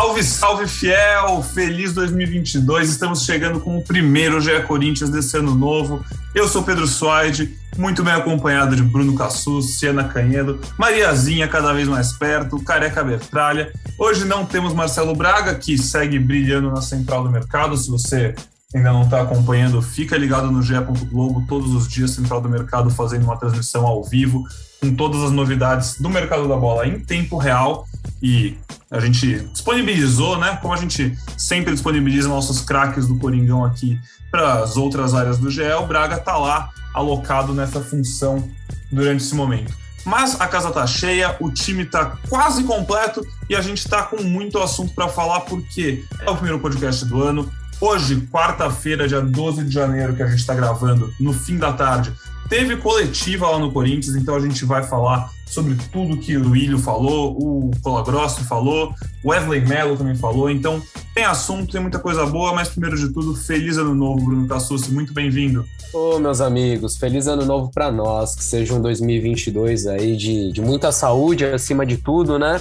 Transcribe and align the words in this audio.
Salve, 0.00 0.24
salve 0.24 0.66
fiel! 0.66 1.42
Feliz 1.42 1.92
2022! 1.92 2.88
Estamos 2.88 3.22
chegando 3.22 3.60
com 3.60 3.76
o 3.76 3.84
primeiro 3.84 4.40
GE 4.40 4.62
Corinthians 4.62 5.10
desse 5.10 5.36
ano 5.36 5.54
novo. 5.54 6.02
Eu 6.34 6.48
sou 6.48 6.62
Pedro 6.62 6.86
Suaide, 6.86 7.54
muito 7.76 8.02
bem 8.02 8.14
acompanhado 8.14 8.74
de 8.74 8.82
Bruno 8.82 9.14
Cassus, 9.14 9.78
Siena 9.78 10.04
Canhedo, 10.04 10.58
Mariazinha 10.78 11.46
cada 11.46 11.74
vez 11.74 11.86
mais 11.86 12.14
perto, 12.14 12.58
Careca 12.62 13.04
Bertralha. 13.04 13.74
Hoje 13.98 14.24
não 14.24 14.46
temos 14.46 14.72
Marcelo 14.72 15.14
Braga, 15.14 15.54
que 15.54 15.76
segue 15.76 16.18
brilhando 16.18 16.70
na 16.70 16.80
central 16.80 17.22
do 17.22 17.30
mercado. 17.30 17.76
Se 17.76 17.90
você 17.90 18.34
ainda 18.74 18.94
não 18.94 19.02
está 19.02 19.20
acompanhando, 19.20 19.82
fica 19.82 20.16
ligado 20.16 20.50
no 20.50 20.62
GE. 20.62 20.80
Globo 21.10 21.44
todos 21.46 21.74
os 21.74 21.86
dias, 21.86 22.12
Central 22.12 22.40
do 22.40 22.48
Mercado 22.48 22.88
fazendo 22.88 23.24
uma 23.24 23.36
transmissão 23.36 23.86
ao 23.86 24.02
vivo 24.02 24.44
com 24.80 24.94
todas 24.94 25.20
as 25.24 25.30
novidades 25.30 26.00
do 26.00 26.08
mercado 26.08 26.48
da 26.48 26.56
bola 26.56 26.86
em 26.86 26.98
tempo 26.98 27.36
real 27.36 27.86
e 28.22 28.56
a 28.90 29.00
gente 29.00 29.40
disponibilizou, 29.52 30.38
né? 30.38 30.58
Como 30.60 30.74
a 30.74 30.76
gente 30.76 31.16
sempre 31.36 31.72
disponibiliza 31.72 32.28
nossos 32.28 32.60
craques 32.60 33.06
do 33.06 33.16
Coringão 33.16 33.64
aqui 33.64 33.98
para 34.30 34.62
as 34.62 34.76
outras 34.76 35.14
áreas 35.14 35.38
do 35.38 35.50
GE, 35.50 35.62
o 35.80 35.86
Braga 35.86 36.16
está 36.16 36.36
lá 36.36 36.70
alocado 36.94 37.52
nessa 37.52 37.80
função 37.80 38.48
durante 38.90 39.22
esse 39.22 39.34
momento. 39.34 39.72
Mas 40.04 40.40
a 40.40 40.46
casa 40.46 40.70
tá 40.70 40.86
cheia, 40.86 41.36
o 41.40 41.50
time 41.50 41.84
tá 41.84 42.16
quase 42.28 42.64
completo 42.64 43.26
e 43.48 43.54
a 43.54 43.60
gente 43.60 43.86
tá 43.88 44.02
com 44.02 44.22
muito 44.22 44.58
assunto 44.58 44.94
para 44.94 45.08
falar 45.08 45.40
porque 45.40 46.04
é 46.20 46.30
o 46.30 46.34
primeiro 46.34 46.58
podcast 46.58 47.04
do 47.04 47.22
ano. 47.22 47.50
Hoje, 47.80 48.28
quarta-feira, 48.30 49.08
dia 49.08 49.20
12 49.20 49.64
de 49.64 49.72
janeiro, 49.72 50.14
que 50.14 50.22
a 50.22 50.26
gente 50.26 50.40
está 50.40 50.54
gravando, 50.54 51.12
no 51.18 51.32
fim 51.32 51.56
da 51.56 51.72
tarde, 51.72 52.12
teve 52.48 52.76
coletiva 52.76 53.48
lá 53.48 53.58
no 53.58 53.72
Corinthians, 53.72 54.16
então 54.16 54.34
a 54.34 54.40
gente 54.40 54.64
vai 54.64 54.82
falar 54.82 55.30
sobre 55.50 55.76
tudo 55.92 56.16
que 56.16 56.36
o 56.36 56.50
Willio 56.50 56.78
falou, 56.78 57.36
o 57.36 57.70
Colagrosso 57.82 58.44
falou, 58.44 58.94
o 59.24 59.30
Wesley 59.30 59.60
Mello 59.60 59.96
também 59.96 60.14
falou. 60.14 60.48
Então 60.48 60.80
tem 61.14 61.24
assunto, 61.24 61.72
tem 61.72 61.80
muita 61.80 61.98
coisa 61.98 62.24
boa, 62.24 62.54
mas 62.54 62.68
primeiro 62.68 62.96
de 62.96 63.12
tudo, 63.12 63.34
feliz 63.34 63.76
ano 63.76 63.94
novo, 63.94 64.24
Bruno 64.24 64.46
Tassucci, 64.46 64.92
muito 64.92 65.12
bem-vindo. 65.12 65.64
Ô, 65.92 66.18
meus 66.20 66.40
amigos, 66.40 66.96
feliz 66.96 67.26
ano 67.26 67.44
novo 67.44 67.70
para 67.72 67.90
nós, 67.90 68.36
que 68.36 68.44
seja 68.44 68.74
um 68.74 68.80
2022 68.80 69.88
aí 69.88 70.16
de, 70.16 70.52
de 70.52 70.60
muita 70.60 70.92
saúde 70.92 71.44
acima 71.44 71.84
de 71.84 71.96
tudo, 71.96 72.38
né? 72.38 72.60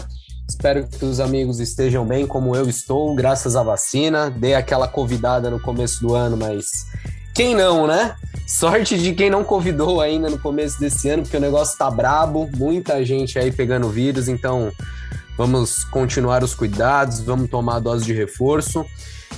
Espero 0.49 0.87
que 0.87 1.05
os 1.05 1.19
amigos 1.19 1.59
estejam 1.59 2.03
bem 2.03 2.25
como 2.25 2.55
eu 2.55 2.67
estou, 2.67 3.13
graças 3.13 3.55
à 3.55 3.61
vacina. 3.61 4.31
Dei 4.31 4.55
aquela 4.55 4.87
convidada 4.87 5.47
no 5.47 5.59
começo 5.59 6.01
do 6.01 6.15
ano, 6.15 6.35
mas 6.35 6.87
quem 7.39 7.55
não, 7.55 7.87
né? 7.87 8.17
Sorte 8.45 8.97
de 8.97 9.13
quem 9.13 9.29
não 9.29 9.45
convidou 9.45 10.01
ainda 10.01 10.29
no 10.29 10.37
começo 10.37 10.77
desse 10.77 11.07
ano, 11.07 11.23
porque 11.23 11.37
o 11.37 11.39
negócio 11.39 11.77
tá 11.77 11.89
brabo, 11.89 12.49
muita 12.57 13.01
gente 13.05 13.39
aí 13.39 13.49
pegando 13.49 13.87
vírus, 13.87 14.27
então 14.27 14.69
vamos 15.37 15.85
continuar 15.85 16.43
os 16.43 16.53
cuidados, 16.53 17.21
vamos 17.21 17.49
tomar 17.49 17.77
a 17.77 17.79
dose 17.79 18.03
de 18.03 18.11
reforço 18.11 18.85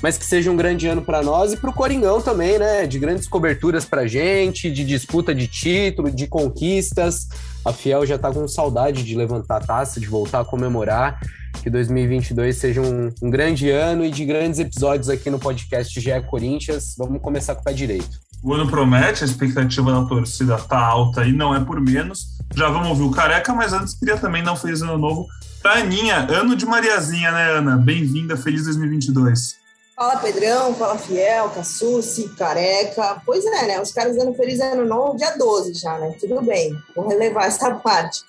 mas 0.02 0.18
que 0.18 0.26
seja 0.26 0.50
um 0.50 0.56
grande 0.56 0.88
ano 0.88 1.04
para 1.04 1.22
nós 1.22 1.54
e 1.54 1.58
para 1.58 1.70
o 1.70 1.74
Coringão 1.74 2.20
também, 2.20 2.58
né? 2.58 2.88
De 2.88 2.98
grandes 2.98 3.28
coberturas 3.28 3.86
para 3.86 4.08
gente, 4.08 4.72
de 4.72 4.84
disputa 4.84 5.36
de 5.36 5.48
título, 5.48 6.10
de 6.10 6.26
conquistas. 6.26 7.28
A 7.64 7.72
Fiel 7.72 8.04
já 8.06 8.16
está 8.16 8.32
com 8.32 8.48
saudade 8.48 9.04
de 9.04 9.16
levantar 9.16 9.58
a 9.58 9.60
taça, 9.60 10.00
de 10.00 10.08
voltar 10.08 10.40
a 10.40 10.46
comemorar. 10.46 11.20
Que 11.62 11.70
2022 11.70 12.56
seja 12.56 12.82
um, 12.82 13.14
um 13.22 13.30
grande 13.30 13.70
ano 13.70 14.04
e 14.04 14.10
de 14.10 14.26
grandes 14.26 14.60
episódios 14.60 15.10
aqui 15.10 15.30
no 15.30 15.40
podcast 15.40 16.00
GE 16.00 16.22
Corinthians. 16.30 16.96
Vamos 16.98 17.22
começar 17.22 17.56
com 17.56 17.62
o 17.62 17.64
pé 17.64 17.74
direito. 17.74 18.20
O 18.44 18.54
ano 18.54 18.68
promete, 18.68 19.24
a 19.24 19.28
expectativa 19.28 19.92
da 19.92 20.04
torcida 20.06 20.58
tá 20.58 20.80
alta 20.80 21.24
e 21.24 21.32
não 21.32 21.56
é 21.56 21.64
por 21.64 21.80
menos. 21.80 22.40
Já 22.56 22.70
vamos 22.70 22.90
ouvir 22.90 23.04
o 23.04 23.12
Careca, 23.12 23.54
mas 23.54 23.72
antes 23.72 23.94
queria 23.94 24.18
também 24.18 24.44
dar 24.44 24.54
um 24.54 24.56
feliz 24.56 24.82
ano 24.82 24.98
novo 24.98 25.28
para 25.62 25.80
Aninha, 25.80 26.26
ano 26.30 26.56
de 26.56 26.66
Mariazinha, 26.66 27.32
né, 27.32 27.52
Ana? 27.52 27.78
Bem-vinda, 27.78 28.36
feliz 28.36 28.64
2022. 28.64 29.62
Fala 29.96 30.18
Pedrão, 30.18 30.74
fala 30.74 30.98
Fiel, 30.98 31.50
Cassucci, 31.50 32.30
Careca. 32.30 33.22
Pois 33.24 33.46
é, 33.46 33.68
né? 33.68 33.80
Os 33.80 33.92
caras 33.92 34.18
dando 34.18 34.34
feliz 34.34 34.60
ano 34.60 34.88
novo 34.88 35.16
dia 35.16 35.38
12 35.38 35.76
já, 35.76 36.00
né? 36.00 36.16
Tudo 36.20 36.42
bem, 36.42 36.76
vou 36.96 37.08
relevar 37.08 37.46
essa 37.46 37.70
parte. 37.78 38.22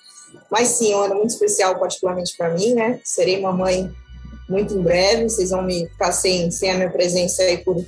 Mas 0.49 0.69
sim, 0.69 0.91
é 0.91 0.97
um 0.97 1.01
ano 1.01 1.15
muito 1.15 1.31
especial, 1.31 1.79
particularmente 1.79 2.35
para 2.37 2.53
mim, 2.53 2.73
né? 2.73 2.99
Serei 3.03 3.39
mamãe 3.41 3.91
muito 4.47 4.73
em 4.73 4.81
breve. 4.81 5.29
Vocês 5.29 5.49
vão 5.49 5.63
me 5.63 5.87
ficar 5.87 6.11
sem, 6.11 6.51
sem 6.51 6.71
a 6.71 6.75
minha 6.75 6.89
presença 6.89 7.43
aí 7.43 7.57
por 7.57 7.83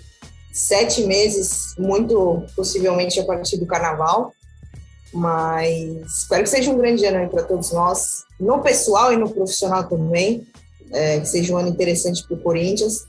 sete 0.54 1.04
meses, 1.06 1.76
muito 1.78 2.44
possivelmente 2.56 3.20
a 3.20 3.26
partir 3.26 3.58
do 3.58 3.66
carnaval. 3.66 4.32
Mas 5.14 6.22
espero 6.22 6.44
que 6.44 6.50
seja 6.50 6.72
um 6.72 6.78
grande 6.78 7.06
ano 7.06 7.30
para 7.30 7.44
todos 7.44 7.72
nós, 7.72 8.24
no 8.40 8.62
pessoal 8.62 9.14
e 9.14 9.18
no 9.18 9.30
profissional 9.30 9.88
também. 9.88 10.46
É, 10.92 11.20
que 11.20 11.26
seja 11.26 11.52
um 11.52 11.58
ano 11.58 11.70
interessante 11.70 12.26
para 12.28 12.38
o 12.38 12.40
Corinthians 12.40 13.08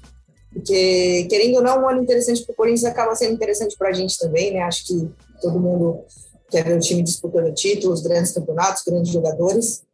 porque, 0.57 1.27
querendo 1.29 1.57
ou 1.57 1.63
não, 1.63 1.83
um 1.83 1.89
ano 1.89 2.03
interessante 2.03 2.43
para 2.43 2.55
o 2.55 2.57
Corinthians 2.57 2.85
acaba 2.85 3.15
sendo 3.15 3.35
interessante 3.35 3.77
para 3.77 3.91
a 3.91 3.93
gente 3.93 4.19
também, 4.19 4.55
né? 4.55 4.61
Acho 4.61 4.87
que 4.87 5.11
todo 5.43 5.61
mundo 5.61 6.03
quer 6.51 6.65
ver 6.65 6.77
o 6.77 6.81
time 6.81 7.03
disputando 7.03 7.53
títulos, 7.55 8.03
grandes 8.03 8.33
campeonatos, 8.33 8.83
grandes 8.87 9.13
jogadores. 9.13 9.85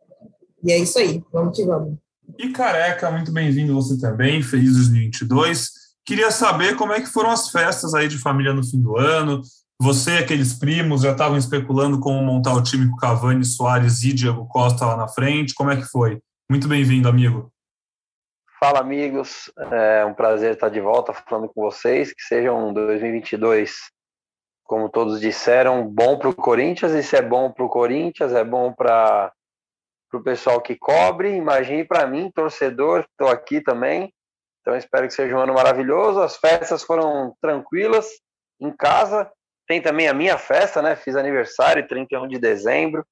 E 0.64 0.72
é 0.72 0.78
isso 0.78 0.98
aí, 0.98 1.22
vamos 1.32 1.56
que 1.56 1.64
vamos. 1.64 1.96
E 2.38 2.50
Careca, 2.50 3.10
muito 3.10 3.32
bem-vindo 3.32 3.74
você 3.74 3.98
também, 3.98 4.42
feliz 4.42 4.72
2022. 4.74 5.70
Queria 6.04 6.30
saber 6.30 6.76
como 6.76 6.92
é 6.92 7.00
que 7.00 7.06
foram 7.06 7.30
as 7.30 7.50
festas 7.50 7.94
aí 7.94 8.08
de 8.08 8.18
família 8.18 8.52
no 8.52 8.64
fim 8.64 8.80
do 8.80 8.96
ano. 8.96 9.42
Você 9.80 10.12
e 10.12 10.18
aqueles 10.18 10.54
primos 10.54 11.02
já 11.02 11.12
estavam 11.12 11.36
especulando 11.36 11.98
como 11.98 12.22
montar 12.22 12.54
o 12.54 12.62
time 12.62 12.88
com 12.88 12.96
Cavani, 12.96 13.44
Soares 13.44 14.02
e 14.02 14.12
Diego 14.12 14.46
Costa 14.46 14.86
lá 14.86 14.96
na 14.96 15.08
frente. 15.08 15.54
Como 15.54 15.70
é 15.70 15.76
que 15.76 15.84
foi? 15.84 16.20
Muito 16.48 16.68
bem-vindo, 16.68 17.08
amigo. 17.08 17.52
Fala, 18.60 18.78
amigos. 18.78 19.50
É 19.72 20.04
um 20.04 20.14
prazer 20.14 20.54
estar 20.54 20.68
de 20.68 20.80
volta 20.80 21.12
falando 21.12 21.48
com 21.48 21.62
vocês. 21.62 22.12
Que 22.12 22.22
seja 22.22 22.52
um 22.52 22.72
2022, 22.72 23.72
como 24.72 24.88
todos 24.88 25.21
disseram, 25.21 25.87
bom 25.87 26.16
para 26.16 26.31
o 26.31 26.34
Corinthians. 26.34 26.93
E 26.93 27.03
se 27.03 27.15
é 27.15 27.21
bom 27.21 27.53
para 27.53 27.62
o 27.62 27.69
Corinthians, 27.69 28.33
é 28.33 28.43
bom 28.43 28.72
para 28.72 29.31
o 30.15 30.22
pessoal 30.22 30.62
que 30.62 30.75
cobre. 30.75 31.37
Imagine 31.37 31.84
para 31.84 32.06
mim, 32.06 32.31
torcedor, 32.34 33.00
estou 33.00 33.28
aqui 33.28 33.60
também. 33.60 34.10
Então, 34.62 34.75
espero 34.75 35.06
que 35.06 35.12
seja 35.12 35.37
um 35.37 35.41
ano 35.41 35.53
maravilhoso. 35.53 36.22
As 36.22 36.38
festas 36.38 36.83
foram 36.83 37.37
tranquilas 37.38 38.09
em 38.59 38.75
casa. 38.75 39.31
Tem 39.69 39.83
também 39.83 40.09
a 40.09 40.15
minha 40.15 40.38
festa, 40.38 40.81
né? 40.81 40.97
Fiz 40.97 41.16
aniversário, 41.16 41.87
31 41.87 42.27
de 42.27 42.39
dezembro. 42.39 43.04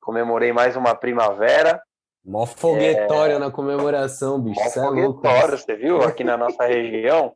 Comemorei 0.00 0.50
mais 0.50 0.76
uma 0.76 0.94
primavera. 0.94 1.78
Mó 2.24 2.46
foguetório 2.46 3.36
é... 3.36 3.38
na 3.38 3.50
comemoração, 3.50 4.40
bicho. 4.40 4.58
Mó 4.58 4.66
é 4.66 4.70
foguetório, 4.70 5.58
você 5.58 5.76
viu? 5.76 6.00
Aqui 6.00 6.24
na 6.24 6.38
nossa 6.38 6.64
região. 6.64 7.34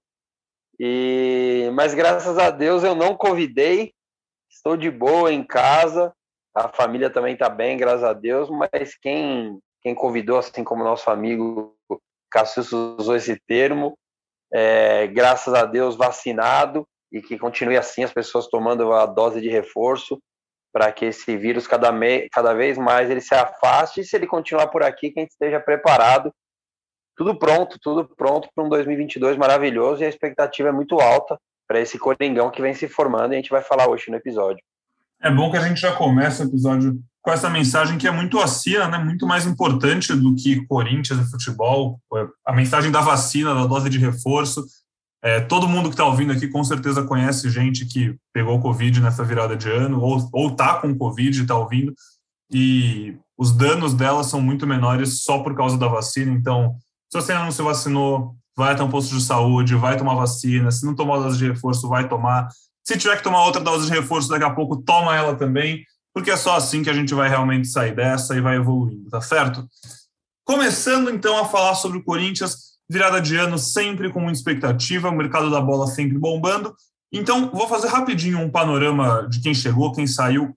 E... 0.79 1.71
Mas 1.75 1.95
graças 1.95 2.39
a 2.39 2.51
Deus 2.51 2.83
eu 2.83 2.95
não 2.95 3.17
convidei. 3.17 3.93
Estou 4.51 4.77
de 4.77 4.91
boa 4.91 5.33
em 5.33 5.45
casa. 5.45 6.13
A 6.55 6.69
família 6.69 7.11
também 7.11 7.35
está 7.35 7.49
bem, 7.49 7.77
graças 7.77 8.05
a 8.05 8.13
Deus. 8.13 8.49
Mas 8.51 8.97
quem, 9.01 9.59
quem 9.83 9.95
convidou, 9.95 10.39
assim 10.39 10.65
como 10.65 10.85
nosso 10.85 11.11
amigo 11.11 11.77
Cassius 12.31 12.73
usou 12.73 13.15
esse 13.15 13.39
termo, 13.47 13.97
é, 14.53 15.07
graças 15.07 15.55
a 15.55 15.65
Deus 15.65 15.97
vacinado 15.97 16.87
e 17.13 17.23
que 17.23 17.39
continue 17.39 17.77
assim, 17.77 18.03
as 18.03 18.13
pessoas 18.13 18.49
tomando 18.49 18.93
a 18.93 19.07
dose 19.07 19.41
de 19.41 19.49
reforço 19.49 20.21
para 20.73 20.91
que 20.91 21.05
esse 21.05 21.37
vírus 21.37 21.69
cada, 21.69 21.93
me, 21.93 22.29
cada 22.31 22.53
vez 22.53 22.77
mais 22.77 23.09
ele 23.09 23.21
se 23.21 23.33
afaste 23.33 24.01
e 24.01 24.05
se 24.05 24.17
ele 24.17 24.27
continuar 24.27 24.67
por 24.67 24.83
aqui, 24.83 25.11
que 25.11 25.21
a 25.21 25.23
gente 25.23 25.31
esteja 25.31 25.61
preparado. 25.61 26.33
Tudo 27.17 27.35
pronto, 27.35 27.79
tudo 27.81 28.05
pronto 28.17 28.49
para 28.55 28.65
um 28.65 28.69
2022 28.69 29.37
maravilhoso 29.37 30.03
e 30.03 30.07
a 30.07 30.09
expectativa 30.09 30.69
é 30.69 30.73
muito 30.73 31.01
alta 31.01 31.39
para 31.67 31.81
esse 31.81 31.99
Coringão 31.99 32.51
que 32.51 32.61
vem 32.61 32.75
se 32.75 32.89
formando 32.89 33.33
e 33.33 33.35
a 33.35 33.39
gente 33.39 33.51
vai 33.51 33.63
falar 33.63 33.89
hoje 33.89 34.11
no 34.11 34.17
episódio. 34.17 34.63
É 35.23 35.31
bom 35.31 35.51
que 35.51 35.57
a 35.57 35.67
gente 35.67 35.81
já 35.81 35.93
comece 35.93 36.43
o 36.43 36.47
episódio 36.47 36.99
com 37.23 37.31
essa 37.31 37.49
mensagem 37.49 37.97
que 37.97 38.07
é 38.07 38.11
muito 38.11 38.39
acima, 38.39 38.87
né, 38.89 38.99
muito 38.99 39.27
mais 39.27 39.47
importante 39.47 40.15
do 40.15 40.35
que 40.35 40.67
Corinthians 40.67 41.21
e 41.21 41.31
futebol, 41.31 41.99
a 42.45 42.53
mensagem 42.53 42.91
da 42.91 43.01
vacina, 43.01 43.55
da 43.55 43.65
dose 43.65 43.89
de 43.89 43.99
reforço, 43.99 44.63
é, 45.25 45.41
todo 45.41 45.67
mundo 45.67 45.89
que 45.89 45.95
está 45.95 46.05
ouvindo 46.05 46.35
aqui 46.35 46.47
com 46.47 46.63
certeza 46.63 47.03
conhece 47.03 47.49
gente 47.49 47.87
que 47.87 48.15
pegou 48.31 48.61
Covid 48.61 49.01
nessa 49.01 49.25
virada 49.25 49.57
de 49.57 49.71
ano, 49.71 49.99
ou, 49.99 50.29
ou 50.31 50.55
tá 50.55 50.75
com 50.75 50.95
Covid 50.95 51.39
e 51.39 51.43
está 51.43 51.57
ouvindo, 51.57 51.95
e 52.53 53.17
os 53.39 53.51
danos 53.51 53.95
dela 53.95 54.23
são 54.23 54.39
muito 54.39 54.67
menores 54.67 55.23
só 55.23 55.39
por 55.39 55.57
causa 55.57 55.79
da 55.79 55.89
vacina. 55.89 56.31
Então, 56.31 56.77
se 57.15 57.21
você 57.21 57.31
ainda 57.31 57.45
não 57.45 57.53
se 57.53 57.63
vacinou, 57.63 58.35
vai 58.57 58.73
até 58.73 58.83
um 58.83 58.91
posto 58.91 59.15
de 59.15 59.23
saúde, 59.23 59.77
vai 59.77 59.97
tomar 59.97 60.17
vacina. 60.17 60.73
Se 60.73 60.85
não 60.85 60.97
tomar 60.97 61.19
dose 61.19 61.39
de 61.39 61.47
reforço, 61.47 61.89
vai 61.89 62.09
tomar. 62.09 62.49
Se 62.83 62.99
tiver 62.99 63.17
que 63.17 63.23
tomar 63.23 63.45
outra 63.45 63.61
dose 63.61 63.87
de 63.87 63.93
reforço 63.93 64.29
daqui 64.29 64.45
a 64.45 64.51
pouco, 64.51 64.83
toma 64.83 65.15
ela 65.15 65.37
também, 65.37 65.85
porque 66.13 66.33
é 66.33 66.37
só 66.37 66.57
assim 66.57 66.83
que 66.83 66.91
a 66.91 66.93
gente 66.93 67.15
vai 67.15 67.29
realmente 67.29 67.69
sair 67.69 67.95
dessa 67.95 68.37
e 68.37 68.41
vai 68.41 68.57
evoluindo, 68.57 69.09
tá 69.11 69.21
certo? 69.21 69.65
Começando 70.45 71.09
então 71.09 71.39
a 71.39 71.45
falar 71.45 71.77
sobre 71.77 71.99
o 71.99 72.03
Corinthians, 72.03 72.75
virada 72.91 73.21
de 73.21 73.37
ano 73.37 73.59
sempre 73.59 74.13
com 74.13 74.19
muita 74.19 74.37
expectativa, 74.37 75.09
o 75.09 75.17
mercado 75.17 75.49
da 75.53 75.61
bola 75.61 75.87
sempre 75.87 76.19
bombando. 76.19 76.75
Então, 77.13 77.49
vou 77.53 77.69
fazer 77.69 77.87
rapidinho 77.87 78.41
um 78.41 78.51
panorama 78.51 79.29
de 79.31 79.41
quem 79.41 79.55
chegou, 79.55 79.93
quem 79.93 80.09
saiu 80.09 80.53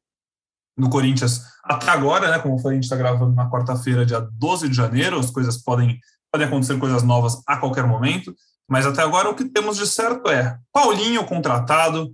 no 0.75 0.89
Corinthians 0.89 1.43
até 1.63 1.89
agora, 1.89 2.31
né? 2.31 2.39
Como 2.39 2.55
a 2.67 2.73
gente 2.73 2.83
está 2.83 2.95
gravando 2.95 3.35
na 3.35 3.49
quarta-feira, 3.49 4.05
dia 4.05 4.21
12 4.21 4.69
de 4.69 4.75
janeiro, 4.75 5.19
as 5.19 5.29
coisas 5.29 5.57
podem, 5.57 5.99
podem 6.37 6.47
acontecer 6.47 6.77
coisas 6.77 7.01
novas 7.01 7.41
a 7.47 7.57
qualquer 7.57 7.87
momento, 7.87 8.35
mas 8.69 8.85
até 8.85 9.01
agora 9.01 9.29
o 9.29 9.35
que 9.35 9.45
temos 9.45 9.75
de 9.75 9.87
certo 9.87 10.29
é 10.29 10.57
Paulinho 10.71 11.25
contratado, 11.25 12.13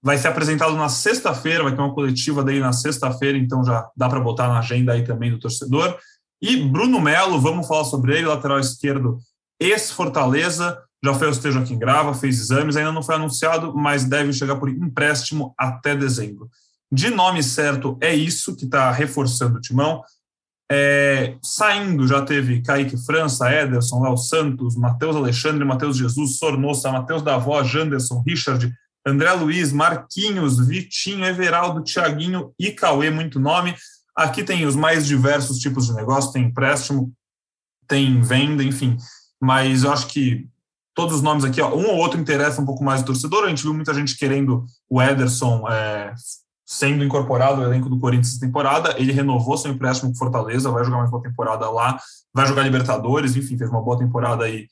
vai 0.00 0.16
ser 0.16 0.28
apresentado 0.28 0.76
na 0.76 0.88
sexta-feira, 0.88 1.64
vai 1.64 1.74
ter 1.74 1.80
uma 1.80 1.92
coletiva 1.92 2.44
daí 2.44 2.60
na 2.60 2.72
sexta-feira, 2.72 3.36
então 3.36 3.64
já 3.64 3.88
dá 3.96 4.08
para 4.08 4.20
botar 4.20 4.46
na 4.46 4.60
agenda 4.60 4.92
aí 4.92 5.02
também 5.02 5.32
do 5.32 5.40
torcedor. 5.40 5.98
E 6.40 6.56
Bruno 6.56 7.00
Melo, 7.00 7.40
vamos 7.40 7.66
falar 7.66 7.84
sobre 7.84 8.16
ele, 8.16 8.26
lateral 8.26 8.60
esquerdo, 8.60 9.18
ex-Fortaleza, 9.58 10.80
já 11.02 11.14
foi 11.14 11.26
ao 11.26 11.32
estejo 11.32 11.58
aqui 11.58 11.74
em 11.74 11.78
Grava, 11.78 12.14
fez 12.14 12.38
exames, 12.38 12.76
ainda 12.76 12.92
não 12.92 13.02
foi 13.02 13.16
anunciado, 13.16 13.74
mas 13.74 14.04
deve 14.04 14.32
chegar 14.32 14.54
por 14.56 14.68
empréstimo 14.68 15.52
até 15.58 15.96
dezembro. 15.96 16.48
De 16.92 17.10
nome 17.10 17.42
certo, 17.42 17.98
é 18.00 18.14
isso 18.14 18.54
que 18.54 18.66
está 18.66 18.92
reforçando 18.92 19.58
o 19.58 19.60
timão. 19.60 20.02
É, 20.70 21.36
saindo, 21.42 22.06
já 22.06 22.20
teve 22.22 22.60
Kaique 22.60 22.96
França, 23.04 23.50
Ederson, 23.50 24.02
Léo 24.02 24.16
Santos, 24.18 24.76
Matheus 24.76 25.16
Alexandre, 25.16 25.64
Matheus 25.64 25.96
Jesus, 25.96 26.36
Sornossa, 26.36 26.92
Matheus 26.92 27.22
Davó, 27.22 27.62
Janderson, 27.64 28.22
Richard, 28.26 28.70
André 29.06 29.32
Luiz, 29.32 29.72
Marquinhos, 29.72 30.58
Vitinho, 30.66 31.24
Everaldo, 31.24 31.82
Thiaguinho 31.82 32.52
e 32.58 32.70
Cauê, 32.70 33.10
muito 33.10 33.40
nome. 33.40 33.74
Aqui 34.14 34.44
tem 34.44 34.66
os 34.66 34.76
mais 34.76 35.06
diversos 35.06 35.58
tipos 35.58 35.86
de 35.86 35.94
negócio, 35.94 36.32
tem 36.32 36.44
empréstimo, 36.44 37.12
tem 37.86 38.20
venda, 38.20 38.62
enfim. 38.62 38.98
Mas 39.40 39.84
eu 39.84 39.92
acho 39.92 40.08
que 40.08 40.46
todos 40.94 41.16
os 41.16 41.22
nomes 41.22 41.44
aqui, 41.44 41.60
ó, 41.60 41.74
um 41.74 41.86
ou 41.86 41.96
outro 41.96 42.20
interessa 42.20 42.60
um 42.60 42.66
pouco 42.66 42.84
mais 42.84 43.00
o 43.00 43.04
torcedor. 43.04 43.44
A 43.44 43.48
gente 43.48 43.62
viu 43.62 43.72
muita 43.72 43.94
gente 43.94 44.18
querendo 44.18 44.66
o 44.90 45.00
Ederson 45.00 45.66
é, 45.68 46.12
sendo 46.68 47.02
incorporado 47.02 47.62
ao 47.62 47.68
elenco 47.68 47.88
do 47.88 47.98
Corinthians 47.98 48.32
essa 48.32 48.40
temporada. 48.40 48.94
Ele 48.98 49.10
renovou 49.10 49.56
seu 49.56 49.70
empréstimo 49.70 50.12
com 50.12 50.18
Fortaleza, 50.18 50.70
vai 50.70 50.84
jogar 50.84 50.98
mais 50.98 51.10
uma 51.10 51.22
temporada 51.22 51.70
lá, 51.70 51.98
vai 52.32 52.46
jogar 52.46 52.62
Libertadores, 52.62 53.34
enfim, 53.36 53.56
fez 53.56 53.70
uma 53.70 53.80
boa 53.80 53.98
temporada 53.98 54.44
aí, 54.44 54.68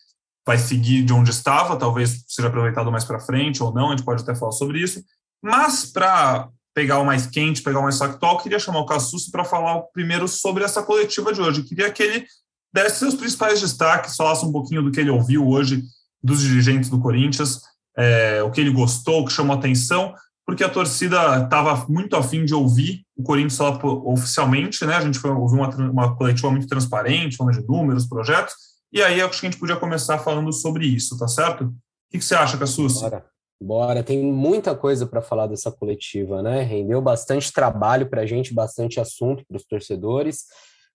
vai 0.46 0.58
seguir 0.58 1.02
de 1.02 1.14
onde 1.14 1.30
estava, 1.30 1.74
talvez 1.74 2.22
seja 2.28 2.48
aproveitado 2.48 2.92
mais 2.92 3.02
para 3.02 3.18
frente 3.18 3.62
ou 3.62 3.72
não, 3.72 3.88
a 3.88 3.90
gente 3.92 4.04
pode 4.04 4.22
até 4.22 4.34
falar 4.34 4.52
sobre 4.52 4.78
isso. 4.78 5.02
Mas 5.42 5.86
para 5.86 6.50
pegar 6.74 6.98
o 6.98 7.06
mais 7.06 7.26
quente, 7.26 7.62
pegar 7.62 7.78
o 7.78 7.84
mais 7.84 7.96
factual, 7.96 8.36
queria 8.36 8.58
chamar 8.58 8.80
o 8.80 8.86
Cassus 8.86 9.30
para 9.30 9.42
falar 9.42 9.80
primeiro 9.94 10.28
sobre 10.28 10.64
essa 10.64 10.82
coletiva 10.82 11.32
de 11.32 11.40
hoje. 11.40 11.62
Eu 11.62 11.64
queria 11.64 11.90
que 11.90 12.02
ele 12.02 12.26
desse 12.74 12.98
seus 12.98 13.14
principais 13.14 13.58
destaques, 13.58 14.16
falasse 14.16 14.44
um 14.44 14.52
pouquinho 14.52 14.82
do 14.82 14.90
que 14.90 15.00
ele 15.00 15.08
ouviu 15.08 15.48
hoje 15.48 15.82
dos 16.22 16.42
dirigentes 16.42 16.90
do 16.90 17.00
Corinthians, 17.00 17.62
é, 17.96 18.42
o 18.42 18.50
que 18.50 18.60
ele 18.60 18.70
gostou, 18.70 19.22
o 19.22 19.24
que 19.24 19.32
chamou 19.32 19.56
atenção, 19.56 20.14
porque 20.46 20.62
a 20.62 20.68
torcida 20.68 21.42
estava 21.42 21.84
muito 21.88 22.14
afim 22.14 22.44
de 22.44 22.54
ouvir 22.54 23.04
o 23.16 23.22
Corinthians 23.22 23.56
falar 23.56 23.84
oficialmente, 23.84 24.86
né? 24.86 24.94
A 24.94 25.00
gente 25.00 25.18
foi 25.18 25.30
ouvir 25.30 25.56
uma, 25.56 25.68
uma 25.90 26.16
coletiva 26.16 26.50
muito 26.50 26.68
transparente, 26.68 27.36
falando 27.36 27.60
de 27.60 27.66
números, 27.66 28.06
projetos, 28.06 28.54
e 28.92 29.02
aí 29.02 29.20
acho 29.20 29.40
que 29.40 29.46
a 29.46 29.50
gente 29.50 29.58
podia 29.58 29.76
começar 29.76 30.18
falando 30.18 30.52
sobre 30.52 30.86
isso, 30.86 31.18
tá 31.18 31.26
certo? 31.26 31.64
O 31.64 31.72
que, 32.12 32.18
que 32.18 32.24
você 32.24 32.36
acha, 32.36 32.56
Cassus? 32.56 33.00
Bora, 33.00 33.26
bora. 33.60 34.02
Tem 34.04 34.22
muita 34.22 34.76
coisa 34.76 35.04
para 35.04 35.20
falar 35.20 35.48
dessa 35.48 35.72
coletiva, 35.72 36.40
né? 36.40 36.62
Rendeu 36.62 37.02
bastante 37.02 37.52
trabalho 37.52 38.08
para 38.08 38.22
a 38.22 38.26
gente, 38.26 38.54
bastante 38.54 39.00
assunto 39.00 39.44
para 39.48 39.56
os 39.56 39.64
torcedores. 39.64 40.44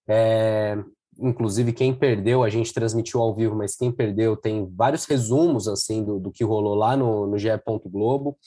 É, 0.08 0.78
inclusive 1.20 1.74
quem 1.74 1.94
perdeu, 1.94 2.42
a 2.42 2.50
gente 2.50 2.74
transmitiu 2.74 3.20
ao 3.20 3.36
vivo, 3.36 3.56
mas 3.56 3.76
quem 3.76 3.92
perdeu 3.92 4.38
tem 4.38 4.66
vários 4.74 5.04
resumos 5.04 5.68
assim 5.68 6.04
do, 6.04 6.20
do 6.20 6.32
que 6.32 6.46
rolou 6.46 6.74
lá 6.74 6.96
no, 6.96 7.28
no 7.28 7.38
GE. 7.38 7.50
Globo. 7.86 8.38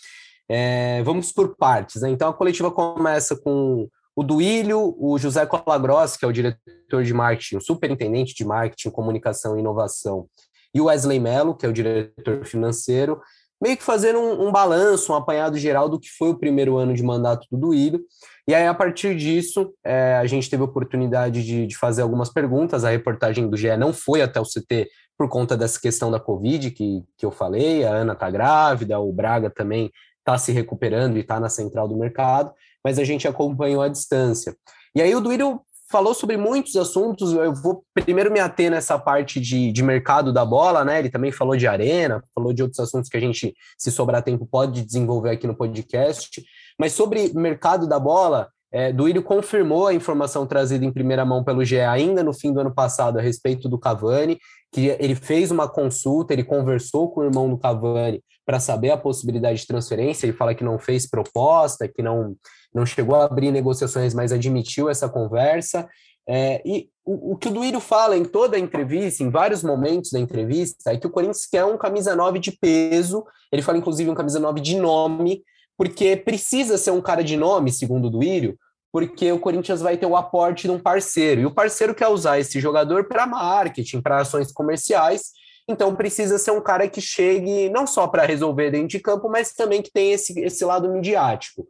É, 0.48 1.02
vamos 1.02 1.32
por 1.32 1.56
partes. 1.56 2.02
Né? 2.02 2.10
Então, 2.10 2.28
a 2.28 2.34
coletiva 2.34 2.70
começa 2.70 3.36
com 3.36 3.88
o 4.16 4.22
Duílio, 4.22 4.94
o 4.98 5.18
José 5.18 5.44
Colagrossi, 5.44 6.18
que 6.18 6.24
é 6.24 6.28
o 6.28 6.32
diretor 6.32 7.02
de 7.02 7.12
marketing, 7.12 7.56
o 7.56 7.60
superintendente 7.60 8.34
de 8.34 8.44
marketing, 8.44 8.90
comunicação 8.90 9.56
e 9.56 9.60
inovação, 9.60 10.26
e 10.72 10.80
o 10.80 10.84
Wesley 10.84 11.18
Mello, 11.18 11.54
que 11.54 11.66
é 11.66 11.68
o 11.68 11.72
diretor 11.72 12.44
financeiro, 12.44 13.20
meio 13.60 13.76
que 13.76 13.82
fazendo 13.82 14.18
um, 14.18 14.48
um 14.48 14.52
balanço, 14.52 15.12
um 15.12 15.16
apanhado 15.16 15.56
geral 15.56 15.88
do 15.88 15.98
que 15.98 16.08
foi 16.10 16.30
o 16.30 16.38
primeiro 16.38 16.76
ano 16.76 16.94
de 16.94 17.02
mandato 17.02 17.46
do 17.50 17.56
Duílio. 17.56 18.00
E 18.46 18.54
aí, 18.54 18.66
a 18.66 18.74
partir 18.74 19.16
disso, 19.16 19.72
é, 19.82 20.16
a 20.16 20.26
gente 20.26 20.50
teve 20.50 20.62
a 20.62 20.66
oportunidade 20.66 21.42
de, 21.42 21.66
de, 21.66 21.76
fazer 21.76 22.02
algumas 22.02 22.28
perguntas. 22.28 22.84
A 22.84 22.90
reportagem 22.90 23.48
do 23.48 23.56
GE 23.56 23.76
não 23.76 23.92
foi 23.92 24.20
até 24.20 24.38
o 24.38 24.44
CT 24.44 24.88
por 25.16 25.28
conta 25.28 25.56
dessa 25.56 25.80
questão 25.80 26.10
da 26.10 26.20
Covid 26.20 26.72
que, 26.72 27.02
que 27.16 27.24
eu 27.24 27.30
falei. 27.30 27.84
A 27.86 27.94
Ana 27.94 28.12
está 28.12 28.30
grávida, 28.30 28.98
o 28.98 29.12
Braga 29.12 29.48
também 29.48 29.90
está 30.24 30.38
se 30.38 30.50
recuperando 30.50 31.18
e 31.18 31.20
está 31.20 31.38
na 31.38 31.50
central 31.50 31.86
do 31.86 31.96
mercado, 31.96 32.52
mas 32.82 32.98
a 32.98 33.04
gente 33.04 33.28
acompanhou 33.28 33.82
à 33.82 33.88
distância. 33.88 34.56
E 34.94 35.02
aí 35.02 35.14
o 35.14 35.20
Duílio 35.20 35.60
falou 35.90 36.14
sobre 36.14 36.36
muitos 36.36 36.74
assuntos, 36.76 37.32
eu 37.32 37.54
vou 37.54 37.84
primeiro 37.94 38.32
me 38.32 38.40
ater 38.40 38.70
nessa 38.70 38.98
parte 38.98 39.38
de, 39.38 39.70
de 39.70 39.82
mercado 39.82 40.32
da 40.32 40.44
bola, 40.44 40.84
né? 40.84 40.98
Ele 40.98 41.10
também 41.10 41.30
falou 41.30 41.56
de 41.56 41.68
arena, 41.68 42.22
falou 42.34 42.52
de 42.52 42.62
outros 42.62 42.80
assuntos 42.80 43.08
que 43.08 43.16
a 43.16 43.20
gente, 43.20 43.54
se 43.78 43.92
sobrar 43.92 44.22
tempo, 44.22 44.46
pode 44.46 44.84
desenvolver 44.84 45.30
aqui 45.30 45.46
no 45.46 45.54
podcast. 45.54 46.42
Mas 46.78 46.94
sobre 46.94 47.32
mercado 47.34 47.86
da 47.86 48.00
bola, 48.00 48.48
é, 48.74 48.92
Duílio 48.92 49.22
confirmou 49.22 49.86
a 49.86 49.94
informação 49.94 50.44
trazida 50.44 50.84
em 50.84 50.92
primeira 50.92 51.24
mão 51.24 51.44
pelo 51.44 51.64
GE 51.64 51.78
ainda 51.78 52.24
no 52.24 52.34
fim 52.34 52.52
do 52.52 52.58
ano 52.58 52.74
passado 52.74 53.20
a 53.20 53.22
respeito 53.22 53.68
do 53.68 53.78
Cavani, 53.78 54.36
que 54.72 54.88
ele 54.98 55.14
fez 55.14 55.52
uma 55.52 55.68
consulta, 55.68 56.32
ele 56.32 56.42
conversou 56.42 57.08
com 57.08 57.20
o 57.20 57.24
irmão 57.24 57.48
do 57.48 57.56
Cavani 57.56 58.20
para 58.44 58.58
saber 58.58 58.90
a 58.90 58.96
possibilidade 58.96 59.60
de 59.60 59.66
transferência. 59.68 60.26
Ele 60.26 60.36
fala 60.36 60.56
que 60.56 60.64
não 60.64 60.76
fez 60.76 61.08
proposta, 61.08 61.86
que 61.86 62.02
não, 62.02 62.34
não 62.74 62.84
chegou 62.84 63.14
a 63.14 63.26
abrir 63.26 63.52
negociações, 63.52 64.12
mas 64.12 64.32
admitiu 64.32 64.90
essa 64.90 65.08
conversa. 65.08 65.88
É, 66.28 66.60
e 66.66 66.88
o, 67.04 67.34
o, 67.34 67.36
que 67.36 67.46
o 67.46 67.52
Duílio 67.52 67.78
fala 67.78 68.16
em 68.16 68.24
toda 68.24 68.56
a 68.56 68.60
entrevista, 68.60 69.22
em 69.22 69.30
vários 69.30 69.62
momentos 69.62 70.10
da 70.10 70.18
entrevista, 70.18 70.90
é 70.90 70.96
que 70.96 71.06
o 71.06 71.10
Corinthians 71.10 71.46
quer 71.46 71.64
um 71.64 71.78
camisa 71.78 72.16
9 72.16 72.40
de 72.40 72.50
peso. 72.50 73.24
Ele 73.52 73.62
fala, 73.62 73.78
inclusive, 73.78 74.10
um 74.10 74.16
camisa 74.16 74.40
9 74.40 74.60
de 74.60 74.76
nome, 74.76 75.44
porque 75.78 76.16
precisa 76.16 76.76
ser 76.76 76.90
um 76.90 77.00
cara 77.00 77.22
de 77.22 77.36
nome, 77.36 77.70
segundo 77.70 78.06
o 78.06 78.10
Duílio, 78.10 78.58
porque 78.94 79.32
o 79.32 79.40
Corinthians 79.40 79.80
vai 79.80 79.96
ter 79.96 80.06
o 80.06 80.16
aporte 80.16 80.68
de 80.68 80.70
um 80.70 80.78
parceiro. 80.78 81.40
E 81.40 81.46
o 81.46 81.50
parceiro 81.50 81.92
quer 81.92 82.06
usar 82.06 82.38
esse 82.38 82.60
jogador 82.60 83.08
para 83.08 83.26
marketing, 83.26 84.00
para 84.00 84.20
ações 84.20 84.52
comerciais 84.52 85.32
então 85.68 85.94
precisa 85.94 86.38
ser 86.38 86.50
um 86.50 86.60
cara 86.60 86.88
que 86.88 87.00
chegue 87.00 87.70
não 87.70 87.86
só 87.86 88.06
para 88.06 88.26
resolver 88.26 88.70
dentro 88.70 88.88
de 88.88 89.00
campo, 89.00 89.28
mas 89.28 89.52
também 89.52 89.80
que 89.80 89.90
tem 89.90 90.12
esse, 90.12 90.38
esse 90.40 90.64
lado 90.64 90.90
midiático. 90.90 91.66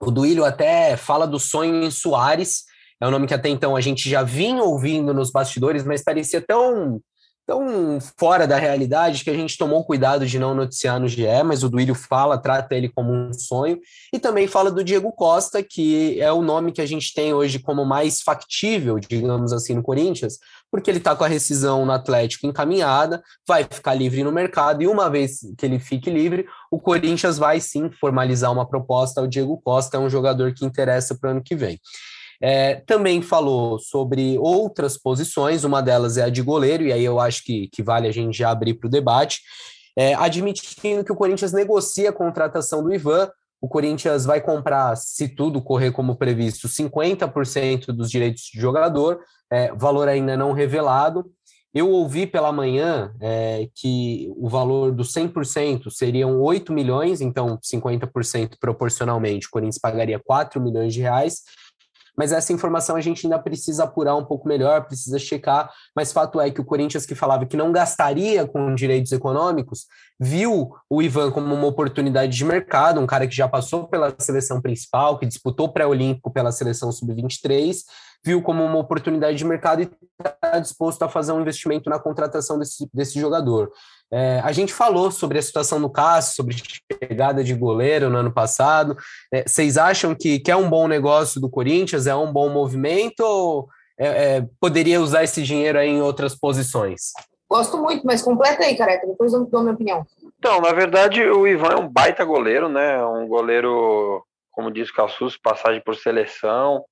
O 0.00 0.10
Duílio 0.10 0.44
até 0.44 0.96
fala 0.96 1.26
do 1.26 1.38
sonho 1.38 1.82
em 1.82 1.90
Soares, 1.90 2.64
é 3.00 3.06
um 3.06 3.10
nome 3.10 3.26
que 3.26 3.34
até 3.34 3.48
então 3.48 3.74
a 3.74 3.80
gente 3.80 4.08
já 4.08 4.22
vinha 4.22 4.62
ouvindo 4.62 5.14
nos 5.14 5.30
bastidores, 5.30 5.82
mas 5.84 6.04
parecia 6.04 6.42
tão 6.42 7.00
tão 7.46 7.98
fora 8.18 8.46
da 8.46 8.56
realidade 8.56 9.22
que 9.22 9.30
a 9.30 9.34
gente 9.34 9.58
tomou 9.58 9.84
cuidado 9.84 10.26
de 10.26 10.38
não 10.38 10.54
noticiar 10.54 10.98
no 10.98 11.08
GE, 11.08 11.42
mas 11.44 11.62
o 11.62 11.68
Duílio 11.68 11.94
fala, 11.94 12.38
trata 12.38 12.74
ele 12.74 12.88
como 12.88 13.12
um 13.12 13.32
sonho, 13.32 13.78
e 14.12 14.18
também 14.18 14.46
fala 14.46 14.70
do 14.70 14.82
Diego 14.82 15.12
Costa, 15.12 15.62
que 15.62 16.20
é 16.20 16.32
o 16.32 16.42
nome 16.42 16.72
que 16.72 16.80
a 16.80 16.86
gente 16.86 17.12
tem 17.12 17.34
hoje 17.34 17.58
como 17.58 17.84
mais 17.84 18.22
factível, 18.22 18.98
digamos 18.98 19.52
assim, 19.52 19.74
no 19.74 19.82
Corinthians, 19.82 20.38
porque 20.70 20.90
ele 20.90 20.98
está 20.98 21.14
com 21.14 21.24
a 21.24 21.28
rescisão 21.28 21.84
no 21.84 21.92
Atlético 21.92 22.46
encaminhada, 22.46 23.22
vai 23.46 23.64
ficar 23.64 23.94
livre 23.94 24.24
no 24.24 24.32
mercado, 24.32 24.82
e 24.82 24.86
uma 24.86 25.10
vez 25.10 25.40
que 25.58 25.66
ele 25.66 25.78
fique 25.78 26.10
livre, 26.10 26.46
o 26.70 26.80
Corinthians 26.80 27.38
vai 27.38 27.60
sim 27.60 27.90
formalizar 28.00 28.50
uma 28.50 28.66
proposta 28.66 29.20
ao 29.20 29.26
Diego 29.26 29.60
Costa, 29.62 29.96
é 29.96 30.00
um 30.00 30.10
jogador 30.10 30.52
que 30.54 30.64
interessa 30.64 31.14
para 31.14 31.28
o 31.28 31.30
ano 31.32 31.42
que 31.42 31.54
vem. 31.54 31.78
É, 32.46 32.74
também 32.86 33.22
falou 33.22 33.78
sobre 33.78 34.36
outras 34.38 34.98
posições, 34.98 35.64
uma 35.64 35.80
delas 35.80 36.18
é 36.18 36.24
a 36.24 36.28
de 36.28 36.42
goleiro, 36.42 36.84
e 36.84 36.92
aí 36.92 37.02
eu 37.02 37.18
acho 37.18 37.42
que, 37.42 37.68
que 37.68 37.82
vale 37.82 38.06
a 38.06 38.12
gente 38.12 38.36
já 38.36 38.50
abrir 38.50 38.74
para 38.74 38.86
o 38.86 38.90
debate, 38.90 39.40
é, 39.96 40.12
admitindo 40.12 41.02
que 41.02 41.10
o 41.10 41.16
Corinthians 41.16 41.54
negocia 41.54 42.10
a 42.10 42.12
contratação 42.12 42.82
do 42.82 42.92
Ivan, 42.92 43.30
o 43.62 43.66
Corinthians 43.66 44.26
vai 44.26 44.42
comprar, 44.42 44.94
se 44.94 45.26
tudo 45.26 45.62
correr 45.62 45.90
como 45.90 46.16
previsto, 46.16 46.68
50% 46.68 47.86
dos 47.86 48.10
direitos 48.10 48.42
de 48.52 48.60
jogador, 48.60 49.20
é, 49.50 49.74
valor 49.74 50.06
ainda 50.06 50.36
não 50.36 50.52
revelado. 50.52 51.24
Eu 51.72 51.88
ouvi 51.88 52.26
pela 52.26 52.52
manhã 52.52 53.10
é, 53.22 53.70
que 53.74 54.30
o 54.36 54.50
valor 54.50 54.92
do 54.92 55.02
100% 55.02 55.90
seriam 55.90 56.42
8 56.42 56.74
milhões, 56.74 57.22
então 57.22 57.58
50% 57.58 58.56
proporcionalmente, 58.60 59.46
o 59.46 59.50
Corinthians 59.50 59.78
pagaria 59.78 60.20
4 60.22 60.60
milhões 60.60 60.92
de 60.92 61.00
reais, 61.00 61.40
mas 62.16 62.32
essa 62.32 62.52
informação 62.52 62.96
a 62.96 63.00
gente 63.00 63.26
ainda 63.26 63.38
precisa 63.38 63.84
apurar 63.84 64.14
um 64.16 64.24
pouco 64.24 64.48
melhor, 64.48 64.84
precisa 64.86 65.18
checar, 65.18 65.70
mas 65.94 66.12
fato 66.12 66.40
é 66.40 66.50
que 66.50 66.60
o 66.60 66.64
Corinthians 66.64 67.06
que 67.06 67.14
falava 67.14 67.46
que 67.46 67.56
não 67.56 67.72
gastaria 67.72 68.46
com 68.46 68.74
direitos 68.74 69.12
econômicos, 69.12 69.86
viu 70.18 70.72
o 70.88 71.02
Ivan 71.02 71.30
como 71.30 71.52
uma 71.54 71.66
oportunidade 71.66 72.36
de 72.36 72.44
mercado, 72.44 73.00
um 73.00 73.06
cara 73.06 73.26
que 73.26 73.34
já 73.34 73.48
passou 73.48 73.88
pela 73.88 74.14
seleção 74.18 74.60
principal, 74.60 75.18
que 75.18 75.26
disputou 75.26 75.72
pré-olímpico 75.72 76.30
pela 76.30 76.52
seleção 76.52 76.92
sub-23, 76.92 77.76
viu 78.24 78.40
como 78.40 78.64
uma 78.64 78.78
oportunidade 78.78 79.36
de 79.36 79.44
mercado 79.44 79.82
e 79.82 79.90
está 80.18 80.58
disposto 80.58 81.02
a 81.02 81.08
fazer 81.08 81.32
um 81.32 81.40
investimento 81.40 81.90
na 81.90 81.98
contratação 81.98 82.58
desse, 82.58 82.88
desse 82.92 83.20
jogador. 83.20 83.70
É, 84.12 84.40
a 84.44 84.52
gente 84.52 84.72
falou 84.72 85.10
sobre 85.10 85.38
a 85.38 85.42
situação 85.42 85.80
do 85.80 85.90
Cássio, 85.90 86.36
sobre 86.36 86.56
chegada 87.02 87.42
de 87.42 87.54
goleiro 87.54 88.10
no 88.10 88.18
ano 88.18 88.32
passado. 88.32 88.96
É, 89.32 89.42
vocês 89.46 89.76
acham 89.76 90.14
que, 90.14 90.38
que 90.38 90.50
é 90.50 90.56
um 90.56 90.68
bom 90.68 90.86
negócio 90.86 91.40
do 91.40 91.50
Corinthians? 91.50 92.06
É 92.06 92.14
um 92.14 92.32
bom 92.32 92.48
movimento? 92.48 93.20
Ou 93.20 93.68
é, 93.98 94.06
é 94.36 94.46
poderia 94.60 95.00
usar 95.00 95.24
esse 95.24 95.42
dinheiro 95.42 95.78
em 95.80 96.00
outras 96.00 96.34
posições? 96.34 97.12
Gosto 97.50 97.78
muito, 97.78 98.06
mas 98.06 98.22
completa 98.22 98.64
aí, 98.64 98.76
careca. 98.76 99.06
Depois 99.06 99.32
eu 99.32 99.44
dou 99.46 99.62
minha 99.62 99.74
opinião. 99.74 100.06
Então, 100.38 100.60
na 100.60 100.72
verdade, 100.72 101.22
o 101.22 101.46
Ivan 101.46 101.72
é 101.72 101.76
um 101.76 101.88
baita 101.88 102.24
goleiro, 102.24 102.68
né? 102.68 103.04
Um 103.04 103.26
goleiro, 103.26 104.24
como 104.50 104.70
diz 104.70 104.90
o 104.90 104.94
Cassus, 104.94 105.36
passagem 105.36 105.82
por 105.84 105.96
seleção 105.96 106.84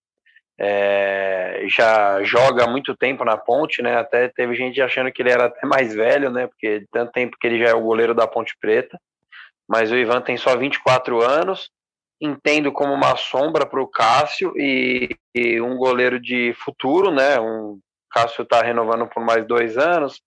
é, 0.58 1.64
já 1.66 2.22
joga 2.22 2.64
há 2.64 2.66
muito 2.68 2.96
tempo 2.96 3.24
na 3.24 3.36
ponte, 3.36 3.82
né? 3.82 3.96
Até 3.96 4.28
teve 4.28 4.54
gente 4.54 4.80
achando 4.80 5.10
que 5.10 5.22
ele 5.22 5.30
era 5.30 5.46
até 5.46 5.66
mais 5.66 5.94
velho, 5.94 6.30
né? 6.30 6.46
Porque 6.46 6.84
tanto 6.90 7.12
tempo 7.12 7.36
que 7.40 7.46
ele 7.46 7.58
já 7.58 7.70
é 7.70 7.74
o 7.74 7.82
goleiro 7.82 8.14
da 8.14 8.26
Ponte 8.26 8.56
Preta. 8.60 8.98
Mas 9.68 9.90
o 9.90 9.96
Ivan 9.96 10.20
tem 10.20 10.36
só 10.36 10.56
24 10.56 11.22
anos, 11.22 11.70
entendo 12.20 12.70
como 12.72 12.92
uma 12.92 13.16
sombra 13.16 13.64
para 13.64 13.80
o 13.80 13.88
Cássio 13.88 14.52
e, 14.56 15.16
e, 15.34 15.60
um 15.60 15.76
goleiro 15.76 16.20
de 16.20 16.52
futuro, 16.54 17.10
né? 17.10 17.40
Um 17.40 17.78
Cássio 18.10 18.42
está 18.42 18.62
renovando 18.62 19.06
por 19.06 19.24
mais 19.24 19.46
dois 19.46 19.78
anos. 19.78 20.20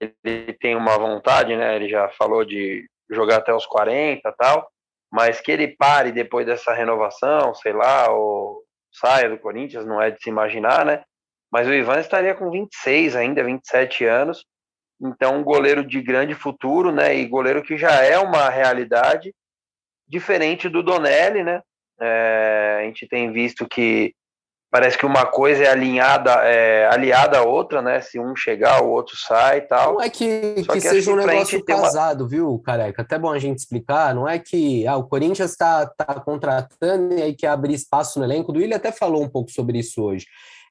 ele 0.00 0.52
tem 0.54 0.74
uma 0.74 0.96
vontade, 0.98 1.54
né? 1.56 1.76
Ele 1.76 1.88
já 1.88 2.08
falou 2.10 2.44
de 2.44 2.88
jogar 3.10 3.36
até 3.36 3.52
os 3.52 3.66
40 3.66 4.32
tal, 4.38 4.68
mas 5.12 5.40
que 5.40 5.52
ele 5.52 5.68
pare 5.68 6.10
depois 6.10 6.46
dessa 6.46 6.72
renovação, 6.72 7.54
sei 7.54 7.72
lá, 7.72 8.10
ou 8.10 8.62
saia 8.92 9.28
do 9.28 9.38
Corinthians, 9.38 9.86
não 9.86 10.00
é 10.00 10.10
de 10.10 10.22
se 10.22 10.28
imaginar, 10.28 10.84
né? 10.84 11.02
Mas 11.50 11.66
o 11.68 11.72
Ivan 11.72 12.00
estaria 12.00 12.34
com 12.34 12.50
26 12.50 13.16
ainda, 13.16 13.44
27 13.44 14.04
anos. 14.04 14.44
Então, 15.00 15.38
um 15.38 15.44
goleiro 15.44 15.84
de 15.84 16.00
grande 16.00 16.34
futuro, 16.34 16.92
né? 16.92 17.14
E 17.14 17.26
goleiro 17.26 17.62
que 17.62 17.76
já 17.76 18.02
é 18.02 18.18
uma 18.18 18.48
realidade 18.48 19.34
diferente 20.06 20.68
do 20.68 20.82
Donelli, 20.82 21.42
né? 21.42 21.62
É, 22.00 22.78
a 22.80 22.84
gente 22.84 23.06
tem 23.06 23.32
visto 23.32 23.66
que 23.68 24.14
parece 24.72 24.96
que 24.96 25.04
uma 25.04 25.26
coisa 25.26 25.64
é 25.64 25.68
alinhada, 25.68 26.32
é, 26.44 26.88
aliada 26.90 27.38
à 27.38 27.42
outra, 27.42 27.82
né? 27.82 28.00
Se 28.00 28.18
um 28.18 28.34
chegar, 28.34 28.82
o 28.82 28.88
outro 28.88 29.14
sai 29.18 29.58
e 29.58 29.60
tal. 29.60 29.92
Não 29.92 30.00
é 30.00 30.08
que, 30.08 30.54
que, 30.54 30.66
que 30.66 30.80
seja 30.80 31.12
um 31.12 31.16
negócio 31.16 31.62
casado, 31.62 32.22
uma... 32.22 32.28
viu, 32.28 32.58
careca? 32.58 33.02
Até 33.02 33.18
bom 33.18 33.30
a 33.30 33.38
gente 33.38 33.58
explicar. 33.58 34.14
Não 34.14 34.26
é 34.26 34.38
que 34.38 34.86
ah, 34.86 34.96
o 34.96 35.04
Corinthians 35.04 35.50
está 35.50 35.84
tá 35.84 36.14
contratando 36.20 37.12
e 37.12 37.20
aí 37.20 37.34
quer 37.34 37.48
abrir 37.48 37.74
espaço 37.74 38.18
no 38.18 38.24
elenco. 38.24 38.50
O 38.50 38.56
Willian 38.56 38.76
até 38.76 38.90
falou 38.90 39.22
um 39.22 39.28
pouco 39.28 39.50
sobre 39.50 39.78
isso 39.78 40.02
hoje. 40.02 40.24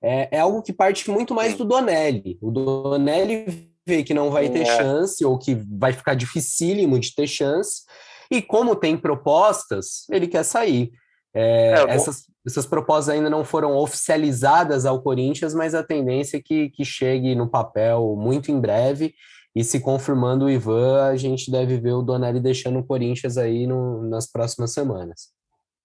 É, 0.03 0.37
é 0.37 0.39
algo 0.39 0.63
que 0.63 0.73
parte 0.73 1.11
muito 1.11 1.35
mais 1.35 1.55
do 1.55 1.63
Donelli. 1.63 2.39
O 2.41 2.49
Donelli 2.49 3.69
vê 3.85 4.01
que 4.01 4.15
não 4.15 4.31
vai 4.31 4.49
ter 4.49 4.63
é. 4.63 4.77
chance 4.77 5.23
ou 5.23 5.37
que 5.37 5.53
vai 5.53 5.93
ficar 5.93 6.15
dificílimo 6.15 6.99
de 6.99 7.13
ter 7.13 7.27
chance. 7.27 7.83
E 8.31 8.41
como 8.41 8.75
tem 8.75 8.97
propostas, 8.97 10.07
ele 10.09 10.27
quer 10.27 10.43
sair. 10.43 10.91
É, 11.33 11.73
é, 11.73 11.89
essas, 11.89 12.25
essas 12.45 12.65
propostas 12.65 13.09
ainda 13.15 13.29
não 13.29 13.45
foram 13.45 13.75
oficializadas 13.75 14.85
ao 14.85 15.01
Corinthians, 15.01 15.53
mas 15.53 15.73
a 15.73 15.83
tendência 15.83 16.37
é 16.37 16.41
que, 16.43 16.69
que 16.69 16.83
chegue 16.83 17.35
no 17.35 17.49
papel 17.49 18.15
muito 18.17 18.51
em 18.51 18.59
breve. 18.59 19.13
E 19.55 19.63
se 19.63 19.81
confirmando 19.81 20.45
o 20.45 20.49
Ivan, 20.49 21.03
a 21.03 21.15
gente 21.17 21.51
deve 21.51 21.77
ver 21.77 21.93
o 21.93 22.01
Donelli 22.01 22.39
deixando 22.39 22.79
o 22.79 22.85
Corinthians 22.85 23.37
aí 23.37 23.67
no, 23.67 24.01
nas 24.09 24.29
próximas 24.29 24.73
semanas. 24.73 25.29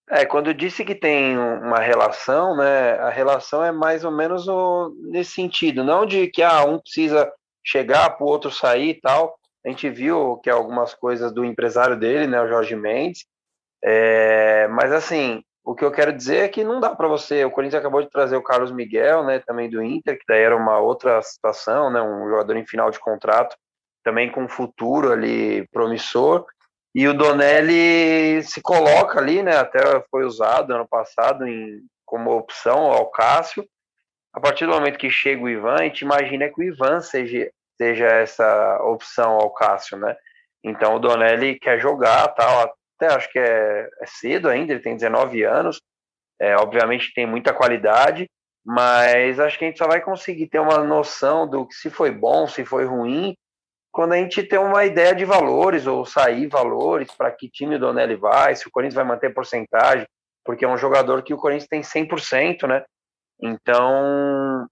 É, 0.08 0.24
quando 0.24 0.54
disse 0.54 0.84
que 0.84 0.94
tem 0.94 1.36
uma 1.36 1.80
relação, 1.80 2.56
né, 2.56 2.92
a 2.92 3.10
relação 3.10 3.64
é 3.64 3.72
mais 3.72 4.04
ou 4.04 4.12
menos 4.12 4.46
o, 4.46 4.94
nesse 5.10 5.32
sentido, 5.32 5.82
não 5.82 6.06
de 6.06 6.28
que 6.28 6.44
ah, 6.44 6.64
um 6.64 6.78
precisa 6.78 7.28
chegar 7.64 8.10
para 8.10 8.24
o 8.24 8.28
outro 8.28 8.50
sair 8.50 8.90
e 8.90 9.00
tal. 9.00 9.36
A 9.64 9.68
gente 9.68 9.90
viu 9.90 10.36
que 10.36 10.48
algumas 10.48 10.94
coisas 10.94 11.32
do 11.32 11.44
empresário 11.44 11.98
dele, 11.98 12.28
né, 12.28 12.40
o 12.40 12.46
Jorge 12.46 12.76
Mendes, 12.76 13.24
é, 13.88 14.66
mas 14.66 14.90
assim, 14.92 15.44
o 15.64 15.72
que 15.72 15.84
eu 15.84 15.92
quero 15.92 16.12
dizer 16.12 16.38
é 16.38 16.48
que 16.48 16.64
não 16.64 16.80
dá 16.80 16.94
para 16.94 17.06
você. 17.06 17.44
O 17.44 17.50
Corinthians 17.52 17.78
acabou 17.80 18.02
de 18.02 18.10
trazer 18.10 18.36
o 18.36 18.42
Carlos 18.42 18.72
Miguel, 18.72 19.22
né, 19.22 19.38
também 19.38 19.70
do 19.70 19.80
Inter, 19.80 20.18
que 20.18 20.24
daí 20.28 20.42
era 20.42 20.56
uma 20.56 20.80
outra 20.80 21.22
situação, 21.22 21.88
né, 21.88 22.02
um 22.02 22.28
jogador 22.28 22.56
em 22.56 22.66
final 22.66 22.90
de 22.90 22.98
contrato, 22.98 23.56
também 24.02 24.30
com 24.30 24.42
um 24.42 24.48
futuro 24.48 25.12
ali 25.12 25.68
promissor. 25.68 26.44
E 26.92 27.06
o 27.06 27.14
Donelli 27.14 28.42
se 28.42 28.60
coloca 28.60 29.20
ali, 29.20 29.40
né, 29.40 29.56
até 29.56 29.80
foi 30.10 30.24
usado 30.24 30.74
ano 30.74 30.88
passado 30.88 31.46
em, 31.46 31.80
como 32.04 32.36
opção 32.36 32.86
ao 32.86 33.08
Cássio. 33.10 33.64
A 34.32 34.40
partir 34.40 34.66
do 34.66 34.72
momento 34.72 34.98
que 34.98 35.10
chega 35.10 35.42
o 35.42 35.48
Ivan, 35.48 35.76
a 35.76 35.84
gente 35.84 36.00
imagina 36.00 36.48
que 36.48 36.60
o 36.60 36.64
Ivan 36.64 37.00
seja, 37.00 37.50
seja 37.76 38.06
essa 38.06 38.82
opção 38.82 39.32
ao 39.32 39.50
Cássio, 39.50 39.96
né? 39.96 40.16
Então 40.64 40.96
o 40.96 40.98
Donelli 40.98 41.56
quer 41.58 41.78
jogar, 41.78 42.26
tal, 42.28 42.75
até 42.96 43.14
acho 43.14 43.30
que 43.30 43.38
é, 43.38 43.88
é 44.00 44.06
cedo 44.06 44.48
ainda, 44.48 44.72
ele 44.72 44.82
tem 44.82 44.96
19 44.96 45.42
anos, 45.44 45.80
é, 46.40 46.56
obviamente 46.56 47.12
tem 47.14 47.26
muita 47.26 47.52
qualidade, 47.52 48.28
mas 48.64 49.38
acho 49.38 49.58
que 49.58 49.64
a 49.64 49.68
gente 49.68 49.78
só 49.78 49.86
vai 49.86 50.00
conseguir 50.00 50.48
ter 50.48 50.58
uma 50.58 50.78
noção 50.78 51.48
do 51.48 51.66
que 51.66 51.74
se 51.74 51.88
foi 51.88 52.10
bom, 52.10 52.46
se 52.46 52.64
foi 52.64 52.84
ruim, 52.84 53.34
quando 53.92 54.12
a 54.12 54.16
gente 54.16 54.42
tem 54.42 54.58
uma 54.58 54.84
ideia 54.84 55.14
de 55.14 55.24
valores, 55.24 55.86
ou 55.86 56.04
sair 56.04 56.48
valores, 56.48 57.10
para 57.12 57.30
que 57.30 57.48
time 57.48 57.76
o 57.76 57.78
Donelli 57.78 58.16
vai, 58.16 58.54
se 58.54 58.66
o 58.68 58.70
Corinthians 58.70 58.94
vai 58.94 59.04
manter 59.04 59.32
porcentagem, 59.32 60.06
porque 60.44 60.64
é 60.64 60.68
um 60.68 60.76
jogador 60.76 61.22
que 61.22 61.32
o 61.32 61.38
Corinthians 61.38 61.68
tem 61.68 61.80
100%, 61.80 62.66
né? 62.66 62.84
Então, 63.40 64.66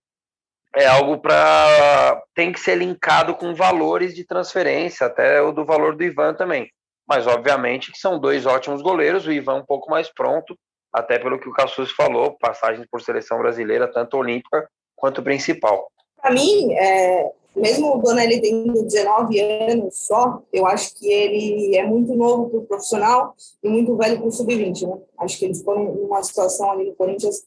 é 0.77 0.87
algo 0.87 1.19
para 1.19 2.23
tem 2.35 2.53
que 2.53 2.61
ser 2.61 2.77
linkado 2.77 3.35
com 3.35 3.55
valores 3.55 4.15
de 4.15 4.27
transferência, 4.27 5.07
até 5.07 5.41
o 5.41 5.53
do 5.53 5.65
valor 5.65 5.97
do 5.97 6.05
Ivan 6.05 6.35
também 6.35 6.71
mas 7.07 7.27
obviamente 7.27 7.93
que 7.93 7.99
são 7.99 8.19
dois 8.19 8.47
ótimos 8.47 8.83
goleiros, 8.83 9.27
o 9.27 9.33
Ivan 9.33 9.57
um 9.57 9.65
pouco 9.65 9.91
mais 9.91 10.13
pronto, 10.13 10.57
até 10.93 11.19
pelo 11.19 11.39
que 11.39 11.49
o 11.49 11.53
Cassus 11.53 11.91
falou, 11.91 12.37
passagens 12.39 12.87
por 12.91 13.03
seleção 13.03 13.39
brasileira, 13.39 13.91
tanto 13.93 14.17
olímpica 14.17 14.69
quanto 14.97 15.23
principal. 15.23 15.91
Para 16.21 16.33
mim, 16.33 16.73
é, 16.73 17.33
mesmo 17.55 17.97
o 17.97 17.99
Donelli 17.99 18.41
tendo 18.41 18.83
19 18.85 19.41
anos 19.41 19.99
só, 19.99 20.43
eu 20.53 20.67
acho 20.67 20.95
que 20.97 21.11
ele 21.11 21.77
é 21.77 21.85
muito 21.85 22.15
novo 22.15 22.49
para 22.49 22.59
o 22.59 22.67
profissional 22.67 23.35
e 23.63 23.69
muito 23.69 23.97
velho 23.97 24.19
para 24.19 24.27
o 24.27 24.33
sub-20. 24.33 24.89
Né? 24.89 24.99
Acho 25.19 25.39
que 25.39 25.45
ele 25.45 25.55
ficou 25.55 25.79
numa 25.79 26.23
situação 26.23 26.71
ali 26.71 26.87
no 26.87 26.95
Corinthians 26.95 27.45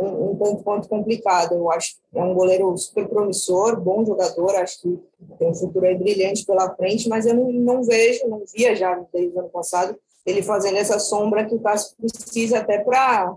um, 0.00 0.32
um 0.32 0.82
complicado. 0.82 1.54
Eu 1.54 1.70
acho 1.70 1.94
que 1.94 2.18
é 2.18 2.22
um 2.22 2.34
goleiro 2.34 2.76
super 2.76 3.08
promissor, 3.08 3.80
bom 3.80 4.04
jogador, 4.04 4.54
acho 4.56 4.80
que 4.80 4.98
tem 5.38 5.48
um 5.48 5.54
futuro 5.54 5.86
aí 5.86 5.96
brilhante 5.96 6.44
pela 6.44 6.74
frente, 6.74 7.08
mas 7.08 7.26
eu 7.26 7.34
não, 7.34 7.52
não 7.52 7.82
vejo, 7.82 8.26
não 8.28 8.42
via 8.54 8.74
já 8.74 8.94
desde 9.12 9.36
o 9.36 9.40
ano 9.40 9.48
passado, 9.50 9.96
ele 10.24 10.42
fazendo 10.42 10.76
essa 10.76 10.98
sombra 10.98 11.44
que 11.44 11.54
o 11.54 11.60
Cássio 11.60 11.96
precisa 11.96 12.58
até 12.58 12.78
para, 12.78 13.34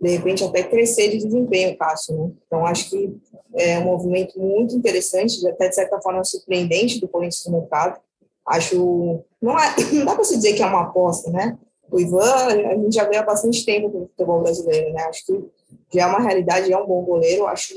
de 0.00 0.10
repente, 0.10 0.44
até 0.44 0.62
crescer 0.62 1.10
de 1.10 1.18
desempenho, 1.18 1.76
Cássio. 1.76 2.16
Né? 2.16 2.30
Então, 2.46 2.66
acho 2.66 2.90
que 2.90 3.16
é 3.54 3.78
um 3.78 3.84
movimento 3.84 4.38
muito 4.38 4.74
interessante, 4.74 5.46
até 5.48 5.68
de 5.68 5.74
certa 5.74 6.00
forma 6.00 6.22
surpreendente 6.24 7.00
do 7.00 7.08
Corinthians 7.08 7.46
no 7.46 7.60
mercado. 7.60 8.00
Acho, 8.46 9.24
não, 9.40 9.58
é, 9.58 9.74
não 9.92 10.04
dá 10.04 10.14
para 10.14 10.24
se 10.24 10.36
dizer 10.36 10.54
que 10.54 10.62
é 10.62 10.66
uma 10.66 10.82
aposta, 10.82 11.30
né? 11.30 11.58
O 11.90 12.00
Ivan, 12.00 12.20
a 12.22 12.74
gente 12.74 12.94
já 12.94 13.04
vê 13.04 13.16
há 13.16 13.22
bastante 13.22 13.64
tempo 13.64 13.88
no 13.88 14.06
futebol 14.08 14.42
brasileiro, 14.42 14.92
né? 14.92 15.02
Acho 15.04 15.24
que 15.24 15.44
já 15.92 16.02
é 16.02 16.06
uma 16.06 16.20
realidade, 16.20 16.72
é 16.72 16.78
um 16.78 16.86
bom 16.86 17.02
goleiro, 17.02 17.46
acho 17.46 17.74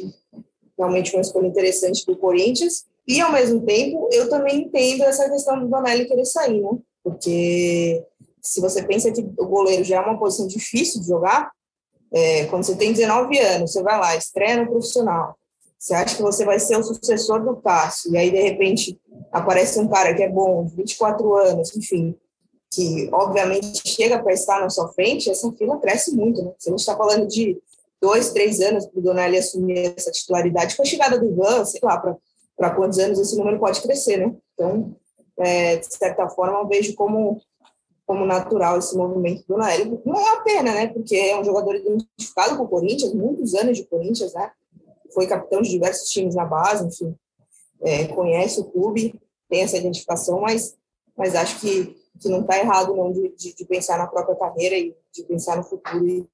realmente 0.78 1.14
uma 1.14 1.22
escolha 1.22 1.48
interessante 1.48 2.06
do 2.06 2.16
Corinthians. 2.16 2.86
E, 3.08 3.20
ao 3.20 3.32
mesmo 3.32 3.62
tempo, 3.66 4.08
eu 4.12 4.30
também 4.30 4.64
entendo 4.64 5.04
essa 5.04 5.30
questão 5.30 5.60
do 5.60 5.68
Donelli 5.68 6.06
querer 6.06 6.26
sair, 6.26 6.62
né? 6.62 6.70
Porque 7.04 8.06
se 8.42 8.62
você 8.62 8.84
pensa 8.84 9.12
que 9.12 9.22
o 9.22 9.46
goleiro 9.46 9.84
já 9.84 9.98
é 9.98 10.00
uma 10.00 10.18
posição 10.18 10.48
difícil 10.48 11.02
de 11.02 11.08
jogar, 11.08 11.52
é, 12.12 12.46
quando 12.46 12.64
você 12.64 12.76
tem 12.76 12.94
19 12.94 13.38
anos, 13.40 13.72
você 13.72 13.84
vai 13.84 14.00
lá, 14.00 14.16
estreia 14.16 14.58
no 14.58 14.70
profissional, 14.70 15.36
você 15.78 15.94
acha 15.94 16.16
que 16.16 16.22
você 16.22 16.44
vai 16.44 16.60
ser 16.60 16.78
o 16.78 16.84
sucessor 16.84 17.44
do 17.44 17.56
Cássio, 17.58 18.12
e 18.12 18.18
aí, 18.18 18.30
de 18.30 18.42
repente, 18.42 19.00
aparece 19.32 19.80
um 19.80 19.88
cara 19.88 20.14
que 20.14 20.24
é 20.24 20.30
bom, 20.30 20.68
24 20.68 21.36
anos, 21.36 21.76
enfim, 21.76 22.16
que 22.72 23.10
obviamente 23.12 23.82
chega 23.88 24.22
para 24.22 24.34
estar 24.34 24.60
na 24.62 24.70
sua 24.70 24.90
frente, 24.90 25.30
essa 25.30 25.52
fila 25.54 25.80
cresce 25.80 26.16
muito, 26.16 26.44
né? 26.44 26.52
A 26.52 26.70
gente 26.70 26.80
está 26.80 26.96
falando 26.96 27.28
de 27.28 27.58
dois, 28.02 28.32
três 28.32 28.60
anos 28.62 28.86
para 28.86 29.00
o 29.00 29.04
Donelli 29.04 29.38
assumir 29.38 29.94
essa 29.98 30.12
titularidade. 30.12 30.76
Com 30.76 30.84
a 30.84 30.86
chegada 30.86 31.20
do 31.20 31.30
Ivan, 31.30 31.66
sei 31.66 31.80
lá, 31.84 31.98
para 32.58 32.76
quantos 32.76 33.00
anos 33.00 33.20
esse 33.20 33.38
número 33.38 33.60
pode 33.60 33.82
crescer, 33.82 34.18
né? 34.18 34.36
Então, 34.54 34.96
é, 35.38 35.78
de 35.78 35.94
certa 35.94 36.28
forma, 36.30 36.60
eu 36.60 36.68
vejo 36.68 36.96
como 36.96 37.42
como 38.10 38.26
natural 38.26 38.80
esse 38.80 38.98
movimento 38.98 39.44
do 39.48 39.56
Naélio. 39.56 40.02
Não 40.04 40.16
é 40.16 40.20
uma 40.20 40.44
pena, 40.44 40.74
né? 40.74 40.88
Porque 40.88 41.16
é 41.16 41.40
um 41.40 41.44
jogador 41.44 41.76
identificado 41.76 42.58
com 42.58 42.64
o 42.64 42.68
Corinthians, 42.68 43.14
muitos 43.14 43.54
anos 43.54 43.78
de 43.78 43.86
Corinthians, 43.86 44.34
né? 44.34 44.50
Foi 45.14 45.28
capitão 45.28 45.62
de 45.62 45.70
diversos 45.70 46.10
times 46.10 46.34
na 46.34 46.44
base, 46.44 46.88
enfim. 46.88 47.16
É, 47.84 48.08
conhece 48.08 48.62
o 48.62 48.64
clube, 48.64 49.14
tem 49.48 49.62
essa 49.62 49.78
identificação, 49.78 50.42
mas, 50.42 50.76
mas 51.16 51.36
acho 51.36 51.60
que, 51.60 51.96
que 52.20 52.28
não 52.30 52.42
está 52.42 52.58
errado 52.58 52.96
não 52.96 53.12
de, 53.12 53.30
de, 53.38 53.54
de, 53.54 53.66
pensar 53.66 54.00
na 54.00 54.08
própria 54.08 54.36
carreira 54.36 54.76
e 54.76 54.96
de 55.14 55.24
pensar 55.26 55.56
no 55.56 55.64
futuro 55.64 56.08
e, 56.08 56.28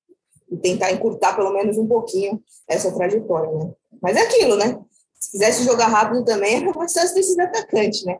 e, 0.51 0.57
tentar 0.57 0.91
encurtar 0.91 1.35
pelo 1.35 1.53
menos 1.53 1.77
um 1.77 1.87
pouquinho 1.87 2.41
essa 2.67 2.91
trajetória, 2.93 3.51
né? 3.51 3.71
Mas 4.01 4.15
é 4.15 4.21
aquilo, 4.21 4.55
né? 4.55 4.79
Se 5.19 5.31
quisesse 5.31 5.63
jogar 5.63 5.87
rápido 5.87 6.23
também, 6.23 6.55
era 6.63 6.73
mais 6.73 6.93
fácil 6.93 7.15
ter 7.15 7.23
sido 7.23 7.39
atacante, 7.41 8.05
né? 8.05 8.19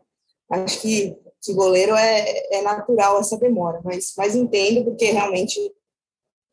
Acho 0.50 0.80
que 0.80 1.16
que 1.46 1.54
goleiro 1.54 1.94
é, 1.94 2.58
é 2.58 2.62
natural 2.62 3.20
essa 3.20 3.38
demora, 3.38 3.80
mas, 3.84 4.12
mas 4.18 4.34
entendo 4.34 4.84
porque 4.84 5.12
realmente 5.12 5.60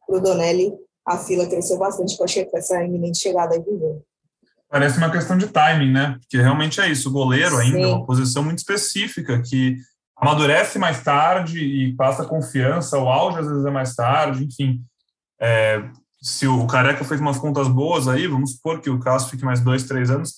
o 0.07 0.19
Donelli 0.19 0.71
a 1.05 1.17
fila 1.17 1.47
cresceu 1.47 1.77
bastante 1.77 2.15
com 2.15 2.23
essa 2.23 2.83
iminente 2.83 3.17
chegada 3.17 3.55
aí 3.55 3.59
do 3.59 3.77
jogo. 3.77 4.05
Parece 4.69 4.97
uma 4.97 5.11
questão 5.11 5.37
de 5.37 5.47
timing, 5.47 5.91
né? 5.91 6.17
Porque 6.19 6.37
realmente 6.37 6.79
é 6.79 6.89
isso. 6.89 7.09
O 7.09 7.11
goleiro 7.11 7.57
ainda 7.57 7.77
Sim. 7.77 7.83
é 7.83 7.87
uma 7.87 8.05
posição 8.05 8.43
muito 8.43 8.59
específica 8.59 9.41
que 9.41 9.75
amadurece 10.15 10.79
mais 10.79 11.03
tarde 11.03 11.59
e 11.59 11.95
passa 11.95 12.25
confiança. 12.25 12.97
O 12.97 13.07
auge 13.07 13.39
às 13.39 13.47
vezes 13.47 13.65
é 13.65 13.71
mais 13.71 13.93
tarde, 13.95 14.45
enfim. 14.45 14.81
É, 15.43 15.83
se 16.21 16.47
o 16.47 16.65
Careca 16.65 17.03
fez 17.03 17.19
umas 17.19 17.37
contas 17.37 17.67
boas 17.67 18.07
aí, 18.07 18.27
vamos 18.27 18.53
supor 18.53 18.79
que 18.79 18.89
o 18.89 18.99
Cássio 18.99 19.31
fique 19.31 19.43
mais 19.43 19.59
dois, 19.59 19.83
três 19.83 20.09
anos, 20.09 20.35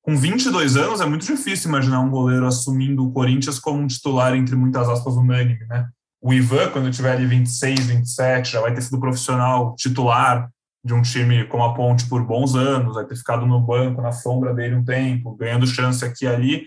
com 0.00 0.16
22 0.16 0.76
anos, 0.76 1.00
é 1.00 1.04
muito 1.04 1.26
difícil 1.26 1.68
imaginar 1.68 2.00
um 2.00 2.08
goleiro 2.08 2.46
assumindo 2.46 3.04
o 3.04 3.12
Corinthians 3.12 3.58
como 3.58 3.80
um 3.80 3.86
titular, 3.86 4.34
entre 4.34 4.54
muitas 4.54 4.88
aspas, 4.88 5.14
unânime, 5.14 5.66
né? 5.66 5.88
O 6.22 6.32
Ivan, 6.32 6.70
quando 6.70 6.90
tiver 6.90 7.12
ali 7.12 7.26
26, 7.26 7.86
27, 7.86 8.52
já 8.52 8.60
vai 8.60 8.72
ter 8.72 8.80
sido 8.82 9.00
profissional 9.00 9.74
titular 9.74 10.48
de 10.82 10.94
um 10.94 11.02
time 11.02 11.44
como 11.46 11.64
a 11.64 11.74
Ponte 11.74 12.08
por 12.08 12.24
bons 12.24 12.54
anos, 12.54 12.94
vai 12.94 13.04
ter 13.04 13.16
ficado 13.16 13.44
no 13.44 13.60
banco, 13.60 14.00
na 14.00 14.12
sombra 14.12 14.54
dele 14.54 14.76
um 14.76 14.84
tempo, 14.84 15.36
ganhando 15.36 15.66
chance 15.66 16.04
aqui 16.04 16.24
e 16.24 16.28
ali. 16.28 16.66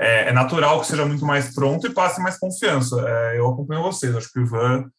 É, 0.00 0.30
é 0.30 0.32
natural 0.32 0.80
que 0.80 0.86
seja 0.86 1.04
muito 1.04 1.24
mais 1.24 1.54
pronto 1.54 1.86
e 1.86 1.92
passe 1.92 2.20
mais 2.20 2.38
confiança. 2.38 2.96
É, 3.06 3.38
eu 3.38 3.48
acompanho 3.48 3.82
vocês, 3.82 4.16
acho 4.16 4.32
que 4.32 4.40
o 4.40 4.42
Ivan. 4.42 4.90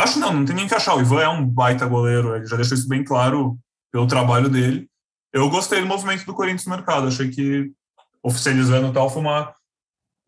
Acho 0.00 0.18
não, 0.18 0.32
não 0.32 0.44
tem 0.44 0.56
nem 0.56 0.66
que 0.66 0.74
achar. 0.74 0.96
O 0.96 1.00
Ivan 1.00 1.22
é 1.22 1.28
um 1.28 1.46
baita 1.46 1.86
goleiro, 1.86 2.36
ele 2.36 2.46
já 2.46 2.56
deixou 2.56 2.76
isso 2.76 2.88
bem 2.88 3.04
claro 3.04 3.58
pelo 3.92 4.06
trabalho 4.06 4.48
dele 4.48 4.90
eu 5.32 5.48
gostei 5.48 5.80
do 5.80 5.86
movimento 5.86 6.26
do 6.26 6.34
Corinthians 6.34 6.66
no 6.66 6.74
mercado. 6.74 7.06
Achei 7.06 7.30
que 7.30 7.72
oficializando 8.22 8.92
tal 8.92 9.08
foi 9.08 9.22
uma, 9.22 9.54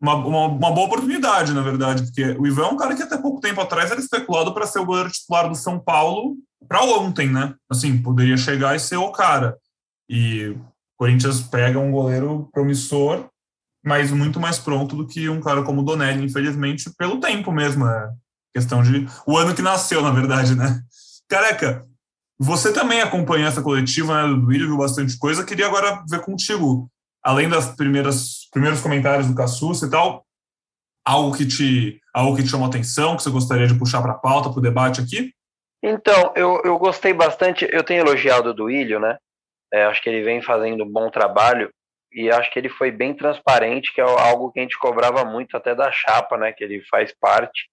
uma, 0.01 0.15
uma, 0.15 0.45
uma, 0.47 0.71
boa 0.71 0.87
oportunidade, 0.87 1.53
na 1.53 1.61
verdade, 1.61 2.03
porque 2.03 2.23
o 2.39 2.47
Ivan 2.47 2.63
é 2.63 2.69
um 2.69 2.77
cara 2.77 2.95
que 2.95 3.03
até 3.03 3.17
pouco 3.17 3.39
tempo 3.39 3.61
atrás 3.61 3.91
era 3.91 3.99
especulado 3.99 4.53
para 4.53 4.65
ser 4.65 4.79
o 4.79 4.85
goleiro 4.85 5.11
titular 5.11 5.47
do 5.47 5.55
São 5.55 5.79
Paulo 5.79 6.35
para 6.67 6.83
ontem, 6.83 7.29
né? 7.29 7.53
Assim, 7.69 8.01
poderia 8.01 8.37
chegar 8.37 8.75
e 8.75 8.79
ser 8.79 8.97
o 8.97 9.11
cara. 9.11 9.57
E 10.09 10.47
o 10.47 10.61
Corinthians 10.97 11.41
pega 11.41 11.79
um 11.79 11.91
goleiro 11.91 12.49
promissor, 12.51 13.27
mas 13.85 14.11
muito 14.11 14.39
mais 14.39 14.57
pronto 14.57 14.95
do 14.95 15.05
que 15.05 15.27
um 15.29 15.41
cara 15.41 15.61
como 15.63 15.81
o 15.81 15.83
Donelli, 15.83 16.25
infelizmente, 16.25 16.89
pelo 16.97 17.19
tempo 17.19 17.51
mesmo. 17.51 17.85
É 17.85 18.11
questão 18.53 18.83
de. 18.83 19.07
O 19.25 19.37
ano 19.37 19.55
que 19.55 19.61
nasceu, 19.61 20.01
na 20.01 20.11
verdade, 20.11 20.55
né? 20.55 20.81
Careca, 21.27 21.85
você 22.39 22.71
também 22.73 23.01
acompanha 23.01 23.47
essa 23.47 23.61
coletiva 23.61 24.21
né, 24.21 24.27
do 24.27 24.41
Duílio, 24.41 24.67
viu 24.67 24.77
bastante 24.77 25.17
coisa. 25.17 25.45
Queria 25.45 25.67
agora 25.67 26.03
ver 26.09 26.21
contigo, 26.21 26.89
além 27.23 27.49
das 27.49 27.75
primeiras 27.75 28.47
primeiros 28.51 28.81
comentários 28.81 29.27
do 29.27 29.35
Cassus 29.35 29.81
e 29.81 29.89
tal, 29.89 30.25
algo 31.05 31.35
que 31.35 31.45
te 31.45 31.99
algo 32.13 32.35
que 32.35 32.43
te 32.43 32.49
chamou 32.49 32.67
atenção, 32.67 33.15
que 33.15 33.23
você 33.23 33.29
gostaria 33.29 33.67
de 33.67 33.77
puxar 33.77 34.01
para 34.01 34.11
a 34.11 34.17
pauta, 34.17 34.49
para 34.49 34.59
o 34.59 34.61
debate 34.61 35.01
aqui? 35.01 35.33
Então, 35.81 36.31
eu, 36.35 36.61
eu 36.63 36.77
gostei 36.77 37.13
bastante. 37.13 37.67
Eu 37.71 37.83
tenho 37.83 38.01
elogiado 38.01 38.49
o 38.49 38.53
Duílio, 38.53 38.99
né? 38.99 39.17
É, 39.73 39.85
acho 39.85 40.01
que 40.01 40.09
ele 40.09 40.23
vem 40.23 40.41
fazendo 40.41 40.83
um 40.83 40.89
bom 40.89 41.09
trabalho 41.09 41.71
e 42.11 42.29
acho 42.29 42.51
que 42.51 42.59
ele 42.59 42.69
foi 42.69 42.91
bem 42.91 43.13
transparente, 43.15 43.91
que 43.91 43.99
é 43.99 44.03
algo 44.03 44.51
que 44.51 44.59
a 44.59 44.61
gente 44.61 44.77
cobrava 44.77 45.25
muito 45.25 45.57
até 45.57 45.73
da 45.73 45.91
chapa, 45.91 46.37
né? 46.37 46.53
Que 46.53 46.63
ele 46.63 46.81
faz 46.89 47.11
parte 47.19 47.72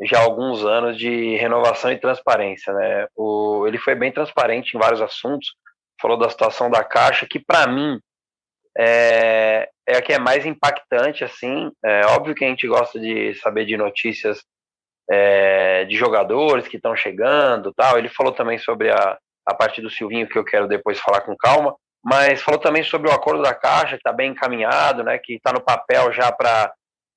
já 0.00 0.20
alguns 0.20 0.64
anos 0.64 0.96
de 0.98 1.36
renovação 1.36 1.92
e 1.92 2.00
transparência. 2.00 2.72
Né? 2.72 3.06
O, 3.16 3.66
ele 3.66 3.78
foi 3.78 3.94
bem 3.94 4.12
transparente 4.12 4.74
em 4.74 4.80
vários 4.80 5.00
assuntos, 5.00 5.54
falou 6.00 6.18
da 6.18 6.28
situação 6.28 6.70
da 6.70 6.82
Caixa, 6.82 7.26
que 7.28 7.38
para 7.38 7.66
mim 7.66 7.98
é, 8.76 9.68
é 9.86 9.96
a 9.96 10.02
que 10.02 10.12
é 10.12 10.18
mais 10.18 10.46
impactante. 10.46 11.24
assim. 11.24 11.70
É 11.84 12.06
óbvio 12.06 12.34
que 12.34 12.44
a 12.44 12.48
gente 12.48 12.66
gosta 12.66 12.98
de 12.98 13.34
saber 13.34 13.64
de 13.66 13.76
notícias 13.76 14.42
é, 15.10 15.84
de 15.84 15.96
jogadores 15.96 16.68
que 16.68 16.76
estão 16.76 16.96
chegando 16.96 17.72
tal. 17.74 17.98
Ele 17.98 18.08
falou 18.08 18.32
também 18.32 18.58
sobre 18.58 18.90
a, 18.90 19.18
a 19.46 19.54
parte 19.54 19.80
do 19.80 19.90
Silvinho, 19.90 20.28
que 20.28 20.38
eu 20.38 20.44
quero 20.44 20.68
depois 20.68 20.98
falar 20.98 21.20
com 21.22 21.36
calma, 21.36 21.74
mas 22.04 22.42
falou 22.42 22.60
também 22.60 22.82
sobre 22.82 23.08
o 23.08 23.12
acordo 23.12 23.42
da 23.42 23.54
Caixa, 23.54 23.90
que 23.90 23.96
está 23.96 24.12
bem 24.12 24.30
encaminhado, 24.30 25.04
né, 25.04 25.18
que 25.18 25.34
está 25.34 25.52
no 25.52 25.60
papel 25.60 26.12
já 26.12 26.32
para 26.32 26.72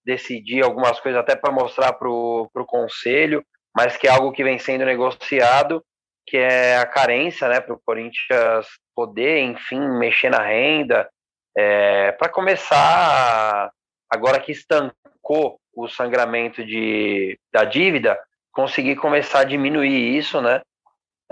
decidir 0.06 0.63
algumas 0.63 1.00
coisas 1.00 1.20
até 1.20 1.36
para 1.36 1.52
mostrar 1.52 1.94
para 1.94 2.10
o 2.10 2.65
conselho, 2.68 3.44
mas 3.76 3.98
que 3.98 4.08
é 4.08 4.12
algo 4.12 4.32
que 4.32 4.44
vem 4.44 4.60
sendo 4.60 4.86
negociado, 4.86 5.84
que 6.26 6.38
é 6.38 6.78
a 6.78 6.86
carência, 6.86 7.48
né, 7.48 7.60
para 7.60 7.74
o 7.74 7.82
Corinthians 7.86 8.68
poder, 8.96 9.41
enfim, 9.41 9.80
mexer 9.80 10.30
na 10.30 10.41
renda, 10.41 11.10
é, 11.56 12.12
para 12.13 12.30
começar, 12.30 13.72
agora 14.10 14.39
que 14.39 14.52
estancou 14.52 15.60
o 15.74 15.88
sangramento 15.88 16.63
de, 16.65 17.38
da 17.54 17.63
dívida, 17.63 18.18
conseguir 18.52 18.96
começar 18.96 19.39
a 19.39 19.46
diminuir 19.46 20.18
isso, 20.18 20.41
né, 20.41 20.62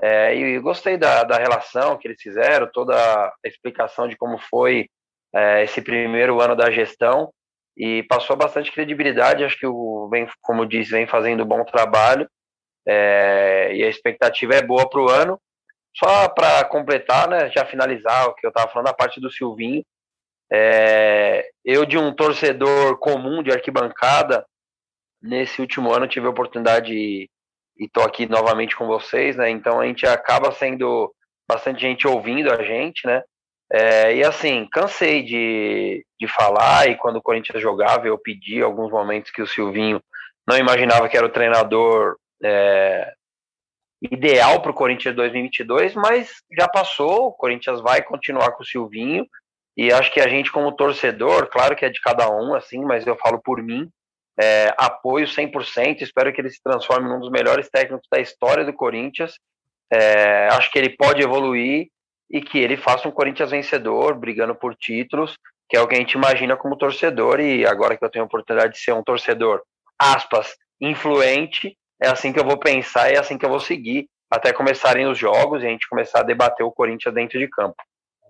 é, 0.02 0.36
e 0.36 0.60
gostei 0.60 0.98
da, 0.98 1.24
da 1.24 1.38
relação 1.38 1.98
que 1.98 2.08
eles 2.08 2.22
fizeram, 2.22 2.70
toda 2.72 2.96
a 2.96 3.34
explicação 3.46 4.08
de 4.08 4.18
como 4.18 4.38
foi 4.38 4.90
é, 5.34 5.64
esse 5.64 5.82
primeiro 5.82 6.42
ano 6.42 6.56
da 6.56 6.70
gestão, 6.70 7.32
e 7.78 8.04
passou 8.04 8.36
bastante 8.36 8.72
credibilidade. 8.72 9.44
Acho 9.44 9.58
que 9.58 9.68
o 9.68 10.08
vem, 10.10 10.28
como 10.42 10.66
disse, 10.66 10.92
vem 10.92 11.08
fazendo 11.08 11.46
bom 11.46 11.64
trabalho 11.64 12.28
é, 12.88 13.72
e 13.76 13.84
a 13.84 13.90
expectativa 13.90 14.56
é 14.56 14.62
boa 14.62 14.90
para 14.90 15.02
o 15.02 15.10
ano. 15.10 15.40
Só 15.96 16.28
para 16.30 16.66
completar, 16.66 17.30
né, 17.30 17.52
já 17.52 17.66
finalizar 17.66 18.28
o 18.28 18.34
que 18.34 18.46
eu 18.46 18.50
estava 18.50 18.72
falando, 18.72 18.88
a 18.88 18.94
parte 18.94 19.22
do 19.22 19.32
Silvinho. 19.32 19.84
É, 20.52 21.50
eu, 21.64 21.86
de 21.86 21.98
um 21.98 22.14
torcedor 22.14 22.98
comum 23.00 23.42
de 23.44 23.52
arquibancada, 23.52 24.46
nesse 25.22 25.62
último 25.62 25.94
ano 25.94 26.08
tive 26.08 26.28
a 26.28 26.32
oportunidade 26.32 26.94
e 26.94 27.30
estou 27.80 28.04
aqui 28.04 28.28
novamente 28.28 28.76
com 28.76 28.86
vocês, 28.86 29.36
né? 29.36 29.50
Então 29.50 29.80
a 29.80 29.86
gente 29.86 30.06
acaba 30.06 30.52
sendo 30.52 31.14
bastante 31.48 31.82
gente 31.82 32.08
ouvindo 32.08 32.52
a 32.52 32.62
gente, 32.62 33.06
né? 33.08 33.24
É, 33.72 34.16
e 34.16 34.24
assim, 34.24 34.68
cansei 34.72 35.24
de, 35.24 36.06
de 36.20 36.28
falar, 36.28 36.90
e 36.90 36.96
quando 36.96 37.18
o 37.18 37.22
Corinthians 37.22 37.62
jogava, 37.62 38.08
eu 38.08 38.18
pedi 38.18 38.62
alguns 38.62 38.92
momentos 38.92 39.32
que 39.32 39.42
o 39.42 39.48
Silvinho 39.48 40.02
não 40.48 40.58
imaginava 40.58 41.10
que 41.10 41.18
era 41.18 41.26
o 41.26 41.32
treinador 41.32 42.18
é, 42.44 43.14
ideal 44.02 44.62
para 44.62 44.72
o 44.72 44.76
Corinthians 44.76 45.16
2022, 45.16 45.96
mas 45.96 46.30
já 46.58 46.68
passou, 46.68 47.28
o 47.28 47.34
Corinthians 47.34 47.82
vai 47.82 48.02
continuar 48.02 48.52
com 48.52 48.64
o 48.64 48.66
Silvinho, 48.66 49.26
e 49.76 49.92
acho 49.92 50.12
que 50.14 50.20
a 50.20 50.28
gente 50.28 50.52
como 50.52 50.76
torcedor, 50.76 51.48
claro 51.48 51.76
que 51.76 51.86
é 51.86 51.90
de 51.90 52.02
cada 52.02 52.30
um, 52.30 52.54
assim, 52.54 52.84
mas 52.84 53.08
eu 53.08 53.16
falo 53.16 53.42
por 53.42 53.62
mim, 53.62 53.90
é, 54.40 54.74
apoio 54.78 55.26
100%, 55.26 56.02
espero 56.02 56.34
que 56.34 56.42
ele 56.42 56.50
se 56.50 56.62
transforme 56.62 57.08
num 57.08 57.20
dos 57.20 57.32
melhores 57.32 57.70
técnicos 57.70 58.08
da 58.12 58.20
história 58.20 58.66
do 58.66 58.74
Corinthians, 58.74 59.34
é, 59.92 60.48
acho 60.52 60.72
que 60.72 60.78
ele 60.78 60.90
pode 60.90 61.22
evoluir, 61.22 61.88
e 62.34 62.42
que 62.42 62.58
ele 62.58 62.76
faça 62.76 63.08
um 63.08 63.12
Corinthians 63.12 63.52
vencedor, 63.52 64.16
brigando 64.16 64.56
por 64.56 64.76
títulos, 64.76 65.38
que 65.70 65.78
é 65.78 65.82
o 65.82 65.88
que 65.88 65.94
a 65.94 66.00
gente 66.00 66.14
imagina 66.14 66.58
como 66.58 66.76
torcedor, 66.76 67.40
e 67.40 67.64
agora 67.64 67.96
que 67.96 68.04
eu 68.04 68.10
tenho 68.10 68.26
a 68.26 68.26
oportunidade 68.26 68.74
de 68.74 68.80
ser 68.80 68.92
um 68.92 69.04
torcedor, 69.04 69.62
aspas, 70.00 70.56
influente, 70.82 71.78
é 72.02 72.10
assim 72.10 72.34
que 72.34 72.40
eu 72.40 72.44
vou 72.44 72.58
pensar 72.58 73.12
e 73.12 73.14
é 73.14 73.20
assim 73.20 73.38
que 73.38 73.46
eu 73.46 73.50
vou 73.50 73.60
seguir, 73.60 74.08
até 74.32 74.52
começarem 74.52 75.08
os 75.08 75.18
jogos 75.18 75.62
e 75.62 75.68
a 75.68 75.70
gente 75.70 75.88
começar 75.88 76.22
a 76.22 76.24
debater 76.24 76.66
o 76.66 76.72
Corinthians 76.72 77.14
dentro 77.14 77.38
de 77.38 77.48
campo. 77.48 77.76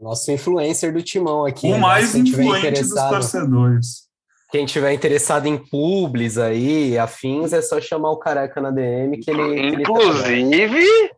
Nosso 0.01 0.31
influencer 0.31 0.93
do 0.93 1.01
timão 1.01 1.45
aqui. 1.45 1.67
O 1.67 1.71
né? 1.71 1.77
mais 1.77 2.13
influente 2.13 2.81
dos 2.81 2.93
torcedores. 2.93 4.03
Quem 4.51 4.65
tiver 4.65 4.91
interessado 4.91 5.47
em 5.47 5.57
publis 5.57 6.37
aí, 6.37 6.97
afins, 6.97 7.53
é 7.53 7.61
só 7.61 7.79
chamar 7.79 8.11
o 8.11 8.17
Careca 8.17 8.59
na 8.59 8.69
DM 8.69 9.17
que 9.17 9.31
ele. 9.31 9.81
Inclusive, 9.81 10.77
ele 10.77 11.07
tá 11.07 11.15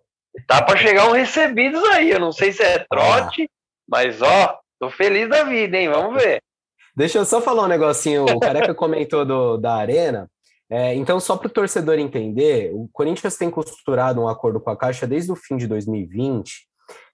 Tá 0.47 0.61
para 0.61 0.77
chegar 0.77 1.09
um 1.09 1.13
recebidos 1.13 1.83
aí. 1.85 2.11
Eu 2.11 2.19
não 2.19 2.31
sei 2.31 2.51
se 2.51 2.63
é 2.63 2.85
trote, 2.89 3.43
ah. 3.43 3.47
mas 3.87 4.21
ó, 4.21 4.59
tô 4.79 4.89
feliz 4.89 5.29
da 5.29 5.43
vida, 5.43 5.77
hein? 5.77 5.89
Vamos 5.89 6.21
ver. 6.21 6.41
Deixa 6.95 7.17
eu 7.17 7.25
só 7.25 7.41
falar 7.41 7.63
um 7.63 7.67
negocinho. 7.67 8.23
O 8.23 8.39
Careca 8.39 8.73
comentou 8.75 9.25
do, 9.25 9.57
da 9.57 9.75
Arena. 9.75 10.29
É, 10.69 10.95
então, 10.95 11.19
só 11.19 11.37
para 11.37 11.47
o 11.47 11.51
torcedor 11.51 11.99
entender, 11.99 12.71
o 12.73 12.89
Corinthians 12.91 13.37
tem 13.37 13.51
costurado 13.51 14.21
um 14.21 14.27
acordo 14.27 14.59
com 14.59 14.69
a 14.69 14.77
Caixa 14.77 15.05
desde 15.05 15.31
o 15.31 15.35
fim 15.35 15.57
de 15.57 15.67
2020. 15.67 16.67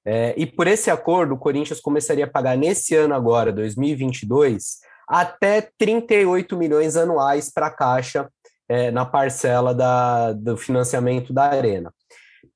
É, 0.05 0.33
e 0.37 0.45
por 0.45 0.67
esse 0.67 0.89
acordo, 0.89 1.35
o 1.35 1.37
Corinthians 1.37 1.81
começaria 1.81 2.25
a 2.25 2.29
pagar 2.29 2.57
nesse 2.57 2.95
ano 2.95 3.13
agora, 3.13 3.51
2022, 3.51 4.79
até 5.07 5.69
38 5.77 6.55
milhões 6.57 6.95
anuais 6.95 7.51
para 7.51 7.67
a 7.67 7.71
Caixa 7.71 8.29
é, 8.69 8.89
na 8.89 9.05
parcela 9.05 9.75
da, 9.75 10.31
do 10.31 10.55
financiamento 10.55 11.33
da 11.33 11.43
Arena. 11.43 11.93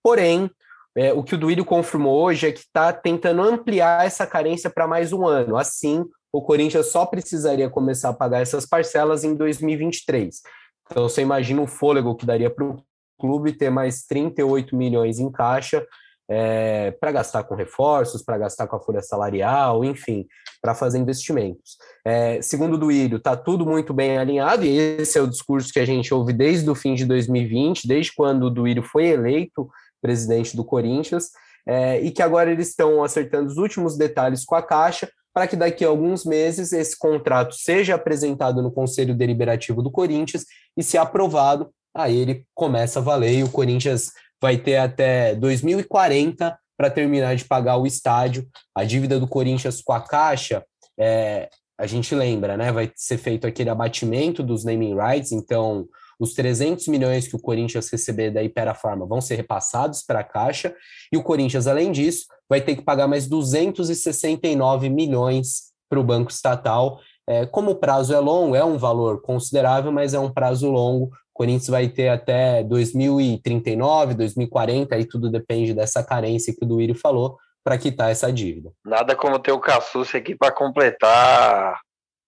Porém, 0.04 0.50
é, 0.96 1.12
o 1.12 1.24
que 1.24 1.36
o 1.36 1.38
Duílio 1.38 1.66
confirmou 1.66 2.24
hoje 2.24 2.48
é 2.48 2.52
que 2.52 2.60
está 2.60 2.94
tentando 2.94 3.42
ampliar 3.42 4.06
essa 4.06 4.26
carência 4.26 4.70
para 4.70 4.88
mais 4.88 5.12
um 5.12 5.26
ano. 5.26 5.58
Assim, 5.58 6.06
o 6.32 6.42
Corinthians 6.42 6.92
só 6.92 7.06
precisaria 7.06 7.70
começar 7.70 8.10
a 8.10 8.14
pagar 8.14 8.42
essas 8.42 8.66
parcelas 8.66 9.24
em 9.24 9.36
2023. 9.36 10.42
Então, 10.90 11.04
você 11.04 11.22
imagina 11.22 11.62
o 11.62 11.68
fôlego 11.68 12.16
que 12.16 12.26
daria 12.26 12.50
para 12.50 12.66
o 12.66 12.78
clube 13.20 13.54
ter 13.54 13.70
mais 13.70 14.04
38 14.04 14.76
milhões 14.76 15.20
em 15.20 15.32
caixa 15.32 15.86
é, 16.30 16.92
para 16.92 17.12
gastar 17.12 17.44
com 17.44 17.56
reforços, 17.56 18.24
para 18.24 18.38
gastar 18.38 18.68
com 18.68 18.76
a 18.76 18.80
folha 18.80 19.02
salarial, 19.02 19.84
enfim, 19.84 20.26
para 20.62 20.74
fazer 20.74 20.98
investimentos. 20.98 21.78
É, 22.04 22.42
segundo 22.42 22.74
o 22.74 22.78
Duílio, 22.78 23.18
está 23.18 23.36
tudo 23.36 23.66
muito 23.66 23.94
bem 23.94 24.18
alinhado, 24.18 24.66
e 24.66 24.78
esse 25.00 25.18
é 25.18 25.22
o 25.22 25.28
discurso 25.28 25.72
que 25.72 25.80
a 25.80 25.86
gente 25.86 26.14
ouve 26.14 26.34
desde 26.34 26.70
o 26.70 26.76
fim 26.76 26.96
de 26.96 27.06
2020, 27.06 27.88
desde 27.88 28.14
quando 28.14 28.44
o 28.44 28.50
Duílio 28.50 28.84
foi 28.84 29.08
eleito 29.08 29.70
presidente 30.02 30.56
do 30.56 30.64
Corinthians, 30.64 31.30
é, 31.68 32.00
e 32.00 32.12
que 32.12 32.22
agora 32.22 32.52
eles 32.52 32.70
estão 32.70 33.04
acertando 33.04 33.48
os 33.48 33.58
últimos 33.58 33.98
detalhes 33.98 34.46
com 34.46 34.56
a 34.56 34.62
Caixa 34.62 35.10
para 35.34 35.48
que 35.48 35.56
daqui 35.56 35.84
a 35.84 35.90
alguns 35.90 36.24
meses 36.24 36.72
esse 36.72 36.98
contrato 36.98 37.56
seja 37.56 37.96
apresentado 37.96 38.62
no 38.62 38.72
Conselho 38.72 39.14
Deliberativo 39.14 39.82
do 39.82 39.92
Corinthians 39.92 40.46
e, 40.78 40.84
se 40.84 40.98
aprovado, 40.98 41.70
aí 41.94 42.18
ele 42.18 42.46
começa 42.54 43.00
a 43.00 43.02
valer 43.02 43.40
e 43.40 43.44
o 43.44 43.50
Corinthians 43.50 44.12
vai 44.42 44.58
ter 44.58 44.78
até 44.78 45.36
2040 45.36 46.58
para 46.78 46.90
terminar 46.90 47.36
de 47.36 47.46
pagar 47.46 47.78
o 47.78 47.88
estádio. 47.88 48.48
A 48.74 48.84
dívida 48.84 49.20
do 49.20 49.28
Corinthians 49.28 49.82
com 49.82 49.94
a 49.94 50.02
Caixa, 50.02 50.64
é, 51.00 51.50
a 51.78 51.86
gente 51.86 52.16
lembra, 52.16 52.56
né? 52.56 52.72
Vai 52.72 52.92
ser 52.96 53.18
feito 53.18 53.46
aquele 53.46 53.70
abatimento 53.70 54.42
dos 54.42 54.64
naming 54.64 54.96
rights, 54.96 55.32
então 55.32 55.88
os 56.20 56.34
300 56.34 56.88
milhões 56.88 57.28
que 57.28 57.36
o 57.36 57.42
Corinthians 57.42 57.90
receber 57.90 58.32
da 58.32 58.42
Ipera 58.42 58.74
Pharma 58.74 59.06
vão 59.06 59.20
ser 59.20 59.36
repassados 59.36 60.02
para 60.02 60.20
a 60.20 60.24
Caixa, 60.24 60.74
e 61.12 61.18
o 61.18 61.24
Corinthians, 61.24 61.68
além 61.68 61.92
disso, 61.92 62.26
vai 62.50 62.62
ter 62.62 62.76
que 62.76 62.82
pagar 62.82 63.08
mais 63.08 63.28
269 63.28 64.90
milhões 64.90 65.74
para 65.90 66.00
o 66.00 66.04
Banco 66.04 66.32
Estatal. 66.32 67.00
É, 67.28 67.46
como 67.46 67.72
o 67.72 67.76
prazo 67.76 68.14
é 68.14 68.20
longo, 68.20 68.56
é 68.56 68.64
um 68.64 68.78
valor 68.78 69.22
considerável, 69.22 69.92
mas 69.92 70.14
é 70.14 70.20
um 70.20 70.32
prazo 70.32 70.70
longo. 70.70 71.12
O 71.36 71.38
Corinthians 71.38 71.68
vai 71.68 71.90
ter 71.90 72.08
até 72.08 72.64
2039, 72.64 74.14
2040, 74.14 74.96
aí 74.96 75.06
tudo 75.06 75.30
depende 75.30 75.74
dessa 75.74 76.02
carência 76.02 76.56
que 76.58 76.64
o 76.64 76.68
Duírio 76.68 76.96
falou, 76.96 77.38
para 77.62 77.78
quitar 77.78 78.10
essa 78.10 78.32
dívida. 78.32 78.72
Nada 78.86 79.18
como 79.18 79.38
ter 79.38 79.52
o 79.52 79.60
Cassus 79.60 80.16
aqui 80.16 80.34
para 80.34 80.54
completar 80.54 81.78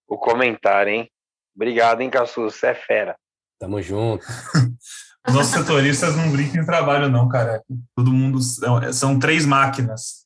o 0.09 0.17
comentário, 0.17 0.91
hein? 0.91 1.09
Obrigado, 1.55 2.01
hein, 2.01 2.09
Cassus? 2.09 2.55
Você 2.55 2.67
é 2.67 2.75
fera. 2.75 3.15
Tamo 3.57 3.81
junto. 3.81 4.25
Os 5.25 5.33
nossos 5.33 5.53
setoristas 5.53 6.15
não 6.17 6.29
brincam 6.29 6.61
em 6.61 6.65
trabalho, 6.65 7.09
não, 7.09 7.29
cara. 7.29 7.63
Todo 7.95 8.11
mundo. 8.11 8.41
São, 8.41 8.93
são 8.93 9.19
três 9.19 9.45
máquinas. 9.45 10.25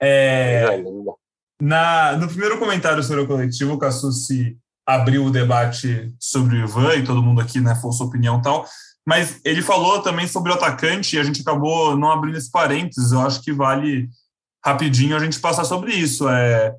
É, 0.00 0.82
na, 1.60 2.16
no 2.16 2.28
primeiro 2.28 2.58
comentário 2.58 3.02
sobre 3.02 3.22
o 3.22 3.26
coletivo, 3.26 3.74
o 3.74 3.78
Cassucci 3.78 4.58
abriu 4.86 5.24
o 5.24 5.30
debate 5.30 6.14
sobre 6.20 6.56
o 6.56 6.64
Ivan 6.64 6.94
e 6.94 7.04
todo 7.04 7.22
mundo 7.22 7.40
aqui 7.40 7.60
né, 7.60 7.74
sua 7.74 8.06
opinião 8.06 8.38
e 8.38 8.42
tal. 8.42 8.66
Mas 9.06 9.40
ele 9.44 9.62
falou 9.62 10.00
também 10.00 10.26
sobre 10.26 10.50
o 10.50 10.54
atacante 10.54 11.16
e 11.16 11.18
a 11.18 11.24
gente 11.24 11.40
acabou 11.40 11.96
não 11.96 12.10
abrindo 12.10 12.36
esse 12.36 12.50
parênteses. 12.50 13.12
Eu 13.12 13.20
acho 13.20 13.42
que 13.42 13.52
vale 13.52 14.08
rapidinho 14.64 15.16
a 15.16 15.20
gente 15.20 15.38
passar 15.38 15.64
sobre 15.64 15.92
isso. 15.92 16.28
É, 16.28 16.74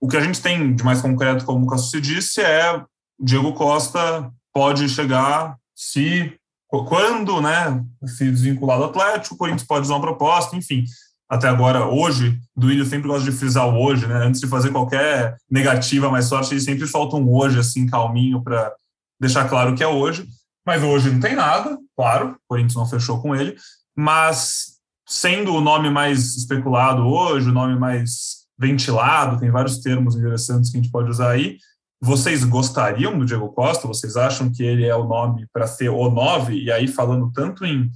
o 0.00 0.08
que 0.08 0.16
a 0.16 0.20
gente 0.20 0.40
tem 0.40 0.74
de 0.74 0.82
mais 0.82 1.00
concreto, 1.00 1.44
como 1.44 1.64
o 1.64 1.68
Cassucci 1.68 2.00
disse, 2.00 2.40
é 2.40 2.82
Diego 3.20 3.52
Costa 3.54 4.30
pode 4.52 4.88
chegar 4.88 5.56
se 5.74 6.36
quando, 6.68 7.40
né, 7.40 7.84
se 8.06 8.30
desvincular 8.30 8.78
do 8.78 8.84
Atlético, 8.84 9.34
o 9.34 9.38
Corinthians 9.38 9.66
pode 9.66 9.84
usar 9.84 9.94
uma 9.94 10.00
proposta, 10.00 10.56
enfim. 10.56 10.84
Até 11.32 11.48
agora, 11.48 11.86
hoje, 11.86 12.38
Duílio 12.54 12.84
sempre 12.84 13.08
gosta 13.08 13.24
de 13.24 13.34
frisar 13.34 13.66
o 13.66 13.82
hoje, 13.82 14.06
né? 14.06 14.16
Antes 14.16 14.38
de 14.38 14.46
fazer 14.46 14.70
qualquer 14.70 15.34
negativa 15.50 16.10
mais 16.10 16.26
sorte, 16.26 16.52
ele 16.52 16.60
sempre 16.60 16.86
falta 16.86 17.16
um 17.16 17.26
hoje, 17.34 17.58
assim, 17.58 17.86
calminho, 17.86 18.42
para 18.42 18.70
deixar 19.18 19.48
claro 19.48 19.74
que 19.74 19.82
é 19.82 19.88
hoje. 19.88 20.26
Mas 20.66 20.82
hoje 20.82 21.10
não 21.10 21.20
tem 21.20 21.34
nada, 21.34 21.78
claro, 21.96 22.32
o 22.32 22.36
Corinthians 22.46 22.74
não 22.74 22.84
fechou 22.84 23.18
com 23.22 23.34
ele. 23.34 23.56
Mas 23.96 24.72
sendo 25.08 25.54
o 25.54 25.62
nome 25.62 25.88
mais 25.88 26.36
especulado 26.36 27.06
hoje, 27.06 27.48
o 27.48 27.54
nome 27.54 27.78
mais 27.78 28.42
ventilado, 28.58 29.40
tem 29.40 29.50
vários 29.50 29.78
termos 29.78 30.14
interessantes 30.14 30.70
que 30.70 30.76
a 30.76 30.82
gente 30.82 30.92
pode 30.92 31.08
usar 31.08 31.30
aí, 31.30 31.56
vocês 31.98 32.44
gostariam 32.44 33.18
do 33.18 33.24
Diego 33.24 33.48
Costa? 33.48 33.88
Vocês 33.88 34.16
acham 34.16 34.50
que 34.52 34.62
ele 34.62 34.84
é 34.84 34.94
o 34.94 35.06
nome 35.06 35.46
para 35.50 35.66
ser 35.66 35.88
o 35.88 36.10
9? 36.10 36.60
E 36.60 36.70
aí, 36.70 36.88
falando 36.88 37.32
tanto 37.32 37.64
em 37.64 37.90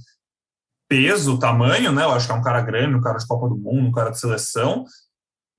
peso, 0.87 1.39
tamanho, 1.39 1.91
né? 1.91 2.03
Eu 2.03 2.11
acho 2.11 2.25
que 2.25 2.31
é 2.31 2.35
um 2.35 2.41
cara 2.41 2.61
grande, 2.61 2.95
um 2.95 3.01
cara 3.01 3.17
de 3.17 3.27
Copa 3.27 3.47
do 3.49 3.57
Mundo, 3.57 3.87
um 3.87 3.91
cara 3.91 4.09
de 4.09 4.19
seleção, 4.19 4.85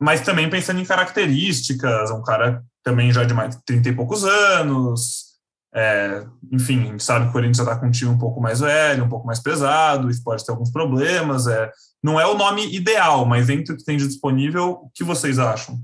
mas 0.00 0.20
também 0.20 0.48
pensando 0.48 0.80
em 0.80 0.84
características, 0.84 2.10
um 2.10 2.22
cara 2.22 2.62
também 2.82 3.12
já 3.12 3.24
de 3.24 3.34
mais 3.34 3.56
de 3.56 3.64
30 3.64 3.88
e 3.88 3.94
poucos 3.94 4.24
anos. 4.24 5.28
É, 5.74 6.24
enfim, 6.50 6.80
a 6.80 6.86
gente 6.92 7.02
sabe 7.02 7.26
que 7.26 7.30
o 7.30 7.32
Corinthians 7.32 7.58
já 7.58 7.64
está 7.64 7.76
com 7.76 7.86
um 7.86 7.90
time 7.90 8.10
um 8.10 8.18
pouco 8.18 8.40
mais 8.40 8.60
velho, 8.60 9.04
um 9.04 9.08
pouco 9.08 9.26
mais 9.26 9.38
pesado, 9.38 10.10
isso 10.10 10.22
pode 10.22 10.44
ter 10.44 10.50
alguns 10.50 10.70
problemas. 10.70 11.46
É, 11.46 11.70
não 12.02 12.18
é 12.18 12.26
o 12.26 12.36
nome 12.36 12.74
ideal, 12.74 13.24
mas 13.26 13.50
entre 13.50 13.74
o 13.74 13.76
que 13.76 13.84
tem 13.84 13.96
de 13.96 14.06
disponível, 14.06 14.70
o 14.70 14.90
que 14.94 15.04
vocês 15.04 15.38
acham? 15.38 15.78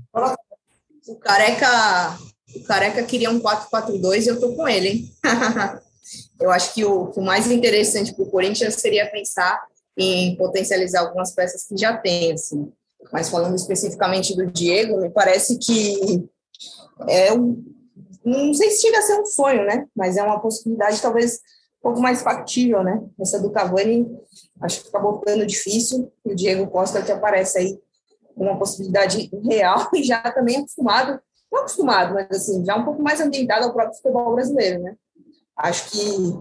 O 1.07 1.15
Careca 1.19 2.17
o 2.55 2.63
Careca 2.63 3.03
queria 3.03 3.29
um 3.29 3.39
4-4-2 3.39 4.25
e 4.25 4.27
eu 4.27 4.39
tô 4.39 4.53
com 4.53 4.67
ele, 4.67 4.87
hein? 4.87 5.11
eu 6.39 6.51
acho 6.51 6.73
que 6.73 6.83
o, 6.85 7.11
o 7.11 7.21
mais 7.21 7.49
interessante 7.49 8.13
para 8.13 8.23
o 8.23 8.29
Corinthians 8.29 8.75
seria 8.75 9.09
pensar 9.09 9.61
em 9.97 10.35
potencializar 10.35 11.01
algumas 11.01 11.33
peças 11.33 11.65
que 11.65 11.77
já 11.77 11.97
tem, 11.97 12.33
assim. 12.33 12.71
Mas 13.11 13.29
falando 13.29 13.55
especificamente 13.55 14.35
do 14.35 14.45
Diego, 14.47 14.99
me 14.99 15.09
parece 15.09 15.57
que 15.57 16.27
é 17.07 17.33
um, 17.33 17.63
não 18.23 18.53
sei 18.53 18.71
se 18.71 18.81
chega 18.81 18.99
a 18.99 19.01
ser 19.01 19.19
um 19.19 19.25
sonho, 19.25 19.65
né? 19.65 19.85
Mas 19.95 20.17
é 20.17 20.23
uma 20.23 20.39
possibilidade 20.39 21.01
talvez 21.01 21.35
um 21.79 21.89
pouco 21.89 22.01
mais 22.01 22.21
factível, 22.21 22.83
né? 22.83 23.01
Essa 23.19 23.39
do 23.39 23.51
Cavani, 23.51 24.07
acho 24.61 24.81
que 24.81 24.89
acabou 24.89 25.19
ficando 25.19 25.45
difícil. 25.45 26.11
E 26.25 26.31
o 26.31 26.35
Diego 26.35 26.67
Costa 26.67 27.01
que 27.01 27.11
aparece 27.11 27.57
aí 27.57 27.79
uma 28.35 28.57
possibilidade 28.57 29.29
real 29.43 29.89
e 29.93 30.03
já 30.03 30.21
também 30.31 30.57
acostumado 30.57 31.19
não 31.55 31.61
acostumado, 31.61 32.13
mas 32.13 32.29
assim, 32.31 32.65
já 32.65 32.75
um 32.75 32.83
pouco 32.83 33.01
mais 33.01 33.21
ambientado 33.21 33.65
ao 33.65 33.73
próprio 33.73 33.95
futebol 33.95 34.35
brasileiro, 34.35 34.83
né? 34.83 34.95
Acho 35.57 35.91
que, 35.91 36.39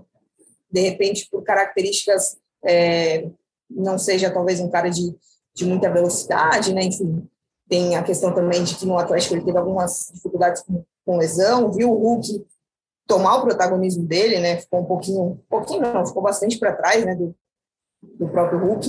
de 0.71 0.81
repente, 0.81 1.29
por 1.31 1.43
características, 1.43 2.37
é, 2.65 3.29
não 3.71 3.99
seja 3.99 4.31
talvez 4.31 4.61
um 4.61 4.71
cara 4.71 4.89
de, 4.89 5.15
de 5.55 5.65
muita 5.65 5.91
velocidade, 5.91 6.75
né? 6.75 6.83
Enfim, 6.83 7.29
tem 7.69 7.97
a 7.97 8.03
questão 8.03 8.35
também 8.35 8.65
de 8.65 8.75
que 8.75 8.87
no 8.87 8.99
Atlético 8.99 9.35
ele 9.35 9.45
teve 9.45 9.59
algumas 9.59 10.11
dificuldades 10.13 10.63
com, 10.63 10.85
com 11.05 11.17
lesão, 11.17 11.73
viu 11.73 11.91
o 11.91 11.99
Hulk 11.99 12.45
tomar 13.07 13.37
o 13.37 13.43
protagonismo 13.43 14.05
dele, 14.05 14.41
né? 14.41 14.59
Ficou 14.59 14.81
um 14.81 14.85
pouquinho, 14.85 15.23
um 15.23 15.39
pouquinho 15.49 15.81
não, 15.81 16.07
ficou 16.07 16.23
bastante 16.23 16.59
para 16.59 16.75
trás, 16.75 17.05
né? 17.05 17.15
Do, 17.15 17.35
do 18.03 18.29
próprio 18.29 18.59
Hulk. 18.59 18.89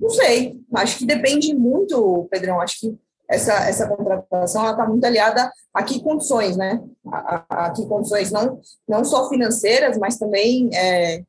Não 0.00 0.10
sei, 0.10 0.60
acho 0.74 0.98
que 0.98 1.06
depende 1.06 1.54
muito, 1.54 2.26
Pedrão. 2.30 2.60
Acho 2.60 2.80
que 2.80 2.98
essa, 3.28 3.52
essa 3.68 3.88
contratação 3.88 4.70
está 4.70 4.86
muito 4.86 5.04
aliada 5.04 5.50
a 5.72 5.82
que 5.82 6.02
condições, 6.02 6.56
né? 6.56 6.82
A, 7.06 7.18
a, 7.18 7.66
a, 7.66 7.70
que 7.70 7.86
condições 7.86 8.30
não, 8.30 8.60
não 8.86 9.04
só 9.04 9.28
financeiras, 9.28 9.96
mas 9.98 10.18
também 10.18 10.70
é, 10.74 11.22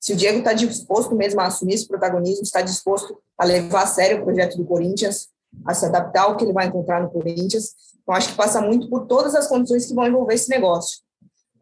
se 0.00 0.12
o 0.12 0.16
Diego 0.16 0.38
está 0.38 0.52
disposto 0.52 1.14
mesmo 1.14 1.40
a 1.40 1.46
assumir 1.46 1.74
esse 1.74 1.86
protagonismo, 1.86 2.42
está 2.42 2.60
disposto 2.60 3.18
a 3.36 3.44
levar 3.44 3.82
a 3.82 3.86
sério 3.86 4.20
o 4.20 4.24
projeto 4.24 4.56
do 4.56 4.64
Corinthians, 4.64 5.28
a 5.64 5.74
se 5.74 5.86
adaptar 5.86 6.22
ao 6.22 6.36
que 6.36 6.44
ele 6.44 6.52
vai 6.52 6.66
encontrar 6.66 7.02
no 7.02 7.10
Corinthians. 7.10 7.74
Então, 8.02 8.14
acho 8.14 8.30
que 8.30 8.36
passa 8.36 8.60
muito 8.60 8.88
por 8.88 9.06
todas 9.06 9.34
as 9.34 9.46
condições 9.48 9.86
que 9.86 9.94
vão 9.94 10.06
envolver 10.06 10.34
esse 10.34 10.48
negócio. 10.48 11.00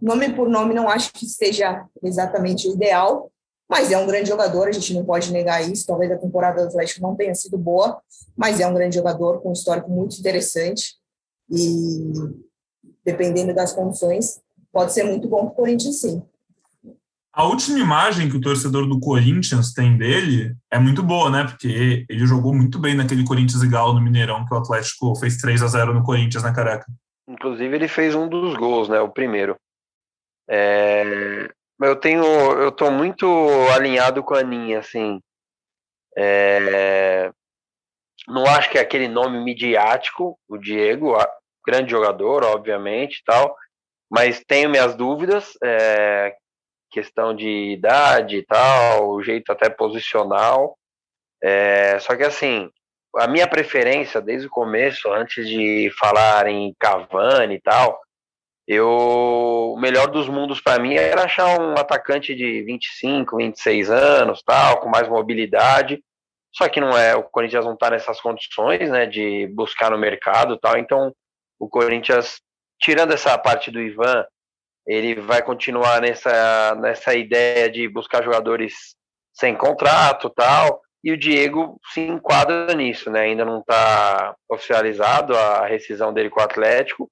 Nome 0.01 0.33
por 0.35 0.49
nome, 0.49 0.75
não 0.75 0.89
acho 0.89 1.13
que 1.13 1.25
esteja 1.25 1.87
exatamente 2.03 2.69
o 2.69 2.75
ideal, 2.75 3.31
mas 3.69 3.91
é 3.91 3.99
um 3.99 4.07
grande 4.07 4.29
jogador, 4.29 4.69
a 4.69 4.73
gente 4.73 4.95
não 4.95 5.05
pode 5.05 5.33
negar 5.33 5.69
isso. 5.69 5.87
Talvez 5.87 6.11
a 6.13 6.17
temporada 6.17 6.63
do 6.63 6.69
Atlético 6.69 7.03
não 7.03 7.17
tenha 7.17 7.35
sido 7.35 7.59
boa, 7.59 8.01
mas 8.37 8.61
é 8.61 8.67
um 8.67 8.75
grande 8.75 8.97
jogador 8.97 9.41
com 9.41 9.51
um 9.51 9.53
histórico 9.53 9.91
muito 9.91 10.19
interessante 10.19 10.95
e, 11.51 12.13
dependendo 13.05 13.55
das 13.55 13.73
condições, 13.73 14.41
pode 14.73 14.93
ser 14.93 15.05
muito 15.05 15.29
bom 15.29 15.47
para 15.47 15.53
o 15.53 15.57
Corinthians, 15.57 16.01
sim. 16.01 16.23
A 17.33 17.45
última 17.45 17.79
imagem 17.79 18.31
que 18.31 18.37
o 18.39 18.41
torcedor 18.41 18.89
do 18.89 18.99
Corinthians 18.99 19.75
tem 19.75 19.99
dele 19.99 20.57
é 20.73 20.79
muito 20.79 21.03
boa, 21.03 21.29
né? 21.29 21.45
Porque 21.45 22.07
ele 22.09 22.27
jogou 22.27 22.55
muito 22.55 22.79
bem 22.79 22.95
naquele 22.95 23.25
Corinthians 23.25 23.63
e 23.63 23.69
Galo 23.69 23.93
no 23.93 24.01
Mineirão, 24.01 24.47
que 24.47 24.55
o 24.55 24.57
Atlético 24.57 25.15
fez 25.17 25.37
3 25.37 25.63
a 25.63 25.67
0 25.67 25.93
no 25.93 26.03
Corinthians, 26.03 26.43
na 26.43 26.49
né, 26.49 26.57
Careca? 26.57 26.87
Inclusive, 27.29 27.77
ele 27.77 27.89
fez 27.89 28.15
um 28.15 28.27
dos 28.27 28.57
gols, 28.57 28.89
né? 28.89 29.01
O 29.01 29.11
primeiro. 29.11 29.55
É, 30.49 31.51
eu 31.81 31.97
tenho, 31.97 32.25
eu 32.25 32.73
tô 32.73 32.91
muito 32.91 33.27
alinhado 33.75 34.23
com 34.23 34.35
a 34.35 34.41
Aninha, 34.41 34.79
assim. 34.79 35.21
É, 36.17 37.31
não 38.29 38.45
acho 38.47 38.71
que 38.71 38.79
é 38.79 38.81
aquele 38.81 39.09
nome 39.09 39.43
midiático, 39.43 40.39
o 40.49 40.57
Diego, 40.57 41.17
grande 41.67 41.91
jogador, 41.91 42.45
obviamente, 42.45 43.23
tal. 43.25 43.57
Mas 44.11 44.43
tenho 44.47 44.71
minhas 44.71 44.95
dúvidas. 44.95 45.53
É, 45.63 46.35
questão 46.91 47.35
de 47.35 47.73
idade 47.73 48.37
e 48.39 48.47
tal, 48.47 49.11
o 49.11 49.23
jeito 49.23 49.53
até 49.53 49.69
posicional. 49.69 50.79
É, 51.43 51.99
só 51.99 52.17
que 52.17 52.23
assim, 52.23 52.71
a 53.17 53.27
minha 53.27 53.47
preferência 53.47 54.21
desde 54.21 54.47
o 54.47 54.51
começo, 54.51 55.13
antes 55.13 55.47
de 55.47 55.91
falar 55.99 56.47
em 56.47 56.75
Cavani 56.79 57.57
e 57.57 57.61
tal, 57.61 58.01
eu 58.67 59.47
o 59.77 59.79
melhor 59.79 60.09
dos 60.09 60.27
mundos 60.27 60.61
para 60.61 60.83
mim 60.83 60.95
era 60.95 61.25
achar 61.25 61.61
um 61.61 61.73
atacante 61.73 62.35
de 62.35 62.63
25, 62.63 63.37
26 63.37 63.91
anos, 63.91 64.43
tal, 64.43 64.81
com 64.81 64.89
mais 64.89 65.07
mobilidade. 65.07 66.03
Só 66.51 66.67
que 66.69 66.81
não 66.81 66.97
é, 66.97 67.15
o 67.15 67.23
Corinthians 67.23 67.67
não 67.67 67.75
está 67.75 67.91
nessas 67.91 68.19
condições, 68.21 68.89
né, 68.91 69.05
de 69.05 69.47
buscar 69.49 69.91
no 69.91 69.99
mercado, 69.99 70.57
tal. 70.57 70.79
Então, 70.79 71.13
o 71.61 71.69
Corinthians 71.69 72.41
tirando 72.81 73.13
essa 73.13 73.37
parte 73.37 73.71
do 73.71 73.81
Ivan, 73.81 74.25
ele 74.87 75.21
vai 75.21 75.43
continuar 75.43 76.01
nessa 76.01 76.75
nessa 76.77 77.15
ideia 77.15 77.71
de 77.71 77.89
buscar 77.89 78.23
jogadores 78.25 78.95
sem 79.35 79.55
contrato, 79.55 80.31
tal. 80.31 80.81
E 81.05 81.13
o 81.13 81.19
Diego 81.19 81.79
se 81.93 82.01
enquadra 82.01 82.75
nisso, 82.75 83.11
né? 83.11 83.21
Ainda 83.21 83.45
não 83.45 83.61
está 83.61 84.35
oficializado 84.51 85.37
a 85.37 85.67
rescisão 85.67 86.13
dele 86.13 86.31
com 86.31 86.41
o 86.41 86.43
Atlético, 86.43 87.11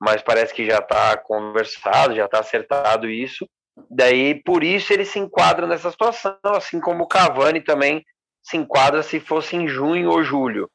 mas 0.00 0.22
parece 0.22 0.54
que 0.54 0.66
já 0.66 0.78
está 0.78 1.16
conversado, 1.16 2.14
já 2.14 2.26
está 2.26 2.40
acertado 2.40 3.08
isso. 3.08 3.48
Daí, 3.90 4.42
por 4.42 4.64
isso, 4.64 4.92
ele 4.92 5.04
se 5.04 5.18
enquadra 5.18 5.66
nessa 5.66 5.90
situação, 5.90 6.36
assim 6.44 6.80
como 6.80 7.04
o 7.04 7.08
Cavani 7.08 7.60
também 7.60 8.04
se 8.42 8.56
enquadra 8.56 9.02
se 9.02 9.20
fosse 9.20 9.56
em 9.56 9.66
junho 9.68 10.10
ou 10.10 10.22
julho. 10.22 10.70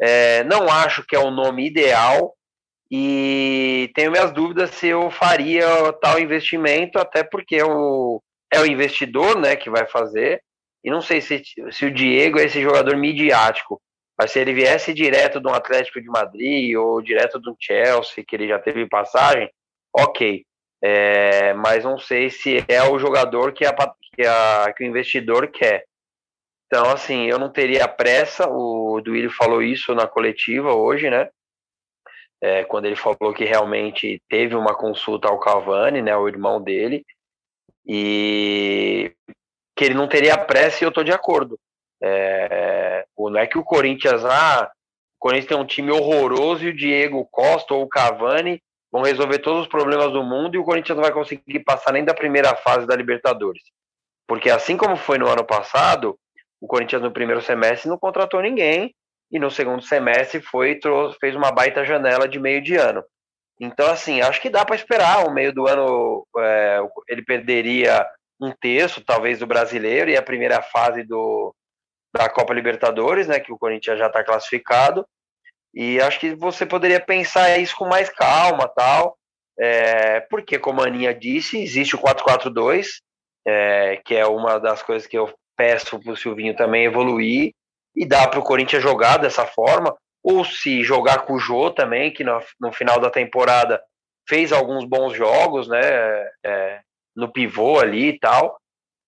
É, 0.00 0.44
não 0.44 0.68
acho 0.68 1.04
que 1.04 1.16
é 1.16 1.18
o 1.18 1.30
nome 1.30 1.66
ideal 1.66 2.34
e 2.90 3.90
tenho 3.94 4.12
minhas 4.12 4.30
dúvidas 4.32 4.70
se 4.70 4.86
eu 4.88 5.10
faria 5.10 5.66
tal 5.94 6.20
investimento, 6.20 6.98
até 6.98 7.24
porque 7.24 7.60
o, 7.62 8.22
é 8.52 8.60
o 8.60 8.66
investidor 8.66 9.38
né, 9.38 9.56
que 9.56 9.70
vai 9.70 9.86
fazer. 9.86 10.42
E 10.84 10.90
não 10.90 11.00
sei 11.00 11.20
se, 11.20 11.42
se 11.72 11.84
o 11.84 11.92
Diego 11.92 12.38
é 12.38 12.44
esse 12.44 12.62
jogador 12.62 12.96
midiático. 12.96 13.80
Mas 14.18 14.32
se 14.32 14.38
ele 14.38 14.54
viesse 14.54 14.94
direto 14.94 15.40
de 15.40 15.46
um 15.46 15.54
Atlético 15.54 16.00
de 16.00 16.08
Madrid 16.08 16.74
ou 16.76 17.02
direto 17.02 17.38
um 17.38 17.54
Chelsea, 17.60 18.24
que 18.26 18.34
ele 18.34 18.48
já 18.48 18.58
teve 18.58 18.88
passagem, 18.88 19.50
ok. 19.94 20.44
É, 20.82 21.52
mas 21.54 21.84
não 21.84 21.98
sei 21.98 22.30
se 22.30 22.64
é 22.68 22.82
o 22.82 22.98
jogador 22.98 23.52
que, 23.52 23.64
a, 23.64 23.74
que, 24.14 24.26
a, 24.26 24.72
que 24.74 24.84
o 24.84 24.86
investidor 24.86 25.48
quer. 25.48 25.84
Então, 26.66 26.90
assim, 26.90 27.26
eu 27.26 27.38
não 27.38 27.50
teria 27.50 27.86
pressa. 27.86 28.48
O 28.48 29.00
Duílio 29.00 29.30
falou 29.30 29.62
isso 29.62 29.94
na 29.94 30.06
coletiva 30.06 30.74
hoje, 30.74 31.08
né? 31.10 31.28
É, 32.40 32.64
quando 32.64 32.86
ele 32.86 32.96
falou 32.96 33.32
que 33.34 33.44
realmente 33.44 34.20
teve 34.28 34.54
uma 34.54 34.74
consulta 34.74 35.28
ao 35.28 35.40
Cavani, 35.40 36.02
né, 36.02 36.14
o 36.16 36.28
irmão 36.28 36.62
dele, 36.62 37.04
e 37.86 39.10
que 39.74 39.84
ele 39.84 39.94
não 39.94 40.08
teria 40.08 40.36
pressa 40.36 40.84
e 40.84 40.86
eu 40.86 40.92
tô 40.92 41.02
de 41.02 41.12
acordo. 41.12 41.58
É, 42.02 42.95
não 43.18 43.38
é 43.38 43.46
que 43.46 43.58
o 43.58 43.64
Corinthians, 43.64 44.24
ah, 44.24 44.70
o 45.18 45.18
Corinthians 45.18 45.48
tem 45.48 45.56
um 45.56 45.66
time 45.66 45.90
horroroso 45.90 46.64
e 46.64 46.68
o 46.68 46.76
Diego 46.76 47.26
Costa 47.30 47.74
ou 47.74 47.82
o 47.82 47.88
Cavani 47.88 48.62
vão 48.92 49.02
resolver 49.02 49.38
todos 49.38 49.62
os 49.62 49.68
problemas 49.68 50.12
do 50.12 50.22
mundo 50.22 50.54
e 50.54 50.58
o 50.58 50.64
Corinthians 50.64 50.96
não 50.96 51.02
vai 51.02 51.12
conseguir 51.12 51.60
passar 51.60 51.92
nem 51.92 52.04
da 52.04 52.14
primeira 52.14 52.54
fase 52.56 52.86
da 52.86 52.94
Libertadores. 52.94 53.62
Porque 54.26 54.50
assim 54.50 54.76
como 54.76 54.96
foi 54.96 55.18
no 55.18 55.28
ano 55.28 55.44
passado, 55.44 56.18
o 56.60 56.66
Corinthians 56.66 57.02
no 57.02 57.10
primeiro 57.10 57.40
semestre 57.40 57.88
não 57.88 57.98
contratou 57.98 58.40
ninguém 58.40 58.94
e 59.30 59.38
no 59.38 59.50
segundo 59.50 59.82
semestre 59.82 60.40
foi 60.40 60.76
trouxe, 60.76 61.18
fez 61.18 61.34
uma 61.34 61.50
baita 61.50 61.84
janela 61.84 62.28
de 62.28 62.38
meio 62.38 62.62
de 62.62 62.76
ano. 62.76 63.02
Então, 63.58 63.90
assim, 63.90 64.20
acho 64.20 64.40
que 64.40 64.50
dá 64.50 64.64
para 64.64 64.76
esperar. 64.76 65.26
O 65.26 65.32
meio 65.32 65.52
do 65.52 65.66
ano 65.66 66.26
é, 66.38 66.80
ele 67.08 67.22
perderia 67.22 68.06
um 68.40 68.52
terço, 68.52 69.02
talvez, 69.02 69.38
do 69.38 69.46
brasileiro 69.46 70.10
e 70.10 70.16
a 70.16 70.22
primeira 70.22 70.60
fase 70.60 71.02
do, 71.02 71.54
da 72.16 72.28
Copa 72.28 72.54
Libertadores, 72.54 73.26
né, 73.26 73.38
que 73.38 73.52
o 73.52 73.58
Corinthians 73.58 73.98
já 73.98 74.06
está 74.06 74.24
classificado. 74.24 75.06
E 75.74 76.00
acho 76.00 76.18
que 76.18 76.34
você 76.34 76.64
poderia 76.64 77.00
pensar 77.00 77.58
isso 77.58 77.76
com 77.76 77.86
mais 77.86 78.08
calma, 78.08 78.66
tal, 78.68 79.16
é, 79.58 80.20
porque 80.20 80.58
como 80.58 80.80
a 80.80 80.86
Aninha 80.86 81.14
disse, 81.14 81.62
existe 81.62 81.94
o 81.94 81.98
4-4-2, 81.98 82.86
é, 83.46 84.00
que 84.04 84.14
é 84.14 84.26
uma 84.26 84.58
das 84.58 84.82
coisas 84.82 85.06
que 85.06 85.18
eu 85.18 85.32
peço 85.56 86.00
para 86.00 86.12
o 86.12 86.16
Silvinho 86.16 86.56
também 86.56 86.84
evoluir 86.84 87.52
e 87.94 88.06
dá 88.06 88.26
para 88.26 88.40
o 88.40 88.44
Corinthians 88.44 88.82
jogar 88.82 89.18
dessa 89.18 89.46
forma, 89.46 89.94
ou 90.22 90.44
se 90.44 90.82
jogar 90.82 91.24
com 91.24 91.34
o 91.34 91.38
Jô 91.38 91.70
também, 91.70 92.12
que 92.12 92.24
no, 92.24 92.40
no 92.60 92.72
final 92.72 92.98
da 92.98 93.10
temporada 93.10 93.80
fez 94.28 94.52
alguns 94.52 94.84
bons 94.84 95.14
jogos, 95.14 95.68
né, 95.68 95.80
é, 96.44 96.80
no 97.14 97.30
pivô 97.30 97.78
ali 97.78 98.08
e 98.08 98.18
tal 98.18 98.58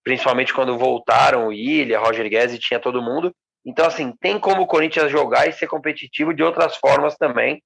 principalmente 0.03 0.53
quando 0.53 0.77
voltaram 0.77 1.47
o 1.47 1.53
Ilha, 1.53 1.99
Roger 1.99 2.29
Guedes 2.29 2.55
e 2.55 2.59
tinha 2.59 2.79
todo 2.79 3.01
mundo. 3.01 3.33
Então, 3.65 3.85
assim, 3.85 4.13
tem 4.19 4.39
como 4.39 4.61
o 4.61 4.67
Corinthians 4.67 5.11
jogar 5.11 5.47
e 5.47 5.53
ser 5.53 5.67
competitivo 5.67 6.33
de 6.33 6.41
outras 6.41 6.75
formas 6.77 7.15
também, 7.17 7.61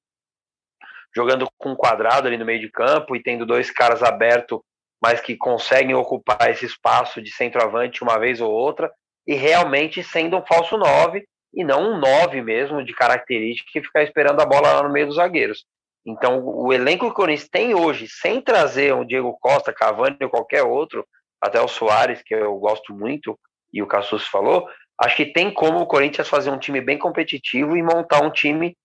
jogando 1.16 1.48
com 1.58 1.72
um 1.72 1.76
quadrado 1.76 2.28
ali 2.28 2.38
no 2.38 2.46
meio 2.46 2.60
de 2.60 2.70
campo 2.70 3.16
e 3.16 3.22
tendo 3.22 3.46
dois 3.46 3.70
caras 3.70 4.02
abertos, 4.02 4.60
mas 5.02 5.22
que 5.22 5.36
conseguem 5.36 5.94
ocupar 5.94 6.50
esse 6.50 6.66
espaço 6.66 7.22
de 7.22 7.32
centroavante 7.32 8.04
uma 8.04 8.18
vez 8.18 8.42
ou 8.42 8.52
outra, 8.52 8.92
e 9.28 9.36
realmente 9.36 10.04
sendo 10.04 10.38
um 10.38 10.46
falso 10.46 10.78
9 10.78 11.24
e 11.54 11.64
não 11.64 11.94
um 11.94 12.00
9 12.00 12.42
mesmo 12.42 12.84
de 12.84 12.94
característica 12.94 13.70
que 13.72 13.82
ficar 13.82 14.04
esperando 14.04 14.42
a 14.42 14.46
bola 14.46 14.74
lá 14.74 14.84
no 14.84 14.92
meio 14.92 15.08
dos 15.08 15.18
zagueiros. 15.18 15.66
Então, 16.06 16.44
o 16.44 16.74
elenco 16.74 17.06
que 17.06 17.12
o 17.12 17.16
Corinthians 17.16 17.50
tem 17.50 17.74
hoje, 17.74 18.08
sem 18.10 18.42
trazer 18.42 18.94
um 18.94 19.06
Diego 19.06 19.38
Costa, 19.40 19.72
Cavani 19.72 20.18
ou 20.22 20.30
qualquer 20.30 20.64
outro, 20.64 21.08
até 21.44 21.60
o 21.60 21.68
Soares, 21.68 22.22
que 22.24 22.34
eu 22.34 22.56
gosto 22.58 22.94
muito, 22.94 23.38
e 23.74 23.84
o 23.84 23.88
Cassus 23.88 24.26
falou, 24.26 24.66
acho 25.02 25.18
que 25.18 25.26
tem 25.26 25.54
como 25.54 25.80
o 25.80 25.86
Corinthians 25.86 26.30
fazer 26.30 26.50
um 26.50 26.58
time 26.58 26.80
bem 26.80 26.98
competitivo 26.98 27.76
e 27.76 27.84
montar 27.84 28.24
um 28.24 28.32
time 28.32 28.78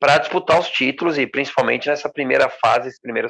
para 0.00 0.16
disputar 0.16 0.58
os 0.58 0.70
títulos, 0.70 1.18
e 1.18 1.26
principalmente 1.26 1.88
nessa 1.88 2.10
primeira 2.10 2.48
fase, 2.48 2.88
esse 2.88 3.00
primeiro, 3.02 3.28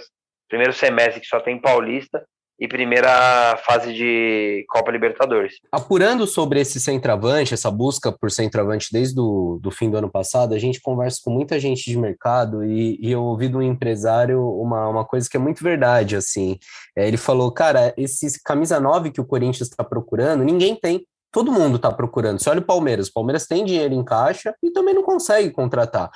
primeiro 0.48 0.72
semestre 0.72 1.20
que 1.20 1.26
só 1.26 1.40
tem 1.40 1.60
Paulista, 1.60 2.24
e 2.60 2.68
primeira 2.68 3.56
fase 3.64 3.94
de 3.94 4.66
Copa 4.68 4.92
Libertadores. 4.92 5.54
Apurando 5.72 6.26
sobre 6.26 6.60
esse 6.60 6.78
centroavante, 6.78 7.54
essa 7.54 7.70
busca 7.70 8.12
por 8.12 8.30
centroavante 8.30 8.88
desde 8.92 9.18
o 9.18 9.58
do 9.62 9.70
fim 9.70 9.90
do 9.90 9.96
ano 9.96 10.10
passado, 10.10 10.54
a 10.54 10.58
gente 10.58 10.78
conversa 10.78 11.20
com 11.24 11.30
muita 11.30 11.58
gente 11.58 11.90
de 11.90 11.96
mercado 11.96 12.62
e, 12.62 12.98
e 13.00 13.10
eu 13.10 13.22
ouvi 13.22 13.48
de 13.48 13.56
um 13.56 13.62
empresário 13.62 14.46
uma, 14.60 14.88
uma 14.88 15.04
coisa 15.06 15.26
que 15.28 15.38
é 15.38 15.40
muito 15.40 15.64
verdade, 15.64 16.16
assim. 16.16 16.58
É, 16.94 17.08
ele 17.08 17.16
falou, 17.16 17.50
cara, 17.50 17.94
esse 17.96 18.42
camisa 18.44 18.78
9 18.78 19.10
que 19.10 19.20
o 19.22 19.26
Corinthians 19.26 19.70
está 19.70 19.82
procurando, 19.82 20.44
ninguém 20.44 20.76
tem. 20.76 21.06
Todo 21.32 21.52
mundo 21.52 21.76
está 21.76 21.90
procurando. 21.90 22.40
Você 22.40 22.50
olha 22.50 22.58
o 22.58 22.64
Palmeiras, 22.64 23.06
o 23.06 23.12
Palmeiras 23.12 23.46
tem 23.46 23.64
dinheiro 23.64 23.94
em 23.94 24.04
caixa 24.04 24.52
e 24.62 24.70
também 24.70 24.92
não 24.92 25.02
consegue 25.02 25.50
contratar. 25.50 26.10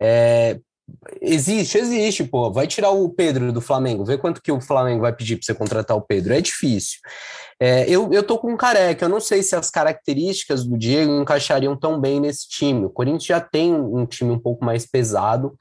É, 0.00 0.60
Existe, 1.20 1.78
existe, 1.78 2.24
pô. 2.24 2.50
Vai 2.52 2.66
tirar 2.66 2.90
o 2.90 3.08
Pedro 3.10 3.52
do 3.52 3.60
Flamengo, 3.60 4.04
vê 4.04 4.16
quanto 4.16 4.42
que 4.42 4.52
o 4.52 4.60
Flamengo 4.60 5.02
vai 5.02 5.12
pedir 5.12 5.36
para 5.36 5.44
você 5.44 5.54
contratar 5.54 5.96
o 5.96 6.02
Pedro. 6.02 6.32
É 6.32 6.40
difícil. 6.40 6.98
É, 7.60 7.84
eu, 7.88 8.12
eu 8.12 8.22
tô 8.22 8.38
com 8.38 8.52
um 8.52 8.56
careca, 8.56 9.04
eu 9.04 9.08
não 9.08 9.20
sei 9.20 9.42
se 9.42 9.56
as 9.56 9.68
características 9.68 10.64
do 10.64 10.78
Diego 10.78 11.20
encaixariam 11.20 11.76
tão 11.76 12.00
bem 12.00 12.20
nesse 12.20 12.48
time. 12.48 12.86
O 12.86 12.90
Corinthians 12.90 13.26
já 13.26 13.40
tem 13.40 13.74
um 13.74 14.06
time 14.06 14.30
um 14.30 14.38
pouco 14.38 14.64
mais 14.64 14.86
pesado. 14.86 15.56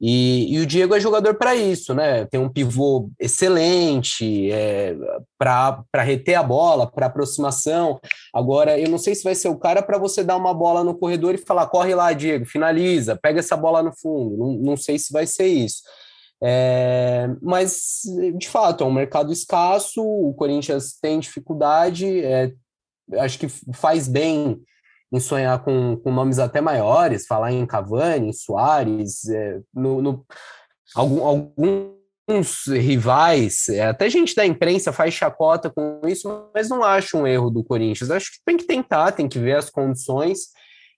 E, 0.00 0.54
e 0.54 0.60
o 0.60 0.66
Diego 0.66 0.94
é 0.94 1.00
jogador 1.00 1.34
para 1.34 1.56
isso, 1.56 1.92
né? 1.92 2.24
Tem 2.26 2.38
um 2.38 2.48
pivô 2.48 3.10
excelente 3.18 4.50
é, 4.52 4.96
para 5.36 6.02
reter 6.02 6.36
a 6.36 6.42
bola, 6.42 6.86
para 6.90 7.06
aproximação. 7.06 7.98
Agora, 8.32 8.78
eu 8.78 8.88
não 8.88 8.98
sei 8.98 9.14
se 9.14 9.24
vai 9.24 9.34
ser 9.34 9.48
o 9.48 9.58
cara 9.58 9.82
para 9.82 9.98
você 9.98 10.22
dar 10.22 10.36
uma 10.36 10.54
bola 10.54 10.84
no 10.84 10.96
corredor 10.96 11.34
e 11.34 11.38
falar: 11.38 11.66
corre 11.66 11.94
lá, 11.94 12.12
Diego, 12.12 12.46
finaliza, 12.46 13.18
pega 13.20 13.40
essa 13.40 13.56
bola 13.56 13.82
no 13.82 13.92
fundo. 13.92 14.36
Não, 14.36 14.52
não 14.52 14.76
sei 14.76 14.98
se 14.98 15.12
vai 15.12 15.26
ser 15.26 15.46
isso. 15.46 15.82
É, 16.40 17.28
mas, 17.42 18.02
de 18.36 18.48
fato, 18.48 18.84
é 18.84 18.86
um 18.86 18.92
mercado 18.92 19.32
escasso, 19.32 20.00
o 20.00 20.32
Corinthians 20.34 20.96
tem 21.00 21.18
dificuldade, 21.18 22.24
é, 22.24 22.52
acho 23.14 23.38
que 23.38 23.48
faz 23.74 24.06
bem 24.06 24.60
em 25.12 25.20
sonhar 25.20 25.62
com, 25.62 25.96
com 25.96 26.12
nomes 26.12 26.38
até 26.38 26.60
maiores, 26.60 27.26
falar 27.26 27.52
em 27.52 27.66
Cavani, 27.66 28.28
em 28.28 28.32
Soares, 28.32 29.28
é, 29.28 29.60
no, 29.74 30.02
no 30.02 30.26
algum, 30.94 31.24
alguns 31.24 32.66
rivais, 32.66 33.68
é, 33.68 33.86
até 33.86 34.08
gente 34.10 34.34
da 34.34 34.44
imprensa 34.44 34.92
faz 34.92 35.14
chacota 35.14 35.70
com 35.70 36.00
isso, 36.06 36.50
mas 36.54 36.68
não 36.68 36.84
acho 36.84 37.16
um 37.16 37.26
erro 37.26 37.50
do 37.50 37.64
Corinthians. 37.64 38.10
Acho 38.10 38.32
que 38.32 38.38
tem 38.44 38.56
que 38.56 38.66
tentar, 38.66 39.12
tem 39.12 39.28
que 39.28 39.38
ver 39.38 39.56
as 39.56 39.70
condições, 39.70 40.48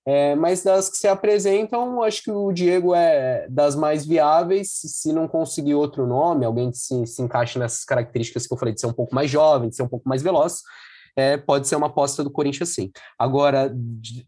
é, 0.07 0.35
mas 0.35 0.63
das 0.63 0.89
que 0.89 0.97
se 0.97 1.07
apresentam, 1.07 2.03
acho 2.03 2.23
que 2.25 2.31
o 2.33 2.51
Diego 2.51 2.95
é 2.95 3.47
das 3.49 3.77
mais 3.77 4.05
viáveis. 4.05 4.71
Se 4.73 5.13
não 5.13 5.29
conseguir 5.29 5.75
outro 5.75 6.07
nome, 6.07 6.45
alguém 6.45 6.71
que 6.71 6.79
se, 6.79 7.07
se 7.07 7.23
encaixe 7.23 7.59
nessas 7.59 7.85
características 7.85 8.47
que 8.47 8.53
eu 8.53 8.59
falei, 8.59 8.75
de 8.75 8.81
ser 8.81 8.89
um 8.89 8.93
pouco 8.93 9.15
mais 9.15 9.31
jovem, 9.31 9.69
de 9.69 9.77
ser 9.77 9.83
um 9.83 9.89
pouco 9.89 10.09
mais 10.09 10.23
veloz, 10.23 10.63
é, 11.17 11.37
pode 11.37 11.69
ser 11.69 11.77
uma 11.77 11.89
aposta 11.89 12.23
do 12.25 12.31
Corinthians 12.31 12.71
sim. 12.71 12.91
Agora, 13.19 13.73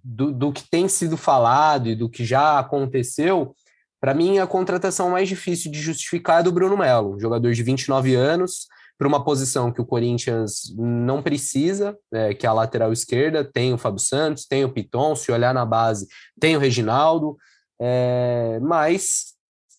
do, 0.03 0.33
do 0.33 0.53
que 0.53 0.69
tem 0.71 0.89
sido 0.89 1.17
falado 1.17 1.89
e 1.89 1.95
do 1.95 2.09
que 2.09 2.25
já 2.25 2.59
aconteceu, 2.59 3.55
para 4.01 4.15
mim 4.15 4.39
a 4.39 4.47
contratação 4.47 5.11
mais 5.11 5.29
difícil 5.29 5.71
de 5.71 5.81
justificar 5.81 6.41
é 6.41 6.43
do 6.43 6.53
Bruno 6.53 6.77
Melo, 6.77 7.19
jogador 7.21 7.53
de 7.53 7.63
29 7.63 8.15
anos, 8.15 8.67
para 8.99 9.09
uma 9.09 9.25
posição 9.25 9.73
que 9.73 9.81
o 9.81 9.87
Corinthians 9.87 10.73
não 10.77 11.23
precisa, 11.23 11.99
é, 12.13 12.35
que 12.35 12.47
é 12.47 12.49
a 12.49 12.53
lateral 12.53 12.93
esquerda, 12.93 13.45
tem 13.45 13.73
o 13.73 13.79
Fábio 13.79 13.99
Santos, 13.99 14.47
tem 14.47 14.65
o 14.65 14.73
Piton, 14.73 15.17
se 15.17 15.33
olhar 15.33 15.53
na 15.53 15.65
base, 15.65 16.07
tem 16.39 16.57
o 16.57 16.61
Reginaldo, 16.61 17.37
é, 17.81 18.61
mas 18.61 19.33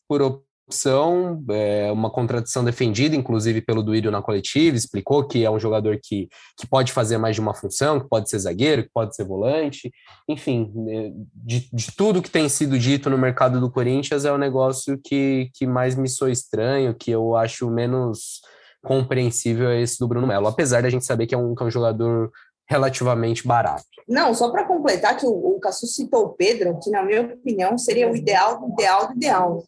por 0.08 0.44
opção, 0.74 1.44
é 1.52 1.92
uma 1.92 2.10
contradição 2.10 2.66
defendida, 2.66 3.16
inclusive 3.16 3.62
pelo 3.62 3.84
Duílio 3.84 4.10
na 4.10 4.24
coletiva, 4.24 4.76
explicou 4.76 5.24
que 5.26 5.46
é 5.46 5.52
um 5.52 5.60
jogador 5.60 6.00
que, 6.02 6.28
que 6.58 6.66
pode 6.66 6.92
fazer 6.92 7.20
mais 7.20 7.36
de 7.36 7.42
uma 7.42 7.54
função, 7.54 8.00
que 8.00 8.10
pode 8.10 8.28
ser 8.28 8.40
zagueiro, 8.40 8.84
que 8.84 8.90
pode 8.92 9.16
ser 9.16 9.24
volante, 9.24 9.92
enfim, 10.28 10.72
né, 10.76 11.12
de, 11.34 11.70
de 11.72 11.96
tudo 11.96 12.22
que 12.22 12.30
tem 12.30 12.50
sido 12.50 12.78
dito 12.80 13.10
no 13.10 13.18
mercado 13.18 13.60
do 13.60 13.72
Corinthians 13.72 14.26
é 14.26 14.32
o 14.32 14.38
negócio 14.38 15.00
que, 15.02 15.50
que 15.54 15.68
mais 15.68 15.96
me 15.96 16.10
soa 16.10 16.32
estranho, 16.32 16.96
que 16.96 17.12
eu 17.12 17.36
acho 17.36 17.70
menos 17.70 18.42
compreensível 18.84 19.70
é 19.70 19.80
esse 19.80 20.00
do 20.00 20.08
Bruno 20.08 20.28
Melo, 20.28 20.48
apesar 20.48 20.82
da 20.82 20.90
gente 20.90 21.06
saber 21.06 21.28
que 21.28 21.36
é 21.36 21.38
um, 21.38 21.54
que 21.54 21.64
é 21.64 21.66
um 21.68 21.72
jogador 21.72 22.32
relativamente 22.68 23.48
barato. 23.48 23.86
Não, 24.08 24.34
só 24.34 24.50
para 24.50 24.66
completar 24.66 25.16
que 25.16 25.26
o, 25.26 25.30
o 25.30 25.60
Cassu 25.60 25.86
citou 25.86 26.26
o 26.26 26.30
Pedro, 26.30 26.78
que 26.80 26.90
na 26.90 27.04
minha 27.04 27.22
opinião 27.22 27.78
seria 27.78 28.10
o 28.10 28.16
ideal 28.16 28.68
ideal 28.74 29.12
ideal 29.16 29.64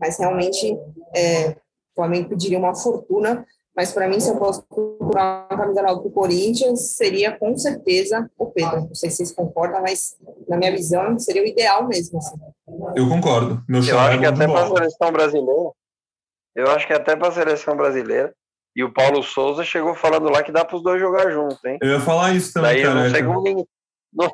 mas 0.00 0.18
realmente 0.18 0.76
é, 1.14 1.50
o 1.50 1.56
Flamengo 1.94 2.30
pediria 2.30 2.58
uma 2.58 2.74
fortuna. 2.74 3.46
Mas 3.76 3.92
para 3.92 4.08
mim, 4.08 4.18
se 4.18 4.28
eu 4.28 4.36
fosse 4.36 4.62
procurar 4.68 5.46
uma 5.50 5.58
camisa 5.58 5.82
nova 5.82 6.00
para 6.00 6.08
o 6.08 6.12
Corinthians, 6.12 6.96
seria 6.96 7.32
com 7.32 7.56
certeza 7.56 8.28
o 8.36 8.46
Pedro. 8.46 8.80
Não 8.80 8.94
sei 8.94 9.10
se 9.10 9.18
vocês 9.18 9.32
concordam, 9.32 9.80
mas 9.80 10.16
na 10.48 10.56
minha 10.56 10.72
visão 10.72 11.18
seria 11.18 11.42
o 11.42 11.46
ideal 11.46 11.86
mesmo. 11.86 12.18
Assim. 12.18 12.36
Eu 12.96 13.08
concordo. 13.08 13.62
Meu 13.68 13.82
eu 13.82 13.98
acho 13.98 14.18
que 14.18 14.26
até 14.26 14.46
para 14.46 14.62
a 14.62 14.68
seleção 14.68 15.12
brasileira. 15.12 15.70
Eu 16.56 16.70
acho 16.72 16.86
que 16.86 16.92
até 16.92 17.16
para 17.16 17.28
a 17.28 17.32
seleção 17.32 17.76
brasileira. 17.76 18.34
E 18.74 18.84
o 18.84 18.92
Paulo 18.92 19.22
Souza 19.22 19.64
chegou 19.64 19.94
falando 19.94 20.28
lá 20.28 20.42
que 20.42 20.52
dá 20.52 20.64
para 20.64 20.76
os 20.76 20.82
dois 20.82 21.00
jogar 21.00 21.30
juntos, 21.30 21.64
hein? 21.64 21.78
Eu 21.82 21.90
ia 21.90 22.00
falar 22.00 22.34
isso 22.34 22.52
também. 22.52 22.74
Daí 22.74 22.82
eu 22.82 22.94
não 22.94 23.10
sei 23.10 23.22
como 23.22 23.42
ninguém, 23.42 23.66
não, 24.12 24.30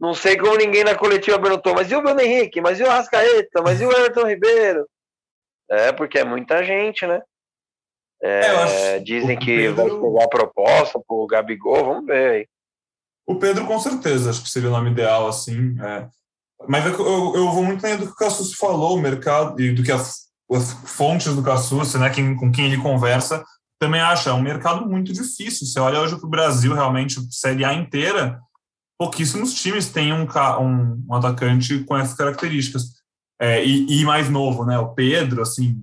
não, 0.00 0.14
sei 0.14 0.36
como 0.36 0.56
ninguém 0.56 0.84
na 0.84 0.94
coletiva 0.94 1.40
perguntou, 1.40 1.74
mas 1.74 1.90
e 1.90 1.96
o 1.96 2.02
Bruno 2.02 2.20
Henrique? 2.20 2.60
Mas 2.60 2.78
e 2.78 2.84
o 2.84 2.88
Rascaeta? 2.88 3.62
Mas 3.62 3.80
e 3.80 3.86
o 3.86 3.90
Everton 3.90 4.26
Ribeiro? 4.26 4.86
É, 5.70 5.92
porque 5.92 6.18
é 6.18 6.24
muita 6.24 6.64
gente, 6.64 7.06
né? 7.06 7.22
É, 8.22 8.96
é, 8.96 8.98
dizem 8.98 9.38
que 9.38 9.56
Pedro... 9.56 9.74
vai 9.76 10.10
pegar 10.10 10.24
a 10.24 10.28
proposta 10.28 11.00
pro 11.06 11.26
Gabigol, 11.26 11.84
vamos 11.84 12.06
ver 12.06 12.30
aí. 12.30 12.46
O 13.26 13.36
Pedro, 13.36 13.64
com 13.66 13.78
certeza, 13.78 14.30
acho 14.30 14.42
que 14.42 14.50
seria 14.50 14.68
o 14.68 14.72
nome 14.72 14.90
ideal, 14.90 15.28
assim. 15.28 15.76
É. 15.80 16.08
Mas 16.68 16.84
eu, 16.84 16.92
eu, 16.92 17.36
eu, 17.36 17.50
vou 17.50 17.62
muito 17.62 17.84
além 17.84 17.96
do 17.96 18.06
que 18.06 18.12
o 18.12 18.16
Cassus 18.16 18.54
falou, 18.54 18.96
o 18.96 19.00
mercado, 19.00 19.58
e 19.60 19.72
do 19.72 19.82
que 19.82 19.92
as, 19.92 20.26
as 20.50 20.72
fontes 20.84 21.34
do 21.34 21.42
Cassus, 21.42 21.94
né, 21.94 22.10
quem, 22.10 22.36
com 22.36 22.50
quem 22.50 22.66
ele 22.66 22.82
conversa, 22.82 23.42
também 23.78 24.00
acha. 24.00 24.30
É 24.30 24.32
um 24.32 24.42
mercado 24.42 24.86
muito 24.86 25.12
difícil. 25.12 25.66
Você 25.66 25.80
olha 25.80 26.00
hoje 26.00 26.16
para 26.16 26.26
o 26.26 26.30
Brasil, 26.30 26.74
realmente, 26.74 27.20
Série 27.30 27.64
A 27.64 27.72
inteira, 27.72 28.38
pouquíssimos 28.98 29.54
times 29.54 29.88
têm 29.88 30.12
um, 30.12 30.26
um, 30.60 31.06
um 31.08 31.14
atacante 31.14 31.82
com 31.84 31.96
essas 31.96 32.14
características. 32.14 32.99
É, 33.40 33.64
e, 33.64 34.00
e, 34.00 34.04
mais 34.04 34.28
novo, 34.28 34.66
né? 34.66 34.78
O 34.78 34.94
Pedro, 34.94 35.40
assim, 35.40 35.82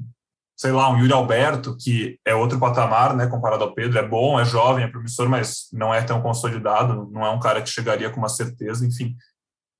sei 0.55 0.71
lá, 0.71 0.91
um 0.91 0.99
Yuri 0.99 1.11
Alberto, 1.11 1.75
que 1.75 2.19
é 2.23 2.35
outro 2.35 2.59
patamar, 2.59 3.15
né? 3.15 3.25
Comparado 3.25 3.63
ao 3.63 3.73
Pedro, 3.73 3.97
é 3.97 4.07
bom, 4.07 4.39
é 4.39 4.45
jovem, 4.45 4.85
é 4.85 4.87
promissor, 4.87 5.27
mas 5.27 5.67
não 5.73 5.91
é 5.91 6.03
tão 6.03 6.21
consolidado, 6.21 7.09
não 7.11 7.25
é 7.25 7.31
um 7.31 7.39
cara 7.39 7.61
que 7.61 7.69
chegaria 7.69 8.11
com 8.11 8.19
uma 8.19 8.29
certeza, 8.29 8.85
enfim. 8.85 9.15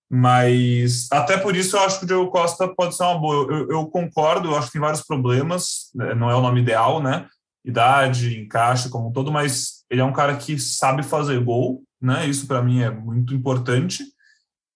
Mas 0.09 1.07
até 1.11 1.37
por 1.37 1.55
isso 1.55 1.75
eu 1.75 1.81
acho 1.81 1.99
que 1.99 2.05
o 2.05 2.07
Diego 2.07 2.31
Costa 2.31 2.67
pode 2.67 2.95
ser 2.95 3.03
uma 3.03 3.19
boa. 3.19 3.51
Eu, 3.53 3.69
eu 3.69 3.85
concordo, 3.87 4.49
eu 4.49 4.57
acho 4.57 4.67
que 4.67 4.73
tem 4.73 4.81
vários 4.81 5.03
problemas, 5.03 5.91
né? 5.93 6.15
não 6.15 6.31
é 6.31 6.35
o 6.35 6.41
nome 6.41 6.61
ideal, 6.61 7.01
né? 7.01 7.27
Idade, 7.63 8.39
encaixe 8.39 8.89
como 8.89 9.09
um 9.09 9.11
todo, 9.11 9.31
mas 9.31 9.83
ele 9.89 10.01
é 10.01 10.05
um 10.05 10.13
cara 10.13 10.35
que 10.35 10.57
sabe 10.57 11.03
fazer 11.03 11.43
gol, 11.43 11.83
né? 12.01 12.25
Isso 12.25 12.47
para 12.47 12.61
mim 12.61 12.81
é 12.81 12.89
muito 12.89 13.35
importante 13.35 14.03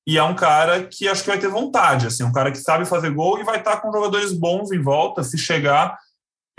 e 0.05 0.17
é 0.17 0.23
um 0.23 0.35
cara 0.35 0.83
que 0.83 1.07
acho 1.07 1.23
que 1.23 1.29
vai 1.29 1.39
ter 1.39 1.47
vontade, 1.47 2.07
assim, 2.07 2.23
um 2.23 2.31
cara 2.31 2.51
que 2.51 2.57
sabe 2.57 2.85
fazer 2.85 3.11
gol 3.11 3.39
e 3.39 3.43
vai 3.43 3.59
estar 3.59 3.77
com 3.77 3.91
jogadores 3.91 4.33
bons 4.33 4.71
em 4.71 4.81
volta, 4.81 5.23
se 5.23 5.37
chegar, 5.37 5.97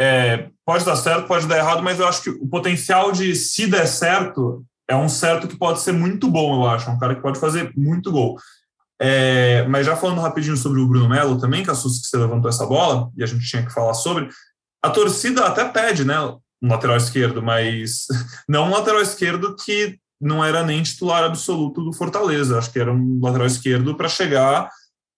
é, 0.01 0.49
pode 0.65 0.85
dar 0.85 0.97
certo, 0.97 1.27
pode 1.27 1.47
dar 1.47 1.59
errado, 1.59 1.83
mas 1.83 1.99
eu 1.99 2.07
acho 2.07 2.23
que 2.23 2.31
o 2.31 2.47
potencial 2.49 3.13
de, 3.13 3.35
se 3.35 3.67
der 3.67 3.87
certo, 3.87 4.65
é 4.89 4.97
um 4.97 5.09
certo 5.09 5.49
que 5.49 5.57
pode 5.57 5.81
ser 5.81 5.93
muito 5.93 6.29
bom, 6.29 6.63
eu 6.63 6.69
acho, 6.69 6.89
é 6.89 6.93
um 6.93 6.99
cara 6.99 7.15
que 7.15 7.23
pode 7.23 7.39
fazer 7.39 7.73
muito 7.77 8.11
gol. 8.11 8.37
É, 9.01 9.67
mas 9.67 9.85
já 9.85 9.97
falando 9.97 10.21
rapidinho 10.21 10.57
sobre 10.57 10.81
o 10.81 10.87
Bruno 10.87 11.09
Melo 11.09 11.39
também, 11.39 11.65
que 11.65 11.71
a 11.71 11.75
Susi 11.75 12.01
que 12.01 12.07
você 12.07 12.17
levantou 12.17 12.49
essa 12.49 12.67
bola, 12.67 13.11
e 13.17 13.23
a 13.23 13.27
gente 13.27 13.45
tinha 13.45 13.65
que 13.65 13.73
falar 13.73 13.95
sobre, 13.95 14.29
a 14.83 14.91
torcida 14.91 15.47
até 15.47 15.65
pede, 15.65 16.05
né, 16.05 16.21
um 16.21 16.69
lateral 16.69 16.97
esquerdo, 16.97 17.43
mas 17.43 18.07
não 18.49 18.69
um 18.69 18.71
lateral 18.71 19.01
esquerdo 19.01 19.57
que 19.57 19.99
não 20.23 20.45
era 20.45 20.63
nem 20.63 20.83
titular 20.83 21.25
absoluto 21.25 21.83
do 21.83 21.93
Fortaleza. 21.93 22.57
Acho 22.57 22.73
que 22.73 22.79
era 22.79 22.93
um 22.93 23.19
lateral 23.21 23.47
esquerdo 23.47 23.97
para 23.97 24.09
chegar. 24.09 24.71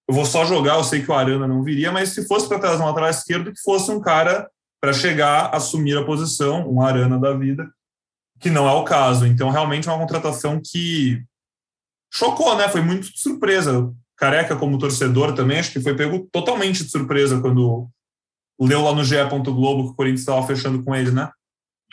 Eu 0.09 0.15
vou 0.15 0.25
só 0.25 0.45
jogar, 0.47 0.77
eu 0.77 0.85
sei 0.85 1.03
que 1.03 1.11
o 1.11 1.15
Arana 1.15 1.47
não 1.47 1.63
viria, 1.63 1.93
mas 1.93 2.11
se 2.11 2.27
fosse 2.27 2.49
para 2.49 2.59
trazer 2.59 2.83
um 2.83 2.87
lateral 2.87 3.11
esquerdo, 3.11 3.53
que 3.53 3.61
fosse 3.61 3.91
um 3.91 4.01
cara 4.01 4.51
para 4.81 4.93
chegar, 4.93 5.55
assumir 5.55 5.97
a 5.97 6.05
posição, 6.05 6.69
um 6.69 6.81
Arana 6.81 7.19
da 7.19 7.33
vida, 7.33 7.71
que 8.41 8.51
não 8.51 8.69
é 8.69 8.73
o 8.73 8.85
caso. 8.85 9.27
Então, 9.27 9.51
realmente 9.51 9.89
é 9.89 9.93
uma 9.93 10.01
contratação 10.01 10.61
que 10.63 11.23
chocou, 12.13 12.57
né? 12.57 12.69
Foi 12.69 12.81
muito 12.81 13.13
de 13.13 13.19
surpresa. 13.19 13.93
Careca, 14.17 14.57
como 14.57 14.79
torcedor, 14.79 15.35
também 15.35 15.59
acho 15.59 15.73
que 15.73 15.81
foi 15.81 15.95
pego 15.95 16.29
totalmente 16.33 16.85
de 16.85 16.91
surpresa 16.91 17.41
quando 17.41 17.89
leu 18.61 18.83
lá 18.83 18.95
no 18.95 19.05
GE. 19.05 19.17
Globo 19.43 19.85
que 19.85 19.91
o 19.91 19.95
Corinthians 19.95 20.21
estava 20.21 20.47
fechando 20.47 20.83
com 20.83 20.95
ele, 20.95 21.11
né? 21.11 21.31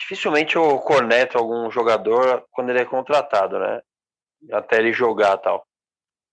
Dificilmente 0.02 0.56
eu 0.56 0.78
corneto 0.80 1.38
algum 1.38 1.70
jogador 1.70 2.44
quando 2.50 2.70
ele 2.70 2.80
é 2.80 2.84
contratado, 2.84 3.58
né? 3.58 3.80
Até 4.52 4.78
ele 4.78 4.92
jogar 4.92 5.38
tal. 5.38 5.64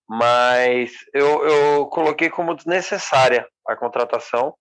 Mas 0.07 0.91
eu, 1.13 1.45
eu 1.47 1.85
coloquei 1.87 2.29
como 2.29 2.55
desnecessária 2.55 3.47
a 3.67 3.75
contratação. 3.75 4.55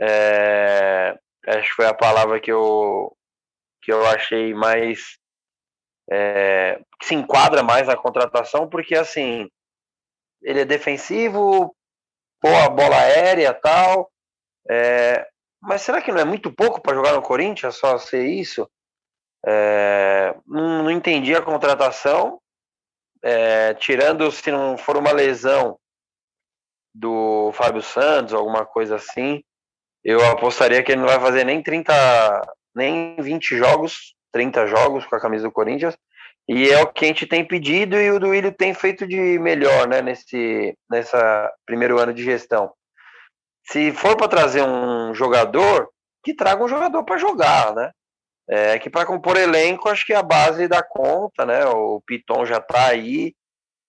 É, 0.00 1.16
acho 1.46 1.68
que 1.68 1.76
foi 1.76 1.86
a 1.86 1.94
palavra 1.94 2.40
que 2.40 2.50
eu, 2.50 3.16
que 3.80 3.92
eu 3.92 4.04
achei 4.06 4.52
mais. 4.52 5.16
É, 6.10 6.80
que 6.98 7.06
se 7.06 7.14
enquadra 7.14 7.62
mais 7.62 7.86
na 7.86 7.96
contratação, 7.96 8.68
porque 8.68 8.96
assim. 8.96 9.48
Ele 10.42 10.62
é 10.62 10.64
defensivo, 10.64 11.72
pô, 12.40 12.48
a 12.48 12.68
bola 12.68 12.96
aérea 12.96 13.54
tal. 13.54 14.10
É, 14.68 15.24
mas 15.62 15.82
será 15.82 16.02
que 16.02 16.10
não 16.10 16.18
é 16.18 16.24
muito 16.24 16.52
pouco 16.52 16.82
para 16.82 16.94
jogar 16.94 17.12
no 17.12 17.22
Corinthians 17.22 17.76
só 17.76 17.96
ser 17.96 18.26
isso? 18.26 18.68
É, 19.46 20.34
não, 20.44 20.82
não, 20.82 20.90
entendi 20.90 21.34
a 21.34 21.40
contratação. 21.40 22.40
É, 23.22 23.72
tirando 23.74 24.30
se 24.32 24.50
não 24.50 24.76
for 24.76 24.96
uma 24.96 25.12
lesão 25.12 25.78
do 26.92 27.52
Fábio 27.52 27.80
Santos, 27.80 28.34
alguma 28.34 28.66
coisa 28.66 28.96
assim, 28.96 29.44
eu 30.02 30.24
apostaria 30.28 30.82
que 30.82 30.90
ele 30.90 31.00
não 31.00 31.08
vai 31.08 31.20
fazer 31.20 31.44
nem 31.44 31.62
30, 31.62 31.92
nem 32.74 33.14
20 33.20 33.56
jogos, 33.56 34.16
30 34.32 34.66
jogos 34.66 35.06
com 35.06 35.14
a 35.14 35.20
camisa 35.20 35.44
do 35.44 35.52
Corinthians. 35.52 35.96
E 36.48 36.68
é 36.70 36.82
o 36.82 36.92
que 36.92 37.04
a 37.04 37.08
gente 37.08 37.24
tem 37.24 37.46
pedido 37.46 37.96
e 37.96 38.10
o 38.10 38.18
Duílio 38.18 38.52
tem 38.52 38.74
feito 38.74 39.06
de 39.06 39.38
melhor 39.38 39.86
né, 39.86 40.02
nesse 40.02 40.76
nessa 40.90 41.48
primeiro 41.64 42.00
ano 42.00 42.12
de 42.12 42.24
gestão 42.24 42.74
se 43.64 43.92
for 43.92 44.16
para 44.16 44.28
trazer 44.28 44.62
um 44.62 45.14
jogador, 45.14 45.88
que 46.22 46.34
traga 46.34 46.62
um 46.62 46.68
jogador 46.68 47.04
para 47.04 47.18
jogar, 47.18 47.74
né? 47.74 47.90
É, 48.48 48.78
que 48.78 48.90
para 48.90 49.06
compor 49.06 49.36
elenco, 49.36 49.88
acho 49.88 50.04
que 50.04 50.12
a 50.12 50.22
base 50.22 50.66
dá 50.68 50.82
conta, 50.82 51.46
né? 51.46 51.64
O 51.66 52.00
Piton 52.04 52.44
já 52.44 52.58
está 52.58 52.88
aí 52.88 53.34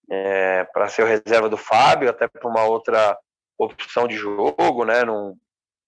é, 0.10 0.64
para 0.66 0.88
ser 0.88 1.04
o 1.04 1.08
reserva 1.08 1.50
do 1.50 1.58
Fábio, 1.58 2.10
até 2.10 2.28
para 2.28 2.48
uma 2.48 2.64
outra 2.64 3.18
opção 3.58 4.08
de 4.08 4.16
jogo, 4.16 4.86
né? 4.86 5.04
Num 5.04 5.36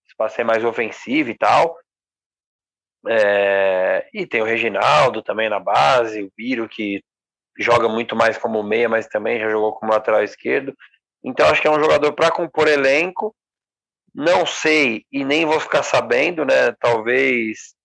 espaço 0.08 0.44
mais 0.44 0.64
ofensivo 0.64 1.30
e 1.30 1.38
tal. 1.38 1.78
É, 3.08 4.08
e 4.14 4.26
tem 4.26 4.42
o 4.42 4.46
Reginaldo 4.46 5.22
também 5.22 5.48
na 5.48 5.60
base, 5.60 6.24
o 6.24 6.32
Biro 6.36 6.68
que 6.68 7.04
joga 7.58 7.88
muito 7.88 8.16
mais 8.16 8.38
como 8.38 8.64
meia, 8.64 8.90
mas 8.90 9.08
também 9.08 9.40
já 9.40 9.48
jogou 9.50 9.74
como 9.74 9.92
lateral 9.92 10.24
esquerdo. 10.24 10.76
Então 11.24 11.48
acho 11.48 11.62
que 11.62 11.68
é 11.68 11.72
um 11.72 11.80
jogador 11.80 12.14
para 12.14 12.32
compor 12.32 12.68
elenco 12.68 13.36
não 14.16 14.46
sei 14.46 15.06
e 15.12 15.26
nem 15.26 15.46
vou 15.46 15.60
ficar 15.60 15.84
sabendo, 15.84 16.46
né? 16.46 16.72
Talvez 16.80 17.76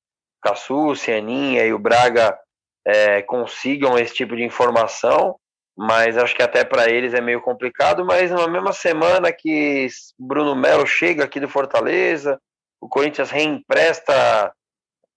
Caçu, 0.40 0.94
Cianinha 0.94 1.66
e 1.66 1.72
o 1.72 1.78
Braga 1.78 2.38
é, 2.86 3.20
consigam 3.22 3.98
esse 3.98 4.14
tipo 4.14 4.36
de 4.36 4.44
informação, 4.44 5.36
mas 5.76 6.16
acho 6.16 6.34
que 6.36 6.42
até 6.42 6.64
para 6.64 6.88
eles 6.88 7.14
é 7.14 7.20
meio 7.20 7.42
complicado. 7.42 8.04
Mas 8.04 8.30
na 8.30 8.46
mesma 8.46 8.72
semana 8.72 9.32
que 9.32 9.88
Bruno 10.16 10.54
Melo 10.54 10.86
chega 10.86 11.24
aqui 11.24 11.40
do 11.40 11.48
Fortaleza, 11.48 12.40
o 12.80 12.88
Corinthians 12.88 13.30
reempresta, 13.30 14.54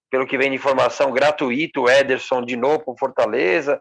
pelo 0.10 0.26
que 0.26 0.38
vem 0.38 0.50
de 0.50 0.56
informação, 0.56 1.12
gratuito 1.12 1.84
o 1.84 1.90
Ederson 1.90 2.44
de 2.44 2.58
novo 2.58 2.80
com 2.80 2.98
Fortaleza. 2.98 3.80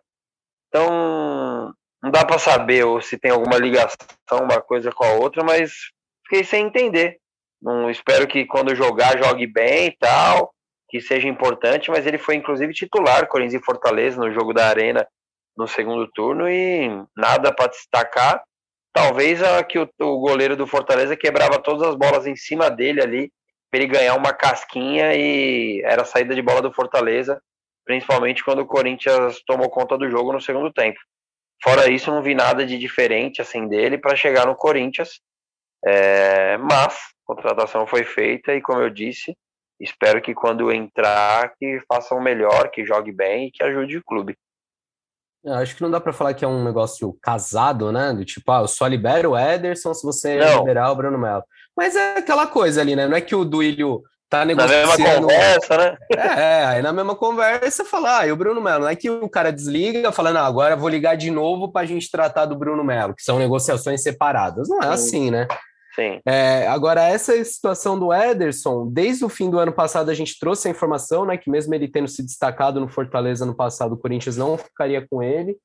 Então, 0.68 1.72
não 2.03 2.11
dá 2.11 2.26
para 2.26 2.39
saber 2.39 2.85
se 3.03 3.16
tem 3.16 3.30
alguma 3.30 3.57
ligação 3.57 3.97
uma 4.33 4.61
coisa 4.61 4.93
com 4.93 5.05
a 5.05 5.12
outra, 5.14 5.43
mas 5.43 5.72
fiquei 6.26 6.45
sem 6.45 6.66
entender. 6.66 7.22
Não 7.63 7.89
espero 7.89 8.27
que 8.27 8.45
quando 8.45 8.75
jogar 8.75 9.17
jogue 9.23 9.47
bem 9.47 9.87
e 9.87 9.97
tal. 9.97 10.53
que 10.89 11.01
seja 11.01 11.27
importante, 11.27 11.91
mas 11.91 12.07
ele 12.07 12.19
foi 12.19 12.35
inclusive 12.35 12.75
titular 12.75 13.27
Corinthians 13.27 13.63
e 13.63 13.65
Fortaleza 13.65 14.21
no 14.21 14.31
jogo 14.31 14.53
da 14.53 14.67
Arena 14.67 15.07
no 15.57 15.67
segundo 15.67 16.07
turno 16.13 16.49
e 16.49 16.89
nada 17.17 17.55
para 17.55 17.71
destacar. 17.71 18.43
Talvez 18.93 19.43
a 19.43 19.63
que 19.65 19.79
o, 19.79 19.89
o, 20.01 20.19
goleiro 20.21 20.55
do 20.55 20.67
Fortaleza 20.67 21.17
quebrava 21.17 21.59
todas 21.59 21.83
as 21.83 21.95
bolas 21.95 22.27
em 22.27 22.37
cima 22.37 22.71
dele 22.71 23.01
ali 23.01 23.33
para 23.71 23.81
ele 23.81 23.91
ganhar 23.91 24.15
uma 24.17 24.35
casquinha 24.35 25.15
e 25.15 25.81
era 25.83 26.03
a 26.03 26.05
saída 26.05 26.35
de 26.35 26.43
bola 26.43 26.61
do 26.61 26.73
Fortaleza, 26.73 27.41
principalmente 27.87 28.45
quando 28.45 28.59
o 28.61 28.67
Corinthians 28.67 29.43
tomou 29.47 29.71
conta 29.71 29.97
do 29.97 30.11
jogo 30.11 30.31
no 30.31 30.43
segundo 30.43 30.71
tempo. 30.71 30.99
Fora 31.63 31.91
isso, 31.91 32.11
não 32.11 32.23
vi 32.23 32.35
nada 32.35 32.67
de 32.67 32.77
diferente 32.77 33.41
assim 33.41 33.67
dele 33.67 33.97
para 33.97 34.17
chegar 34.17 34.47
no 34.47 34.55
Corinthians. 34.55 35.21
É, 35.85 36.59
mas 36.59 36.99
contratação 37.35 37.87
foi 37.87 38.05
feita 38.05 38.55
e, 38.55 38.61
como 38.61 38.80
eu 38.80 38.91
disse, 38.91 39.37
espero 39.80 40.20
que 40.20 40.35
quando 40.35 40.72
entrar, 40.72 41.53
que 41.57 41.80
faça 41.89 42.14
o 42.14 42.22
melhor, 42.22 42.70
que 42.70 42.85
jogue 42.85 43.12
bem 43.12 43.47
e 43.47 43.51
que 43.51 43.62
ajude 43.62 43.99
o 43.99 44.05
clube. 44.05 44.37
Eu 45.45 45.55
acho 45.55 45.74
que 45.74 45.83
não 45.83 45.91
dá 45.91 46.01
para 46.01 46.12
falar 46.12 46.35
que 46.35 46.45
é 46.45 46.49
um 46.49 46.62
negócio 46.62 47.16
casado, 47.20 47.91
né? 47.91 48.12
Do 48.12 48.24
tipo, 48.24 48.51
ah, 48.53 48.61
eu 48.61 48.68
só 48.68 48.87
libero 48.87 49.30
o 49.30 49.39
Ederson 49.39 49.93
se 49.93 50.05
você 50.05 50.37
não. 50.37 50.61
liberar 50.61 50.93
o 50.93 50.95
Bruno 50.95 51.18
Melo. 51.18 51.43
Mas 51.76 51.97
é 51.97 52.18
aquela 52.18 52.47
coisa 52.47 52.80
ali, 52.80 52.95
né? 52.95 53.09
Não 53.09 53.16
é 53.16 53.20
que 53.20 53.35
o 53.35 53.45
Duílio 53.45 54.05
tá 54.30 54.45
negociando. 54.45 54.89
Na 54.89 54.97
mesma 54.97 55.20
conversa, 55.20 55.76
né? 55.76 55.97
É, 56.16 56.64
aí 56.64 56.83
na 56.83 56.93
mesma 56.93 57.16
conversa 57.16 57.85
falar, 57.85 58.20
ah, 58.20 58.26
e 58.28 58.33
o 58.33 58.37
Bruno 58.37 58.61
Melo, 58.61 58.83
não 58.83 58.89
é 58.89 58.95
que 58.95 59.11
o 59.11 59.28
cara 59.28 59.51
desliga 59.51 60.12
falando, 60.12 60.37
ah, 60.37 60.47
agora 60.47 60.76
vou 60.76 60.89
ligar 60.89 61.16
de 61.16 61.30
novo 61.30 61.72
para 61.72 61.83
a 61.83 61.87
gente 61.87 62.09
tratar 62.09 62.47
do 62.47 62.57
Bruno 62.57 62.85
Melo, 62.85 63.14
que 63.14 63.22
são 63.24 63.39
negociações 63.39 64.01
separadas. 64.01 64.68
Não 64.68 64.80
é 64.80 64.87
assim, 64.87 65.28
né? 65.28 65.49
Sim. 65.95 66.20
É, 66.26 66.66
agora, 66.68 67.03
essa 67.03 67.45
situação 67.45 67.99
do 67.99 68.12
Ederson, 68.12 68.88
desde 68.90 69.24
o 69.24 69.28
fim 69.28 69.51
do 69.51 69.59
ano 69.59 69.72
passado 69.72 70.11
a 70.11 70.14
gente 70.14 70.38
trouxe 70.38 70.66
a 70.66 70.70
informação, 70.70 71.26
né, 71.26 71.36
que 71.36 71.51
mesmo 71.51 71.74
ele 71.74 71.86
tendo 71.86 72.09
se 72.09 72.22
destacado 72.22 72.80
no 72.80 72.88
Fortaleza 72.88 73.45
no 73.45 73.55
passado, 73.55 73.93
o 73.93 73.99
Corinthians 73.99 74.36
não 74.36 74.57
ficaria 74.57 75.07
com 75.07 75.22
ele. 75.22 75.57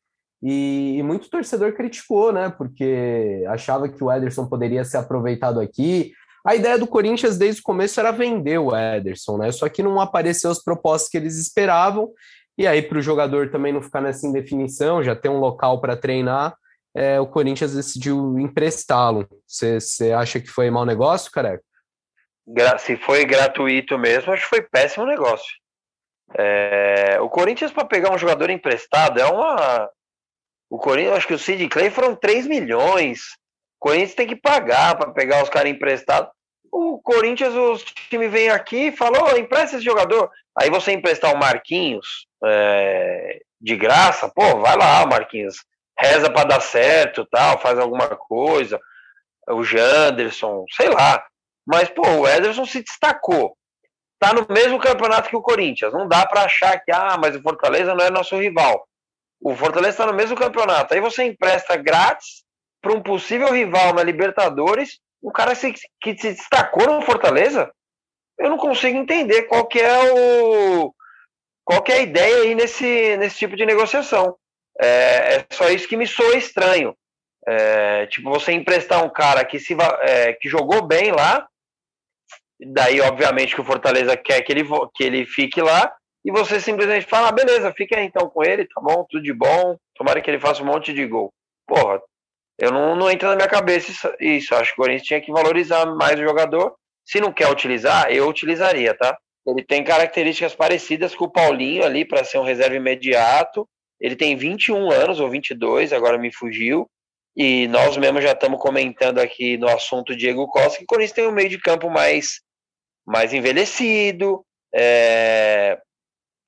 E, 0.44 0.98
e, 0.98 1.04
muito 1.04 1.30
torcedor 1.30 1.74
criticou, 1.74 2.32
né? 2.32 2.54
Porque 2.56 3.44
achava 3.48 3.90
que 3.90 4.04
o 4.04 4.12
Ederson 4.12 4.46
poderia 4.46 4.86
ser 4.86 4.98
aproveitado 4.98 5.60
aqui. 5.60 6.12
A 6.46 6.56
ideia 6.56 6.78
do 6.78 6.86
Corinthians 6.86 7.38
desde 7.38 7.62
o 7.62 7.64
começo 7.64 8.00
era 8.00 8.12
vender 8.12 8.60
o 8.60 8.76
Ederson, 8.76 9.38
né? 9.38 9.52
Só 9.52 9.68
que 9.68 9.82
não 9.82 10.00
apareceu 10.00 10.52
as 10.52 10.64
propostas 10.64 11.10
que 11.10 11.18
eles 11.18 11.40
esperavam. 11.40 12.12
E 12.58 12.68
aí, 12.68 12.82
para 12.82 13.00
o 13.00 13.02
jogador 13.02 13.50
também 13.50 13.74
não 13.74 13.82
ficar 13.82 14.02
nessa 14.02 14.28
indefinição, 14.28 15.04
já 15.04 15.16
ter 15.16 15.30
um 15.30 15.40
local 15.40 15.82
para 15.82 15.98
treinar, 15.98 16.56
é, 16.98 17.20
o 17.20 17.28
Corinthians 17.28 17.76
decidiu 17.76 18.40
emprestá-lo. 18.40 19.30
Você 19.46 20.12
acha 20.12 20.40
que 20.40 20.48
foi 20.48 20.72
mau 20.72 20.84
negócio, 20.84 21.32
careca? 21.32 21.64
Se 22.80 22.98
foi 22.98 23.24
gratuito 23.24 24.00
mesmo, 24.00 24.34
acho 24.34 24.42
que 24.42 24.50
foi 24.50 24.64
péssimo 24.64 25.06
negócio. 25.06 25.56
É, 26.36 27.20
o 27.22 27.30
Corinthians, 27.30 27.72
para 27.72 27.86
pegar 27.86 28.12
um 28.12 28.18
jogador 28.18 28.50
emprestado, 28.50 29.20
é 29.20 29.26
uma. 29.26 29.88
O 30.72 30.80
Corinthians, 30.80 31.18
acho 31.18 31.28
que 31.28 31.36
o 31.36 31.40
Sid 31.40 31.70
Clay 31.70 31.92
foram 31.92 32.16
3 32.16 32.48
milhões. 32.48 33.20
O 33.80 33.88
Corinthians 33.88 34.16
tem 34.16 34.28
que 34.28 34.36
pagar 34.36 34.98
para 34.98 35.12
pegar 35.12 35.44
os 35.44 35.50
caras 35.50 35.70
emprestados. 35.70 36.32
O 36.72 37.00
Corinthians, 37.00 37.54
o 37.54 37.78
time 38.10 38.28
vem 38.28 38.50
aqui 38.50 38.88
e 38.88 38.98
falou: 38.98 39.30
oh, 39.32 39.38
empresta 39.38 39.76
esse 39.76 39.86
jogador. 39.86 40.32
Aí 40.58 40.72
você 40.72 40.94
emprestar 40.94 41.32
o 41.32 41.38
Marquinhos 41.38 42.26
é, 42.44 43.40
de 43.62 43.76
graça, 43.76 44.28
pô, 44.28 44.60
vai 44.62 44.76
lá, 44.76 45.06
Marquinhos 45.06 45.58
reza 46.00 46.32
para 46.32 46.48
dar 46.48 46.62
certo, 46.62 47.26
tal, 47.26 47.60
faz 47.60 47.78
alguma 47.80 48.08
coisa. 48.08 48.80
O 49.50 49.64
Janderson, 49.64 50.66
sei 50.76 50.90
lá. 50.90 51.26
Mas, 51.66 51.90
pô, 51.90 52.02
o 52.02 52.28
Ederson 52.28 52.66
se 52.66 52.84
destacou. 52.84 53.58
Tá 54.20 54.34
no 54.34 54.46
mesmo 54.50 54.80
campeonato 54.80 55.30
que 55.30 55.36
o 55.36 55.42
Corinthians. 55.42 55.94
Não 55.94 56.08
dá 56.08 56.26
para 56.26 56.44
achar 56.44 56.80
que, 56.80 56.92
ah, 56.92 57.18
mas 57.20 57.36
o 57.36 57.42
Fortaleza 57.42 57.94
não 57.94 58.06
é 58.06 58.10
nosso 58.10 58.38
rival. 58.38 58.88
O 59.42 59.56
Fortaleza 59.56 59.92
está 59.92 60.06
no 60.06 60.14
mesmo 60.14 60.36
campeonato. 60.36 60.94
Aí 60.94 61.02
você 61.02 61.24
empresta 61.24 61.76
grátis 61.76 62.44
para 62.82 62.94
um 62.94 63.02
possível 63.02 63.52
rival 63.52 63.94
na 63.94 64.04
Libertadores, 64.04 65.00
um 65.22 65.32
cara 65.32 65.54
que 65.56 66.18
se 66.18 66.34
destacou 66.34 66.86
no 66.88 67.02
Fortaleza. 67.02 67.72
Eu 68.40 68.50
não 68.50 68.58
consigo 68.58 68.98
entender 68.98 69.44
qual 69.44 69.66
que 69.68 69.80
é 69.80 70.14
o 70.14 70.94
qual 71.66 71.82
que 71.82 71.92
é 71.92 71.96
a 71.98 72.02
ideia 72.02 72.44
aí 72.44 72.56
nesse, 72.56 73.18
nesse 73.18 73.40
tipo 73.40 73.56
de 73.58 73.66
negociação. 73.66 74.38
É, 74.80 75.38
é 75.38 75.46
só 75.52 75.70
isso 75.70 75.88
que 75.88 75.98
me 75.98 76.08
soa 76.08 76.36
estranho. 76.36 76.96
É, 77.48 78.06
tipo, 78.08 78.30
você 78.30 78.52
emprestar 78.52 79.04
um 79.04 79.10
cara 79.10 79.44
que, 79.46 79.60
se, 79.60 79.76
é, 80.02 80.34
que 80.34 80.50
jogou 80.50 80.82
bem 80.82 81.12
lá, 81.12 81.48
daí, 82.60 83.00
obviamente, 83.02 83.56
que 83.56 83.62
o 83.62 83.66
Fortaleza 83.66 84.18
quer 84.18 84.42
que 84.42 84.52
ele, 84.52 84.64
que 84.94 85.04
ele 85.04 85.26
fique 85.26 85.62
lá, 85.62 85.94
e 86.26 86.32
você 86.32 86.60
simplesmente 86.60 87.06
fala, 87.06 87.30
ah, 87.30 87.32
beleza, 87.32 87.74
fica 87.74 87.98
aí 87.98 88.06
então 88.06 88.30
com 88.30 88.44
ele, 88.44 88.68
tá 88.68 88.82
bom, 88.82 89.06
tudo 89.10 89.24
de 89.24 89.34
bom, 89.34 89.78
tomara 89.96 90.22
que 90.22 90.30
ele 90.30 90.40
faça 90.40 90.62
um 90.62 90.66
monte 90.66 90.94
de 90.94 91.06
gol. 91.06 91.32
Porra, 91.66 92.02
eu 92.60 92.72
não, 92.72 92.96
não 92.96 93.10
entra 93.10 93.30
na 93.30 93.36
minha 93.36 93.48
cabeça 93.48 93.92
isso, 93.92 94.14
isso. 94.20 94.56
Acho 94.56 94.74
que 94.74 94.82
o 94.82 94.84
Corinthians 94.84 95.08
tinha 95.08 95.22
que 95.22 95.32
valorizar 95.32 95.86
mais 95.86 96.20
o 96.20 96.24
jogador. 96.24 96.76
Se 97.06 97.22
não 97.22 97.32
quer 97.32 97.50
utilizar, 97.50 98.12
eu 98.12 98.28
utilizaria, 98.28 98.94
tá? 98.94 99.18
Ele 99.46 99.64
tem 99.64 99.84
características 99.84 100.56
parecidas 100.56 101.16
com 101.16 101.26
o 101.26 101.32
Paulinho 101.32 101.86
ali 101.86 102.04
para 102.04 102.24
ser 102.24 102.40
um 102.40 102.44
reserva 102.44 102.76
imediato. 102.76 103.68
Ele 104.00 104.16
tem 104.16 104.36
21 104.36 104.92
anos 104.92 105.20
ou 105.20 105.30
22, 105.30 105.92
agora 105.94 106.18
me 106.18 106.32
fugiu. 106.32 106.90
E 107.36 107.68
nós 107.68 107.96
mesmo 107.98 108.20
já 108.20 108.32
estamos 108.32 108.60
comentando 108.60 109.20
aqui 109.20 109.58
no 109.58 109.68
assunto 109.68 110.16
Diego 110.16 110.48
Costa 110.48 110.80
que 110.80 110.84
o 110.84 110.88
Corinthians 110.88 111.16
tem 111.16 111.28
um 111.28 111.32
meio 111.32 111.50
de 111.50 111.60
campo 111.60 111.90
mais, 111.90 112.42
mais 113.06 113.34
envelhecido. 113.34 114.44
É... 114.74 115.78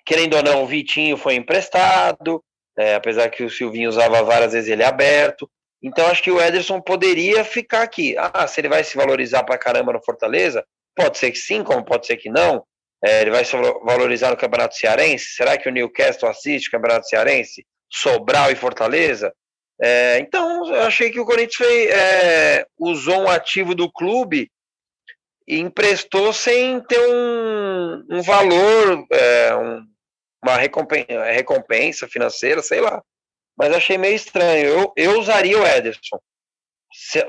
Querendo 0.06 0.36
ou 0.36 0.44
não, 0.44 0.64
o 0.64 0.66
Vitinho 0.66 1.16
foi 1.16 1.36
emprestado, 1.36 2.44
é, 2.76 2.96
apesar 2.96 3.30
que 3.30 3.44
o 3.44 3.50
Silvinho 3.50 3.90
usava 3.90 4.24
várias 4.24 4.54
vezes 4.54 4.70
ele 4.70 4.84
aberto. 4.84 5.48
Então 5.82 6.08
acho 6.08 6.24
que 6.24 6.32
o 6.32 6.42
Ederson 6.42 6.82
poderia 6.82 7.44
ficar 7.44 7.84
aqui. 7.84 8.16
Ah, 8.18 8.48
se 8.48 8.60
ele 8.60 8.70
vai 8.70 8.84
se 8.84 8.98
valorizar 8.98 9.44
para 9.44 9.58
caramba 9.58 9.94
no 9.94 10.04
Fortaleza, 10.04 10.66
pode 10.96 11.18
ser 11.18 11.32
que 11.32 11.38
sim, 11.38 11.64
como 11.64 11.86
pode 11.86 12.08
ser 12.08 12.18
que 12.18 12.30
não. 12.30 12.66
É, 13.04 13.22
ele 13.22 13.32
vai 13.32 13.46
se 13.46 13.56
valorizar 13.84 14.30
no 14.30 14.38
Campeonato 14.38 14.76
Cearense? 14.76 15.36
Será 15.36 15.58
que 15.58 15.70
o 15.70 15.72
Newcastle 15.72 16.30
assiste 16.30 16.68
o 16.68 16.72
Campeonato 16.72 17.08
Cearense? 17.08 17.66
Sobral 17.90 18.52
e 18.52 18.56
Fortaleza? 18.56 19.34
É, 19.82 20.20
então, 20.20 20.68
eu 20.68 20.82
achei 20.84 21.10
que 21.10 21.20
o 21.20 21.26
Corinthians 21.26 21.70
é, 21.70 22.66
usou 22.78 23.22
um 23.22 23.30
ativo 23.30 23.74
do 23.74 23.90
clube 23.90 24.52
e 25.48 25.60
emprestou 25.60 26.34
sem 26.34 26.82
ter 26.82 27.00
um, 27.00 28.06
um 28.10 28.22
valor, 28.22 29.08
é, 29.12 29.56
um, 29.56 29.86
uma 30.44 30.58
recompensa, 30.58 31.24
recompensa, 31.24 32.08
financeira, 32.08 32.62
sei 32.62 32.82
lá. 32.82 33.02
Mas 33.58 33.74
achei 33.74 33.98
meio 33.98 34.16
estranho. 34.16 34.66
Eu, 34.66 34.94
eu 34.96 35.20
usaria 35.20 35.58
o 35.58 35.66
Ederson. 35.66 36.20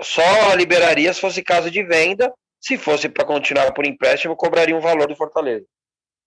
Só 0.03 0.55
liberaria 0.55 1.13
se 1.13 1.21
fosse 1.21 1.43
caso 1.43 1.71
de 1.71 1.83
venda 1.83 2.33
se 2.61 2.77
fosse 2.77 3.09
para 3.09 3.25
continuar 3.25 3.73
por 3.73 3.87
empréstimo, 3.87 4.37
cobraria 4.37 4.77
um 4.77 4.81
valor 4.81 5.09
do 5.09 5.17
Fortaleza. 5.17 5.65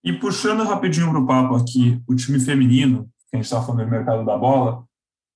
E 0.02 0.12
puxando 0.12 0.64
rapidinho 0.64 1.10
para 1.10 1.20
o 1.20 1.26
papo 1.26 1.54
aqui, 1.54 2.00
o 2.06 2.14
time 2.14 2.38
feminino, 2.38 3.04
que 3.30 3.36
a 3.36 3.36
gente 3.36 3.44
estava 3.44 3.64
falando 3.64 3.84
do 3.84 3.90
mercado 3.90 4.24
da 4.24 4.36
bola, 4.36 4.84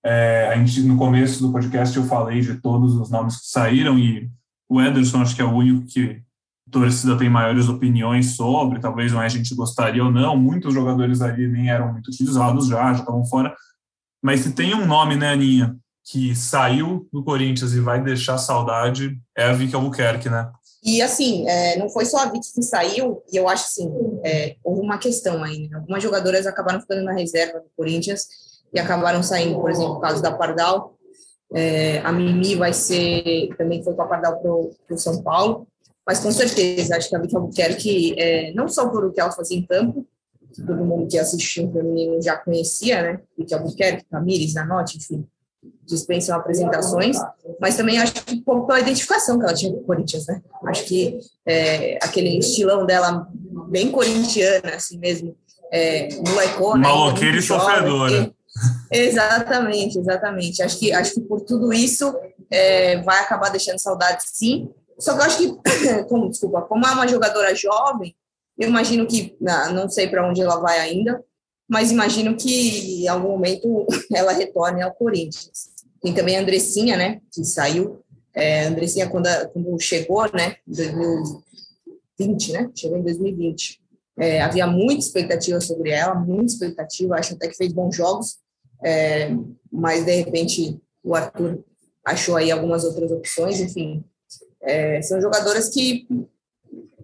é, 0.05 0.51
a 0.53 0.57
gente, 0.57 0.82
no 0.82 0.96
começo 0.96 1.40
do 1.40 1.53
podcast 1.53 1.96
eu 1.96 2.05
falei 2.05 2.40
de 2.40 2.61
todos 2.61 2.94
os 2.94 3.11
nomes 3.11 3.36
que 3.36 3.46
saíram 3.46 3.99
e 3.99 4.30
o 4.68 4.80
Ederson 4.80 5.22
acho 5.22 5.34
que 5.34 5.42
é 5.42 5.44
o 5.44 5.53
único 5.53 5.86
que 5.86 6.22
a 6.68 6.70
torcida 6.70 7.16
tem 7.16 7.30
maiores 7.30 7.68
opiniões 7.68 8.36
sobre, 8.36 8.78
talvez 8.78 9.12
mais 9.12 9.32
a 9.32 9.36
gente 9.36 9.55
gostaria 9.55 10.05
ou 10.05 10.11
não, 10.11 10.36
muitos 10.36 10.74
jogadores 10.74 11.22
ali 11.22 11.49
nem 11.49 11.70
eram 11.70 11.92
muito 11.92 12.09
utilizados 12.09 12.68
já, 12.68 12.92
já 12.92 13.01
estavam 13.01 13.24
fora, 13.24 13.55
mas 14.22 14.40
se 14.40 14.53
tem 14.53 14.74
um 14.74 14.86
nome, 14.86 15.16
né, 15.16 15.32
Aninha, 15.32 15.76
que 16.11 16.34
saiu 16.34 17.09
do 17.12 17.22
Corinthians 17.22 17.72
e 17.72 17.80
vai 17.80 18.03
deixar 18.03 18.38
saudade, 18.38 19.18
é 19.36 19.44
a 19.44 19.53
Vicky 19.53 19.74
Albuquerque, 19.74 20.28
né? 20.28 20.51
E, 20.85 21.03
assim, 21.03 21.49
é, 21.49 21.76
não 21.79 21.89
foi 21.89 22.05
só 22.05 22.18
a 22.18 22.26
Vicky 22.26 22.53
que 22.55 22.62
saiu, 22.62 23.22
e 23.33 23.37
eu 23.37 23.49
acho, 23.49 23.64
assim, 23.64 23.91
é, 24.24 24.57
houve 24.62 24.81
uma 24.81 24.99
questão 24.99 25.43
aí, 25.43 25.68
né? 25.68 25.76
Algumas 25.76 26.03
jogadoras 26.03 26.47
acabaram 26.47 26.81
ficando 26.81 27.03
na 27.03 27.12
reserva 27.12 27.61
do 27.61 27.66
Corinthians 27.76 28.26
e 28.72 28.79
acabaram 28.79 29.22
saindo, 29.22 29.61
por 29.61 29.70
exemplo, 29.70 29.95
o 29.95 30.01
caso 30.01 30.22
da 30.22 30.33
Pardal. 30.33 30.97
É, 31.53 31.99
a 32.01 32.12
Mimi 32.12 32.55
vai 32.55 32.72
ser, 32.72 33.49
também 33.57 33.83
foi 33.83 33.95
com 33.95 34.03
a 34.03 34.07
Pardal 34.07 34.39
para 34.41 34.95
o 34.95 34.99
São 34.99 35.22
Paulo, 35.22 35.66
mas 36.07 36.20
com 36.20 36.31
certeza, 36.31 36.97
acho 36.97 37.09
que 37.09 37.16
a 37.16 37.18
Vicky 37.18 37.37
Albuquerque, 37.37 38.14
é, 38.18 38.53
não 38.53 38.68
só 38.68 38.89
por 38.89 39.05
o 39.05 39.12
que 39.12 39.20
ela 39.20 39.33
fazia 39.33 39.59
em 39.59 39.66
campo, 39.66 40.07
todo 40.57 40.85
mundo 40.85 41.09
que 41.09 41.18
assistiu 41.18 41.68
o 41.68 41.72
feminino 41.72 42.22
já 42.22 42.37
conhecia, 42.37 43.03
né? 43.03 43.20
Vicky 43.37 43.55
Albuquerque, 43.55 44.07
Tamires, 44.11 44.53
Zanotti, 44.53 44.99
enfim, 44.99 45.26
dispensam 45.85 46.37
apresentações, 46.37 47.17
mas 47.61 47.77
também 47.77 47.99
acho 47.99 48.13
que 48.13 48.41
pouco 48.43 48.67
pela 48.67 48.81
identificação 48.81 49.39
que 49.39 49.45
ela 49.45 49.55
tinha 49.55 49.73
com 49.73 49.81
o 49.81 49.85
Corinthians, 49.85 50.27
né? 50.27 50.43
Acho 50.67 50.85
que 50.85 51.19
é, 51.47 51.99
aquele 52.03 52.39
estilão 52.39 52.87
dela 52.87 53.27
bem 53.69 53.91
corintiana, 53.91 54.75
assim 54.75 54.99
mesmo, 54.99 55.35
é, 55.73 56.09
molecona. 56.27 56.89
Maloqueira 56.89 57.39
e 57.39 57.43
sofredora. 57.43 58.33
Exatamente, 58.91 59.99
exatamente. 59.99 60.63
Acho 60.63 60.79
que, 60.79 60.93
acho 60.93 61.15
que 61.15 61.21
por 61.21 61.41
tudo 61.43 61.73
isso 61.73 62.15
é, 62.51 63.01
vai 63.03 63.21
acabar 63.21 63.51
deixando 63.51 63.79
saudade, 63.79 64.23
sim. 64.27 64.71
Só 64.99 65.15
que 65.15 65.21
eu 65.21 65.25
acho 65.25 65.39
que, 65.39 66.05
como, 66.09 66.29
desculpa, 66.29 66.63
como 66.63 66.87
é 66.87 66.91
uma 66.91 67.07
jogadora 67.07 67.55
jovem, 67.55 68.15
Eu 68.59 68.69
imagino 68.69 69.07
que, 69.07 69.37
não 69.73 69.89
sei 69.89 70.09
para 70.09 70.29
onde 70.29 70.43
ela 70.43 70.61
vai 70.61 70.79
ainda, 70.81 71.23
mas 71.69 71.91
imagino 71.91 72.37
que 72.37 73.03
em 73.03 73.09
algum 73.09 73.29
momento 73.29 73.87
ela 74.14 74.33
retorne 74.33 74.83
ao 74.83 74.95
Corinthians. 74.95 75.71
Tem 76.01 76.14
também 76.14 76.37
a 76.37 76.41
Andressinha, 76.41 76.97
né, 76.97 77.21
que 77.33 77.45
saiu. 77.45 78.03
É, 78.35 78.64
a 78.64 78.69
Andressinha, 78.69 79.09
quando, 79.09 79.29
quando 79.53 79.79
chegou, 79.81 80.23
né, 80.33 80.57
em 80.66 80.73
2020, 80.73 82.53
né, 82.53 82.71
chegou 82.75 82.99
em 82.99 83.03
2020. 83.03 83.81
É, 84.19 84.41
havia 84.41 84.66
muita 84.66 85.01
expectativa 85.01 85.61
sobre 85.61 85.91
ela, 85.91 86.14
muita 86.14 86.53
expectativa, 86.53 87.16
acho 87.16 87.35
até 87.35 87.49
que 87.49 87.57
fez 87.57 87.73
bons 87.73 87.95
jogos, 87.95 88.39
é, 88.83 89.31
mas 89.71 90.05
de 90.05 90.12
repente 90.12 90.81
o 91.05 91.14
Arthur 91.14 91.64
achou 92.05 92.37
aí 92.37 92.51
algumas 92.51 92.85
outras 92.85 93.11
opções, 93.12 93.61
enfim. 93.61 94.03
É, 94.61 95.01
são 95.03 95.21
jogadoras 95.21 95.69
que 95.69 96.07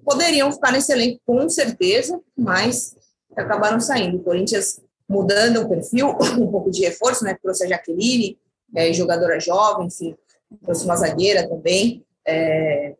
poderiam 0.05 0.51
ficar 0.51 0.73
nesse 0.73 0.93
elenco 0.93 1.21
com 1.25 1.49
certeza, 1.49 2.21
mas 2.37 2.95
acabaram 3.41 3.81
saindo. 3.81 4.19
O 4.19 4.23
Corinthians 4.23 4.81
mudando 5.09 5.63
o 5.63 5.69
perfil, 5.69 6.09
um 6.39 6.51
pouco 6.51 6.71
de 6.71 6.83
reforço, 6.83 7.25
né? 7.25 7.37
Trouxe 7.41 7.65
a 7.65 7.69
Jaqueline, 7.69 8.39
é, 8.75 8.93
jogadora 8.93 9.39
jovem, 9.39 9.87
enfim, 9.87 10.17
trouxe 10.63 10.85
uma 10.85 10.97
zagueira 10.97 11.49
também. 11.49 12.05
É, 12.27 12.95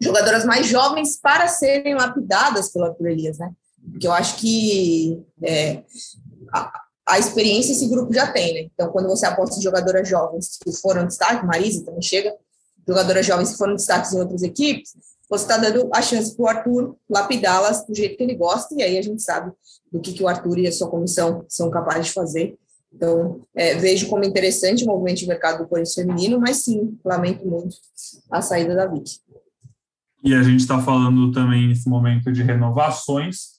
jogadoras 0.00 0.44
mais 0.44 0.66
jovens 0.66 1.16
para 1.16 1.48
serem 1.48 1.94
lapidadas 1.94 2.74
Arthur 2.76 3.08
Elias, 3.08 3.38
né? 3.38 3.52
Porque 3.90 4.06
eu 4.06 4.12
acho 4.12 4.36
que 4.36 5.22
é, 5.42 5.82
a, 6.52 6.82
a, 7.06 7.18
experiência 7.18 7.72
esse 7.72 7.88
grupo 7.88 8.12
já 8.12 8.30
tem, 8.32 8.54
né? 8.54 8.70
Então, 8.74 8.90
quando 8.90 9.08
você 9.08 9.26
aposta 9.26 9.58
em 9.58 9.62
jogadoras 9.62 10.08
jovens 10.08 10.58
que 10.62 10.72
foram 10.72 11.06
destaque, 11.06 11.46
Marisa 11.46 11.84
também 11.84 12.02
chega, 12.02 12.34
jogadoras 12.86 13.24
jovens 13.24 13.52
que 13.52 13.58
foram 13.58 13.76
destaques 13.76 14.12
em 14.12 14.20
outras 14.20 14.42
equipes, 14.42 14.94
você 15.28 15.44
está 15.44 15.56
dando 15.56 15.88
a 15.92 16.02
chance 16.02 16.36
para 16.36 16.44
o 16.44 16.48
Arthur 16.48 16.96
lapidá-las 17.08 17.86
do 17.86 17.94
jeito 17.94 18.16
que 18.16 18.22
ele 18.22 18.34
gosta, 18.34 18.74
e 18.74 18.82
aí 18.82 18.98
a 18.98 19.02
gente 19.02 19.22
sabe 19.22 19.52
do 19.90 20.00
que, 20.00 20.12
que 20.12 20.22
o 20.22 20.28
Arthur 20.28 20.58
e 20.58 20.66
a 20.66 20.72
sua 20.72 20.88
comissão 20.88 21.44
são 21.48 21.70
capazes 21.70 22.06
de 22.06 22.12
fazer. 22.12 22.58
Então, 22.92 23.40
é, 23.54 23.74
vejo 23.74 24.08
como 24.08 24.24
interessante 24.24 24.84
o 24.84 24.86
movimento 24.86 25.18
de 25.18 25.26
mercado 25.26 25.58
do 25.58 25.68
Corinthians 25.68 25.94
feminino, 25.94 26.38
mas 26.38 26.58
sim, 26.58 26.96
lamento 27.04 27.46
muito 27.46 27.76
a 28.30 28.40
saída 28.40 28.74
da 28.74 28.86
Vicky. 28.86 29.18
E 30.22 30.34
a 30.34 30.42
gente 30.42 30.60
está 30.60 30.80
falando 30.80 31.30
também 31.32 31.68
nesse 31.68 31.88
momento 31.88 32.32
de 32.32 32.42
renovações. 32.42 33.53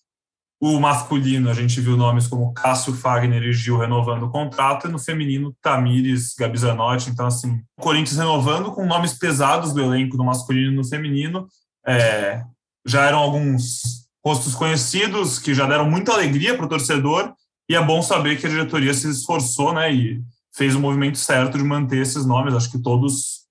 O 0.67 0.79
masculino, 0.79 1.47
a 1.47 1.53
gente 1.53 1.79
viu 1.79 1.95
nomes 1.95 2.25
como 2.25 2.51
Cássio 2.51 2.91
Fagner 2.91 3.43
e 3.43 3.53
Gil 3.53 3.77
renovando 3.77 4.23
o 4.23 4.31
contrato, 4.31 4.87
e 4.87 4.91
no 4.91 4.97
feminino, 4.97 5.55
Tamires, 5.61 6.33
Gabi 6.33 6.57
Zanotti. 6.57 7.11
Então, 7.11 7.27
assim, 7.27 7.61
o 7.77 7.83
Corinthians 7.83 8.17
renovando 8.17 8.71
com 8.71 8.83
nomes 8.83 9.13
pesados 9.13 9.73
do 9.73 9.83
elenco 9.83 10.17
no 10.17 10.23
masculino 10.23 10.71
e 10.71 10.75
no 10.75 10.83
feminino. 10.83 11.47
É, 11.85 12.41
já 12.83 13.05
eram 13.05 13.19
alguns 13.19 14.07
rostos 14.25 14.55
conhecidos 14.55 15.37
que 15.37 15.53
já 15.53 15.67
deram 15.67 15.87
muita 15.87 16.13
alegria 16.13 16.57
para 16.57 16.65
o 16.65 16.69
torcedor, 16.69 17.31
e 17.69 17.75
é 17.75 17.85
bom 17.85 18.01
saber 18.01 18.39
que 18.39 18.47
a 18.47 18.49
diretoria 18.49 18.95
se 18.95 19.07
esforçou 19.07 19.71
né, 19.71 19.93
e 19.93 20.19
fez 20.51 20.73
o 20.73 20.79
movimento 20.79 21.19
certo 21.19 21.59
de 21.59 21.63
manter 21.63 22.01
esses 22.01 22.25
nomes, 22.25 22.55
acho 22.55 22.71
que 22.71 22.79
todos, 22.79 23.41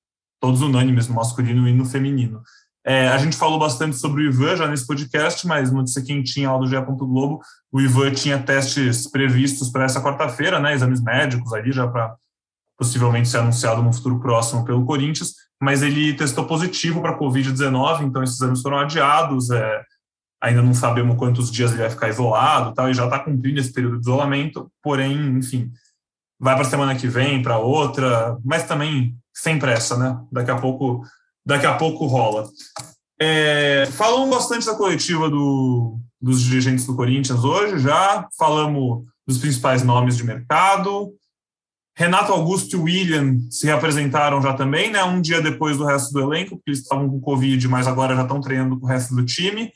todos 0.41 0.63
unânimes 0.63 1.07
no 1.07 1.15
masculino 1.15 1.69
e 1.69 1.73
no 1.73 1.85
feminino. 1.85 2.43
É, 2.87 3.09
a 3.09 3.17
gente 3.17 3.37
falou 3.37 3.59
bastante 3.59 3.97
sobre 3.97 4.23
o 4.23 4.27
Ivan 4.27 4.57
já 4.57 4.69
nesse 4.69 4.87
podcast, 4.87 5.47
mas 5.47 5.73
notícia 5.73 6.03
quentinha 6.03 6.53
lá 6.53 6.59
do 6.59 6.67
GE. 6.67 6.77
Globo, 6.77 7.41
o 7.73 7.81
Ivan 7.81 8.13
tinha 8.13 8.39
testes 8.39 9.07
previstos 9.07 9.71
para 9.71 9.85
essa 9.85 10.03
quarta-feira, 10.03 10.61
né, 10.61 10.75
exames 10.75 11.01
médicos 11.01 11.53
ali 11.55 11.73
já 11.73 11.89
para 11.89 12.15
possivelmente 12.79 13.29
ser 13.29 13.39
anunciado 13.39 13.83
no 13.83 13.93
futuro 13.93 14.21
próximo 14.21 14.65
pelo 14.65 14.85
Corinthians, 14.85 15.35
mas 15.63 15.83
ele 15.83 16.13
testou 16.15 16.45
positivo 16.45 17.01
para 17.01 17.19
Covid-19, 17.19 18.03
então 18.03 18.23
esses 18.23 18.37
exames 18.37 18.61
foram 18.61 18.79
adiados, 18.79 19.51
é, 19.51 19.83
ainda 20.43 20.61
não 20.61 20.75
sabemos 20.75 21.17
quantos 21.17 21.51
dias 21.51 21.71
ele 21.71 21.83
vai 21.83 21.91
ficar 21.91 22.09
isolado 22.09 22.75
tal, 22.75 22.91
e 22.91 22.95
já 22.95 23.05
está 23.05 23.19
cumprindo 23.19 23.61
esse 23.61 23.73
período 23.73 23.97
de 23.97 24.03
isolamento, 24.03 24.71
porém, 24.83 25.39
enfim, 25.39 25.71
vai 26.39 26.55
para 26.55 26.67
a 26.67 26.71
semana 26.71 26.95
que 26.95 27.09
vem, 27.09 27.43
para 27.43 27.59
outra, 27.59 28.37
mas 28.45 28.65
também 28.65 29.17
sem 29.33 29.59
pressa, 29.59 29.97
né? 29.97 30.19
Daqui 30.31 30.51
a 30.51 30.57
pouco 30.57 31.03
daqui 31.45 31.67
a 31.67 31.75
pouco 31.75 32.07
rola. 32.07 32.49
É, 33.21 33.87
falamos 33.93 34.31
bastante 34.31 34.67
da 34.67 34.75
coletiva 34.75 35.31
do, 35.31 35.99
dos 36.21 36.43
dirigentes 36.43 36.87
do 36.87 36.97
Corinthians 36.97 37.45
hoje, 37.45 37.79
já 37.79 38.29
falamos 38.39 39.07
dos 39.27 39.39
principais 39.39 39.83
nomes 39.83 40.17
de 40.17 40.25
mercado. 40.25 41.13
Renato 41.97 42.33
Augusto 42.33 42.77
e 42.77 42.81
William 42.81 43.39
se 43.51 43.67
reapresentaram 43.67 44.43
já 44.43 44.53
também, 44.55 44.91
né? 44.91 45.05
Um 45.05 45.21
dia 45.21 45.41
depois 45.41 45.77
do 45.77 45.85
resto 45.85 46.13
do 46.13 46.21
elenco, 46.21 46.57
porque 46.57 46.71
eles 46.71 46.81
estavam 46.81 47.09
com 47.09 47.21
Covid, 47.21 47.69
mas 47.69 47.87
agora 47.87 48.17
já 48.17 48.23
estão 48.23 48.41
treinando 48.41 48.79
com 48.79 48.87
o 48.87 48.89
resto 48.89 49.15
do 49.15 49.25
time. 49.25 49.71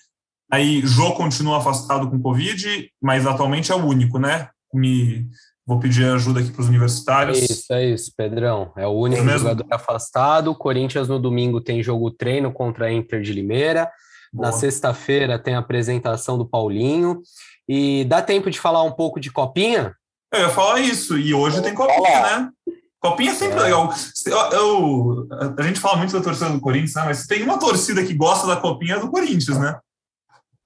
Aí 0.50 0.80
Jô 0.84 1.12
continua 1.12 1.58
afastado 1.58 2.10
com 2.10 2.20
Covid, 2.20 2.90
mas 3.00 3.24
atualmente 3.24 3.70
é 3.70 3.74
o 3.74 3.84
único, 3.84 4.18
né? 4.18 4.48
Me, 4.74 5.28
Vou 5.68 5.78
pedir 5.78 6.06
ajuda 6.06 6.40
aqui 6.40 6.50
para 6.50 6.62
os 6.62 6.68
universitários. 6.68 7.36
É 7.36 7.44
isso, 7.44 7.72
é 7.74 7.86
isso, 7.90 8.12
Pedrão. 8.16 8.72
É 8.74 8.86
o 8.86 8.92
único 8.92 9.22
é 9.22 9.38
jogador 9.38 9.66
afastado. 9.70 10.54
Corinthians 10.54 11.08
no 11.08 11.18
domingo 11.18 11.60
tem 11.60 11.82
jogo 11.82 12.10
treino 12.10 12.50
contra 12.50 12.86
a 12.86 12.92
Inter 12.92 13.20
de 13.20 13.34
Limeira. 13.34 13.86
Boa. 14.32 14.46
Na 14.46 14.52
sexta-feira 14.52 15.38
tem 15.38 15.54
a 15.54 15.58
apresentação 15.58 16.38
do 16.38 16.48
Paulinho. 16.48 17.20
E 17.68 18.06
dá 18.06 18.22
tempo 18.22 18.50
de 18.50 18.58
falar 18.58 18.82
um 18.82 18.92
pouco 18.92 19.20
de 19.20 19.30
copinha? 19.30 19.94
Eu 20.32 20.40
ia 20.40 20.48
falar 20.48 20.80
isso. 20.80 21.18
E 21.18 21.34
hoje 21.34 21.60
tem 21.60 21.74
copinha, 21.74 22.22
né? 22.22 22.50
Copinha 22.98 23.32
é 23.32 23.34
sempre 23.34 23.58
é. 23.58 23.62
legal. 23.64 23.92
Eu, 24.24 24.38
eu, 24.38 25.28
a 25.58 25.62
gente 25.64 25.80
fala 25.80 25.98
muito 25.98 26.14
da 26.14 26.22
torcida 26.22 26.48
do 26.48 26.60
Corinthians, 26.60 26.94
né? 26.94 27.02
mas 27.04 27.26
tem 27.26 27.42
uma 27.42 27.58
torcida 27.58 28.02
que 28.02 28.14
gosta 28.14 28.46
da 28.46 28.56
copinha 28.56 28.94
é 28.94 29.00
do 29.00 29.10
Corinthians, 29.10 29.58
né? 29.58 29.78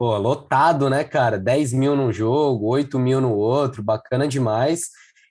Pô, 0.02 0.18
lotado, 0.18 0.90
né, 0.90 1.04
cara? 1.04 1.38
10 1.38 1.72
mil 1.74 1.94
num 1.94 2.12
jogo, 2.12 2.66
8 2.66 2.98
mil 2.98 3.20
no 3.20 3.36
outro, 3.36 3.84
bacana 3.84 4.26
demais. 4.26 4.88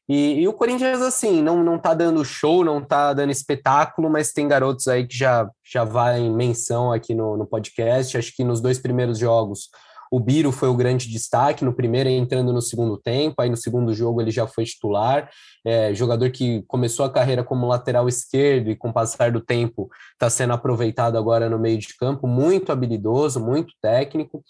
E, 0.07 0.39
e, 0.39 0.47
o 0.47 0.53
Corinthians, 0.53 1.01
assim, 1.01 1.41
não, 1.41 1.61
não 1.61 1.77
tá 1.77 1.93
dando 1.93 2.23
show, 2.23 2.63
não 2.63 2.81
tá 2.81 3.11
dando 3.11 3.33
espetáculo, 3.33 4.09
mas 4.09 4.31
tem 4.31 4.47
garotos 4.47 4.87
aí 4.87 5.05
que 5.05 5.17
já, 5.17 5.45
já 5.61 5.83
vai 5.83 6.21
em 6.21 6.33
menção 6.33 6.89
aqui 6.89 7.13
no, 7.13 7.35
no 7.35 7.45
podcast. 7.45 8.17
Acho 8.17 8.33
que 8.33 8.45
nos 8.45 8.61
dois 8.61 8.79
primeiros 8.79 9.19
jogos 9.19 9.67
o 10.11 10.19
Biro 10.19 10.51
foi 10.51 10.67
o 10.67 10.75
grande 10.75 11.07
destaque, 11.07 11.63
no 11.63 11.73
primeiro 11.73 12.09
entrando 12.09 12.51
no 12.51 12.61
segundo 12.61 12.97
tempo, 12.97 13.41
aí 13.41 13.49
no 13.49 13.55
segundo 13.55 13.93
jogo 13.93 14.21
ele 14.21 14.29
já 14.29 14.45
foi 14.45 14.65
titular, 14.65 15.29
é, 15.65 15.93
jogador 15.93 16.29
que 16.31 16.63
começou 16.67 17.05
a 17.05 17.09
carreira 17.09 17.45
como 17.45 17.65
lateral 17.65 18.09
esquerdo 18.09 18.69
e 18.69 18.75
com 18.75 18.89
o 18.89 18.93
passar 18.93 19.31
do 19.31 19.39
tempo 19.39 19.89
está 20.11 20.29
sendo 20.29 20.51
aproveitado 20.51 21.17
agora 21.17 21.49
no 21.49 21.57
meio 21.57 21.77
de 21.77 21.95
campo, 21.95 22.27
muito 22.27 22.73
habilidoso, 22.73 23.39
muito 23.39 23.73
técnico. 23.81 24.43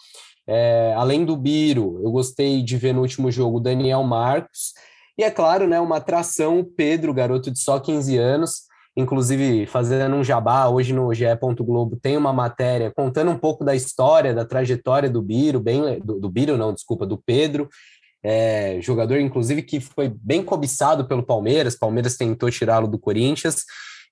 É, 0.47 0.95
além 0.97 1.23
do 1.23 1.37
Biro, 1.37 2.01
eu 2.03 2.11
gostei 2.11 2.63
de 2.63 2.75
ver 2.75 2.93
no 2.93 3.01
último 3.01 3.31
jogo 3.31 3.57
o 3.57 3.61
Daniel 3.61 4.03
Marcos, 4.03 4.73
e 5.15 5.23
é 5.23 5.29
claro, 5.29 5.67
né, 5.67 5.79
uma 5.79 5.97
atração, 5.97 6.59
o 6.59 6.65
Pedro, 6.65 7.13
garoto 7.13 7.51
de 7.51 7.59
só 7.59 7.79
15 7.79 8.17
anos, 8.17 8.63
inclusive 8.95 9.65
fazendo 9.65 10.15
um 10.15 10.23
jabá, 10.23 10.67
hoje 10.67 10.93
no 10.93 11.13
GE. 11.13 11.25
Globo 11.59 11.95
tem 11.95 12.17
uma 12.17 12.33
matéria 12.33 12.91
contando 12.95 13.31
um 13.31 13.37
pouco 13.37 13.63
da 13.63 13.75
história, 13.75 14.33
da 14.33 14.45
trajetória 14.45 15.09
do 15.09 15.21
Biro, 15.21 15.59
bem, 15.59 15.99
do, 15.99 16.19
do 16.19 16.29
Biro 16.29 16.57
não, 16.57 16.73
desculpa, 16.73 17.05
do 17.05 17.17
Pedro, 17.17 17.69
é, 18.23 18.79
jogador 18.81 19.19
inclusive 19.19 19.63
que 19.63 19.79
foi 19.79 20.09
bem 20.09 20.43
cobiçado 20.43 21.05
pelo 21.05 21.23
Palmeiras, 21.23 21.77
Palmeiras 21.77 22.17
tentou 22.17 22.51
tirá-lo 22.51 22.87
do 22.87 22.99
Corinthians, 22.99 23.63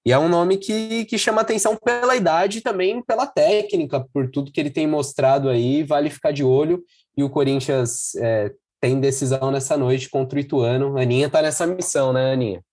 e 0.05 0.13
é 0.13 0.17
um 0.17 0.29
nome 0.29 0.57
que, 0.57 1.03
que 1.05 1.17
chama 1.17 1.41
atenção 1.41 1.75
pela 1.75 2.15
idade 2.15 2.61
também 2.61 3.03
pela 3.03 3.27
técnica, 3.27 4.05
por 4.13 4.29
tudo 4.31 4.51
que 4.51 4.59
ele 4.59 4.69
tem 4.69 4.87
mostrado 4.87 5.49
aí, 5.49 5.83
vale 5.83 6.09
ficar 6.09 6.31
de 6.31 6.43
olho, 6.43 6.81
e 7.17 7.23
o 7.23 7.29
Corinthians 7.29 8.15
é, 8.15 8.51
tem 8.79 8.99
decisão 8.99 9.51
nessa 9.51 9.75
noite 9.75 10.09
contra 10.09 10.37
o 10.37 10.41
Ituano, 10.41 10.97
a 10.97 11.01
Aninha 11.01 11.29
tá 11.29 11.41
nessa 11.41 11.67
missão, 11.67 12.13
né, 12.13 12.31
Aninha? 12.31 12.63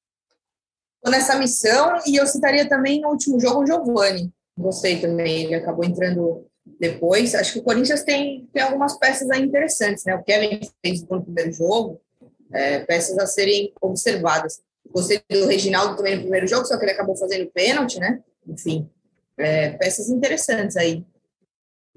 Nessa 1.11 1.39
missão 1.39 1.99
e 2.07 2.17
eu 2.17 2.27
citaria 2.27 2.69
também 2.69 3.01
no 3.01 3.09
último 3.09 3.41
jogo 3.41 3.63
o 3.63 3.67
Giovani. 3.67 4.33
Gostei 4.59 5.01
também, 5.01 5.45
ele 5.45 5.55
acabou 5.55 5.85
entrando 5.85 6.47
depois. 6.81 7.35
Acho 7.35 7.55
que 7.55 7.59
o 7.59 7.63
Corinthians 7.63 8.03
tem, 8.03 8.49
tem 8.53 8.63
algumas 8.63 8.99
peças 8.99 9.31
aí 9.31 9.43
interessantes, 9.43 10.05
né? 10.05 10.15
O 10.15 10.23
Kevin 10.23 10.61
fez 10.85 11.07
no 11.07 11.23
primeiro 11.23 11.53
jogo, 11.53 12.01
é, 12.53 12.81
peças 12.81 13.19
a 13.19 13.27
serem 13.27 13.73
observadas. 13.81 14.61
Gostei 14.91 15.21
do 15.31 15.47
Reginaldo 15.47 15.97
também 15.97 16.17
no 16.17 16.23
primeiro 16.23 16.47
jogo, 16.47 16.65
só 16.65 16.77
que 16.79 16.85
ele 16.85 16.93
acabou 16.93 17.17
fazendo 17.17 17.51
pênalti, 17.51 17.99
né? 17.99 18.21
Enfim, 18.47 18.89
é, 19.37 19.71
peças 19.71 20.09
interessantes 20.09 20.77
aí 20.77 21.05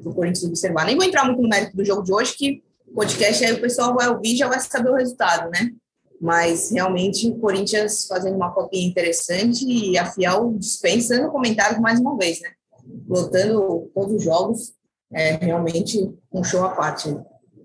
para 0.02 0.12
o 0.12 0.14
Corinthians 0.14 0.46
observar. 0.46 0.86
Nem 0.86 0.96
vou 0.96 1.06
entrar 1.06 1.26
muito 1.26 1.42
no 1.42 1.50
mérito 1.50 1.76
do 1.76 1.86
jogo 1.86 2.04
de 2.04 2.14
hoje, 2.14 2.36
que 2.36 2.64
o 2.88 2.94
podcast 2.94 3.46
aí 3.46 3.54
o 3.54 3.62
pessoal 3.62 3.94
vai 3.94 4.10
ouvir 4.10 4.36
já 4.36 4.48
vai 4.48 4.60
saber 4.60 4.90
o 4.90 4.96
resultado, 4.96 5.50
né? 5.52 5.72
Mas 6.20 6.72
realmente 6.72 7.30
o 7.30 7.40
Corinthians 7.40 8.06
fazendo 8.08 8.36
uma 8.36 8.52
copinha 8.52 8.88
interessante 8.88 9.66
e 9.66 9.98
a 9.98 10.06
Fiel 10.06 10.54
dispensando 10.58 11.32
comentários 11.32 11.80
mais 11.80 12.00
uma 12.00 12.18
vez, 12.18 12.42
né? 12.42 12.52
Lotando 13.08 13.90
todos 13.94 14.16
os 14.16 14.24
jogos, 14.24 14.74
é 15.12 15.34
realmente 15.38 15.98
um 16.32 16.44
show 16.44 16.64
à 16.64 16.70
parte. 16.70 17.16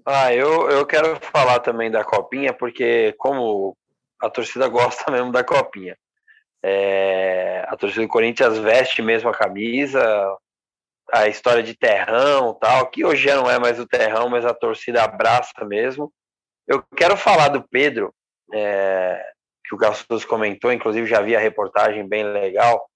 Ah, 0.06 0.32
eu, 0.32 0.70
eu 0.70 0.86
quero 0.86 1.18
falar 1.20 1.60
também 1.60 1.90
da 1.90 2.04
copinha, 2.04 2.52
porque 2.52 3.14
como 3.18 3.76
a 4.20 4.30
torcida 4.30 4.68
gosta 4.68 5.10
mesmo 5.12 5.32
da 5.32 5.42
copinha. 5.42 5.96
É, 6.62 7.64
a 7.68 7.76
torcida 7.76 8.02
do 8.02 8.08
Corinthians 8.08 8.56
veste 8.58 9.02
mesmo 9.02 9.28
a 9.28 9.34
camisa, 9.34 10.02
a 11.12 11.28
história 11.28 11.62
de 11.62 11.74
terrão 11.74 12.54
tal, 12.54 12.90
que 12.90 13.04
hoje 13.04 13.24
já 13.24 13.36
não 13.36 13.50
é 13.50 13.58
mais 13.58 13.78
o 13.78 13.86
terrão, 13.86 14.28
mas 14.28 14.46
a 14.46 14.54
torcida 14.54 15.02
abraça 15.02 15.64
mesmo. 15.64 16.12
Eu 16.66 16.82
quero 16.96 17.16
falar 17.16 17.48
do 17.48 17.62
Pedro, 17.68 18.14
é, 18.54 19.20
que 19.64 19.74
o 19.74 19.78
Gastos 19.78 20.24
comentou, 20.24 20.72
inclusive 20.72 21.06
já 21.06 21.20
vi 21.20 21.34
a 21.34 21.40
reportagem 21.40 22.06
bem 22.06 22.24
legal, 22.24 22.86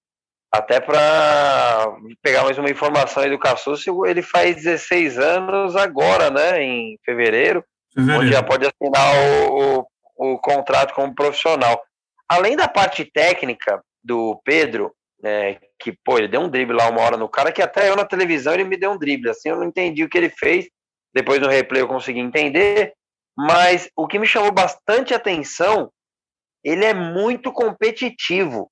até 0.50 0.80
para 0.80 1.94
pegar 2.22 2.44
mais 2.44 2.56
uma 2.56 2.70
informação 2.70 3.22
aí 3.22 3.30
do 3.30 3.38
Cassus, 3.38 3.84
ele 4.06 4.22
faz 4.22 4.56
16 4.56 5.18
anos 5.18 5.76
agora, 5.76 6.30
né, 6.30 6.62
em 6.62 6.98
fevereiro, 7.04 7.62
fevereiro. 7.94 8.22
onde 8.22 8.32
já 8.32 8.42
pode 8.42 8.66
assinar 8.66 9.14
o, 9.50 9.86
o, 10.16 10.34
o 10.34 10.38
contrato 10.38 10.94
como 10.94 11.14
profissional. 11.14 11.82
Além 12.28 12.56
da 12.56 12.66
parte 12.66 13.04
técnica 13.04 13.82
do 14.02 14.40
Pedro, 14.42 14.94
é, 15.22 15.58
que, 15.78 15.92
pô, 16.04 16.16
ele 16.16 16.28
deu 16.28 16.40
um 16.40 16.48
drible 16.48 16.76
lá 16.76 16.88
uma 16.88 17.02
hora 17.02 17.16
no 17.16 17.28
cara, 17.28 17.52
que 17.52 17.60
até 17.60 17.90
eu 17.90 17.96
na 17.96 18.04
televisão 18.04 18.54
ele 18.54 18.64
me 18.64 18.76
deu 18.76 18.92
um 18.92 18.98
drible, 18.98 19.30
assim, 19.30 19.50
eu 19.50 19.56
não 19.56 19.64
entendi 19.64 20.02
o 20.04 20.08
que 20.08 20.16
ele 20.16 20.30
fez, 20.30 20.66
depois 21.12 21.40
no 21.40 21.48
replay 21.48 21.82
eu 21.82 21.88
consegui 21.88 22.20
entender, 22.20 22.94
mas 23.38 23.88
o 23.94 24.08
que 24.08 24.18
me 24.18 24.26
chamou 24.26 24.50
bastante 24.50 25.14
atenção, 25.14 25.92
ele 26.64 26.84
é 26.84 26.92
muito 26.92 27.52
competitivo, 27.52 28.68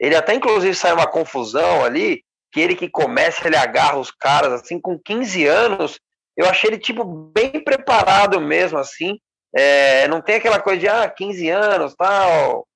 ele 0.00 0.16
até 0.16 0.34
inclusive 0.34 0.74
sai 0.74 0.92
uma 0.92 1.06
confusão 1.06 1.84
ali, 1.84 2.24
que 2.50 2.58
ele 2.60 2.74
que 2.74 2.90
começa, 2.90 3.46
ele 3.46 3.56
agarra 3.56 3.96
os 3.96 4.10
caras, 4.10 4.52
assim, 4.54 4.80
com 4.80 4.98
15 4.98 5.46
anos, 5.46 6.00
eu 6.36 6.48
achei 6.48 6.70
ele, 6.70 6.78
tipo, 6.78 7.04
bem 7.04 7.62
preparado 7.62 8.40
mesmo, 8.40 8.78
assim, 8.78 9.20
é, 9.54 10.08
não 10.08 10.20
tem 10.20 10.34
aquela 10.34 10.60
coisa 10.60 10.80
de, 10.80 10.88
ah, 10.88 11.08
15 11.08 11.48
anos, 11.50 11.94
tal, 11.94 12.66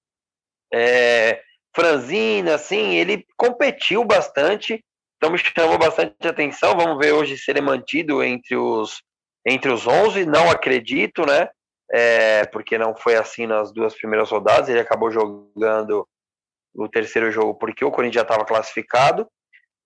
é, 0.72 1.43
franzina, 1.74 2.55
assim, 2.55 2.95
ele 2.95 3.26
competiu 3.36 4.05
bastante, 4.05 4.80
então 5.16 5.32
me 5.32 5.38
chamou 5.38 5.78
bastante 5.78 6.26
atenção. 6.26 6.76
Vamos 6.76 6.99
ver 6.99 7.12
hoje 7.12 7.36
se 7.36 7.51
ele 7.51 7.61
é 7.61 7.62
mantido 7.62 8.22
entre 8.22 8.57
os, 8.57 9.03
entre 9.47 9.70
os 9.70 9.86
11. 9.86 10.26
Não 10.26 10.51
acredito, 10.51 11.26
né? 11.26 11.49
É, 11.90 12.47
porque 12.47 12.78
não 12.78 12.95
foi 12.97 13.16
assim 13.16 13.47
nas 13.47 13.72
duas 13.72 13.95
primeiras 13.95 14.30
rodadas. 14.30 14.68
Ele 14.68 14.80
acabou 14.80 15.11
jogando 15.11 16.07
o 16.74 16.88
terceiro 16.88 17.30
jogo 17.30 17.55
porque 17.55 17.84
o 17.84 17.90
Corinthians 17.90 18.22
já 18.22 18.22
estava 18.22 18.45
classificado. 18.45 19.26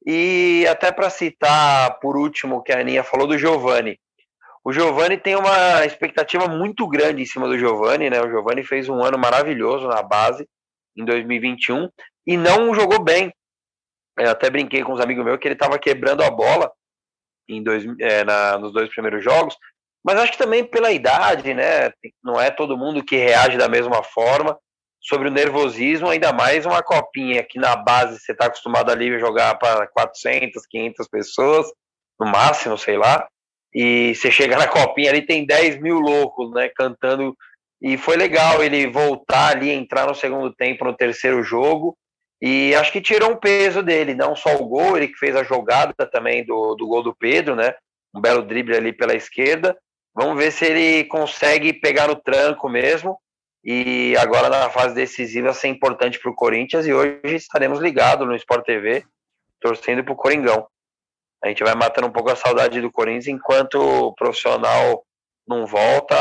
E 0.06 0.64
até 0.68 0.92
para 0.92 1.10
citar 1.10 1.98
por 1.98 2.16
último 2.16 2.62
que 2.62 2.72
a 2.72 2.78
Aninha 2.80 3.02
falou 3.02 3.26
do 3.26 3.36
Giovani. 3.36 3.98
O 4.64 4.72
Giovani 4.72 5.16
tem 5.16 5.36
uma 5.36 5.84
expectativa 5.84 6.48
muito 6.48 6.88
grande 6.88 7.22
em 7.22 7.26
cima 7.26 7.46
do 7.46 7.58
Giovani, 7.58 8.10
né? 8.10 8.20
O 8.20 8.28
Giovani 8.28 8.64
fez 8.64 8.88
um 8.88 9.02
ano 9.02 9.18
maravilhoso 9.18 9.86
na 9.86 10.02
base 10.02 10.46
em 10.96 11.04
2021 11.04 11.88
e 12.26 12.36
não 12.36 12.74
jogou 12.74 13.02
bem. 13.02 13.32
Eu 14.18 14.30
até 14.30 14.50
brinquei 14.50 14.82
com 14.82 14.92
os 14.92 15.00
amigos 15.00 15.24
meus 15.24 15.38
que 15.38 15.46
ele 15.46 15.54
estava 15.54 15.78
quebrando 15.78 16.22
a 16.22 16.30
bola 16.30 16.72
em 17.48 17.62
dois, 17.62 17.84
é, 18.00 18.24
na, 18.24 18.58
nos 18.58 18.72
dois 18.72 18.88
primeiros 18.90 19.22
jogos, 19.22 19.56
mas 20.04 20.18
acho 20.18 20.32
que 20.32 20.38
também 20.38 20.64
pela 20.64 20.92
idade, 20.92 21.52
né? 21.52 21.90
Não 22.22 22.40
é 22.40 22.50
todo 22.50 22.78
mundo 22.78 23.04
que 23.04 23.16
reage 23.16 23.58
da 23.58 23.68
mesma 23.68 24.02
forma. 24.02 24.56
Sobre 25.00 25.28
o 25.28 25.32
nervosismo, 25.32 26.08
ainda 26.08 26.32
mais 26.32 26.66
uma 26.66 26.82
copinha 26.82 27.44
que 27.44 27.60
na 27.60 27.76
base 27.76 28.18
você 28.18 28.32
está 28.32 28.46
acostumado 28.46 28.90
ali 28.90 29.14
a 29.14 29.18
jogar 29.18 29.56
para 29.56 29.86
400, 29.88 30.66
500 30.66 31.08
pessoas, 31.08 31.66
no 32.18 32.26
máximo, 32.26 32.76
sei 32.76 32.96
lá. 32.96 33.26
E 33.72 34.14
você 34.14 34.30
chega 34.30 34.56
na 34.56 34.66
copinha 34.66 35.10
ali, 35.10 35.22
tem 35.22 35.46
10 35.46 35.80
mil 35.80 35.98
loucos, 35.98 36.52
né? 36.52 36.68
Cantando 36.74 37.36
e 37.80 37.96
foi 37.98 38.16
legal 38.16 38.62
ele 38.62 38.90
voltar 38.90 39.52
ali, 39.52 39.70
entrar 39.70 40.06
no 40.06 40.14
segundo 40.14 40.52
tempo, 40.54 40.84
no 40.84 40.96
terceiro 40.96 41.42
jogo. 41.42 41.96
E 42.40 42.74
acho 42.74 42.92
que 42.92 43.00
tirou 43.00 43.30
um 43.30 43.36
peso 43.36 43.82
dele, 43.82 44.14
não 44.14 44.36
só 44.36 44.54
o 44.56 44.66
gol, 44.66 44.96
ele 44.96 45.08
que 45.08 45.18
fez 45.18 45.34
a 45.34 45.42
jogada 45.42 45.94
também 46.12 46.44
do, 46.44 46.74
do 46.74 46.86
gol 46.86 47.02
do 47.02 47.14
Pedro, 47.14 47.56
né? 47.56 47.74
Um 48.14 48.20
belo 48.20 48.42
drible 48.42 48.76
ali 48.76 48.92
pela 48.92 49.14
esquerda. 49.14 49.76
Vamos 50.14 50.36
ver 50.36 50.50
se 50.50 50.64
ele 50.64 51.04
consegue 51.04 51.72
pegar 51.72 52.08
no 52.08 52.16
tranco 52.16 52.68
mesmo. 52.68 53.18
E 53.64 54.16
agora 54.18 54.48
na 54.48 54.70
fase 54.70 54.94
decisiva 54.94 55.52
ser 55.52 55.68
importante 55.68 56.20
para 56.20 56.30
o 56.30 56.34
Corinthians. 56.34 56.86
E 56.86 56.92
hoje 56.92 57.20
estaremos 57.24 57.80
ligados 57.80 58.26
no 58.26 58.36
Sport 58.36 58.64
TV, 58.64 59.04
torcendo 59.60 60.04
para 60.04 60.12
o 60.12 60.16
Coringão. 60.16 60.66
A 61.42 61.48
gente 61.48 61.64
vai 61.64 61.74
matando 61.74 62.06
um 62.06 62.12
pouco 62.12 62.30
a 62.30 62.36
saudade 62.36 62.80
do 62.80 62.92
Corinthians 62.92 63.28
enquanto 63.28 64.14
profissional 64.14 65.04
não 65.46 65.66
volta, 65.66 66.16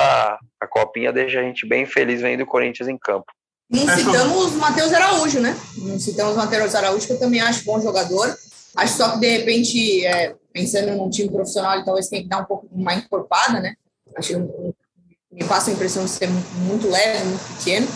a 0.59 0.67
copinha 0.67 1.11
deixa 1.11 1.39
a 1.39 1.43
gente 1.43 1.67
bem 1.67 1.85
feliz 1.85 2.21
vendo 2.21 2.41
o 2.41 2.45
Corinthians 2.45 2.87
em 2.87 2.97
campo. 2.97 3.25
Não 3.69 3.87
citamos 3.87 4.53
o 4.53 4.57
Matheus 4.57 4.93
Araújo, 4.93 5.39
né? 5.39 5.57
Não 5.77 5.99
citamos 5.99 6.33
o 6.33 6.37
Matheus 6.37 6.75
Araújo, 6.75 7.07
que 7.07 7.13
eu 7.13 7.19
também 7.19 7.41
acho 7.41 7.65
bom 7.65 7.81
jogador. 7.81 8.35
Acho 8.75 8.97
só 8.97 9.11
que, 9.11 9.19
de 9.19 9.37
repente, 9.37 10.05
é, 10.05 10.35
pensando 10.53 10.95
num 10.95 11.09
time 11.09 11.29
profissional, 11.29 11.75
ele 11.75 11.85
talvez 11.85 12.07
tenha 12.07 12.21
que 12.21 12.29
dar 12.29 12.41
um 12.41 12.45
pouco 12.45 12.67
mais 12.73 13.03
encorpada, 13.03 13.59
né? 13.59 13.75
Acho 14.15 14.33
que 14.33 15.35
me 15.35 15.43
passa 15.47 15.71
a 15.71 15.73
impressão 15.73 16.05
de 16.05 16.11
ser 16.11 16.29
muito 16.29 16.89
leve, 16.89 17.25
muito 17.25 17.57
pequeno, 17.57 17.87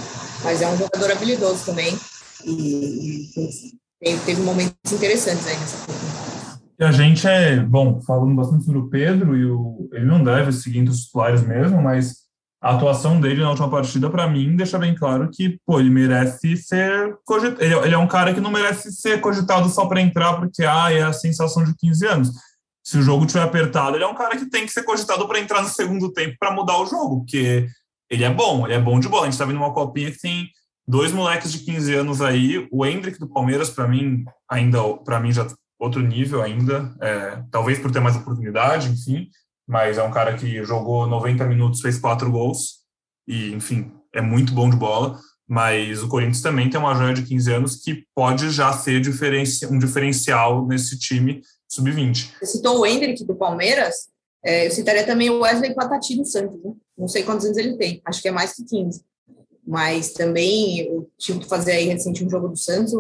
mas 0.44 0.62
é 0.62 0.68
um 0.68 0.78
jogador 0.78 1.12
habilidoso 1.12 1.66
também. 1.66 1.98
E, 2.46 3.30
e 4.02 4.18
teve 4.26 4.42
momentos 4.42 4.92
interessantes 4.92 5.46
aí 5.48 5.58
nessa. 5.58 5.78
E 6.80 6.84
a 6.84 6.92
gente 6.92 7.28
é, 7.28 7.60
bom, 7.60 8.00
falando 8.02 8.34
bastante 8.36 8.64
sobre 8.64 8.80
o 8.80 8.90
Pedro, 8.90 9.36
e 9.36 9.46
o, 9.46 9.90
ele 9.92 10.06
não 10.06 10.24
deve 10.24 10.52
seguir 10.54 10.80
entre 10.80 10.92
os 10.92 11.06
titulares 11.06 11.42
mesmo, 11.42 11.82
mas 11.82 12.29
a 12.62 12.76
atuação 12.76 13.20
dele 13.22 13.42
na 13.42 13.50
última 13.50 13.70
partida, 13.70 14.10
para 14.10 14.28
mim, 14.28 14.56
deixa 14.56 14.78
bem 14.78 14.94
claro 14.94 15.30
que, 15.32 15.58
pô, 15.66 15.80
ele 15.80 15.90
merece 15.90 16.58
ser 16.58 17.18
cogitado. 17.24 17.64
Ele, 17.64 17.74
ele, 17.74 17.96
é 17.96 17.98
um 17.98 18.08
cara 18.08 18.34
que 18.34 18.42
não 18.42 18.52
merece 18.52 18.92
ser 18.92 19.22
cogitado 19.22 19.70
só 19.70 19.86
para 19.86 20.02
entrar, 20.02 20.34
porque, 20.34 20.64
ah, 20.66 20.92
é 20.92 21.02
a 21.02 21.14
sensação 21.14 21.64
de 21.64 21.74
15 21.76 22.08
anos. 22.08 22.32
Se 22.84 22.98
o 22.98 23.02
jogo 23.02 23.26
tiver 23.26 23.44
apertado, 23.44 23.96
ele 23.96 24.04
é 24.04 24.08
um 24.08 24.16
cara 24.16 24.36
que 24.36 24.50
tem 24.50 24.66
que 24.66 24.74
ser 24.74 24.84
cogitado 24.84 25.26
para 25.28 25.40
entrar 25.40 25.62
no 25.62 25.70
segundo 25.70 26.12
tempo 26.12 26.36
para 26.38 26.52
mudar 26.52 26.78
o 26.80 26.86
jogo, 26.86 27.20
porque 27.20 27.68
ele 28.10 28.24
é 28.24 28.34
bom, 28.34 28.66
ele 28.66 28.74
é 28.74 28.80
bom 28.80 29.00
de 29.00 29.08
bola. 29.08 29.28
A 29.28 29.30
gente 29.30 29.40
tá 29.40 29.46
vendo 29.46 29.58
uma 29.58 29.74
copinha 29.74 30.12
que 30.12 30.20
tem 30.20 30.50
dois 30.88 31.14
moleques 31.14 31.52
de 31.52 31.60
15 31.60 31.94
anos 31.94 32.22
aí. 32.22 32.68
O 32.72 32.86
Hendrick 32.86 33.20
do 33.20 33.28
Palmeiras, 33.28 33.70
para 33.70 33.88
mim, 33.88 34.26
ainda, 34.50 34.80
para 35.06 35.20
mim, 35.20 35.32
já 35.32 35.48
outro 35.80 36.02
nível 36.02 36.42
ainda, 36.42 36.94
é, 37.00 37.42
talvez 37.50 37.80
por 37.80 37.90
ter 37.90 38.02
mais 38.02 38.18
oportunidade, 38.18 38.90
enfim, 38.90 39.30
mas 39.70 40.00
é 40.00 40.04
um 40.04 40.10
cara 40.10 40.36
que 40.36 40.64
jogou 40.64 41.06
90 41.06 41.46
minutos, 41.46 41.80
fez 41.80 42.00
quatro 42.00 42.32
gols, 42.32 42.80
e, 43.28 43.54
enfim, 43.54 43.92
é 44.12 44.20
muito 44.20 44.52
bom 44.52 44.68
de 44.68 44.76
bola, 44.76 45.20
mas 45.48 46.02
o 46.02 46.08
Corinthians 46.08 46.42
também 46.42 46.68
tem 46.68 46.80
uma 46.80 46.96
joia 46.96 47.14
de 47.14 47.22
15 47.22 47.54
anos 47.54 47.76
que 47.76 48.04
pode 48.16 48.50
já 48.50 48.74
ser 48.74 49.00
diferenci 49.00 49.68
um 49.68 49.78
diferencial 49.78 50.66
nesse 50.66 50.98
time 50.98 51.44
sub-20. 51.68 52.32
Você 52.40 52.58
citou 52.58 52.80
o 52.80 52.86
Hendrick 52.86 53.24
do 53.24 53.36
Palmeiras, 53.36 54.10
é, 54.44 54.66
eu 54.66 54.72
citaria 54.72 55.06
também 55.06 55.30
o 55.30 55.42
Wesley 55.42 55.76
Patati 55.76 56.16
do 56.16 56.26
Santos, 56.26 56.60
né? 56.64 56.74
não 56.98 57.08
sei 57.08 57.22
quantos 57.22 57.46
anos 57.46 57.58
ele 57.58 57.78
tem, 57.78 58.02
acho 58.06 58.24
que 58.24 58.28
é 58.28 58.32
mais 58.32 58.56
que 58.56 58.66
15, 58.66 59.04
mas 59.68 60.14
também 60.14 60.80
eu 60.80 61.08
tive 61.16 61.42
que 61.42 61.48
fazer 61.48 61.74
aí 61.74 61.86
recentemente 61.86 62.26
um 62.26 62.30
jogo 62.32 62.48
do 62.48 62.58
Santos, 62.58 62.92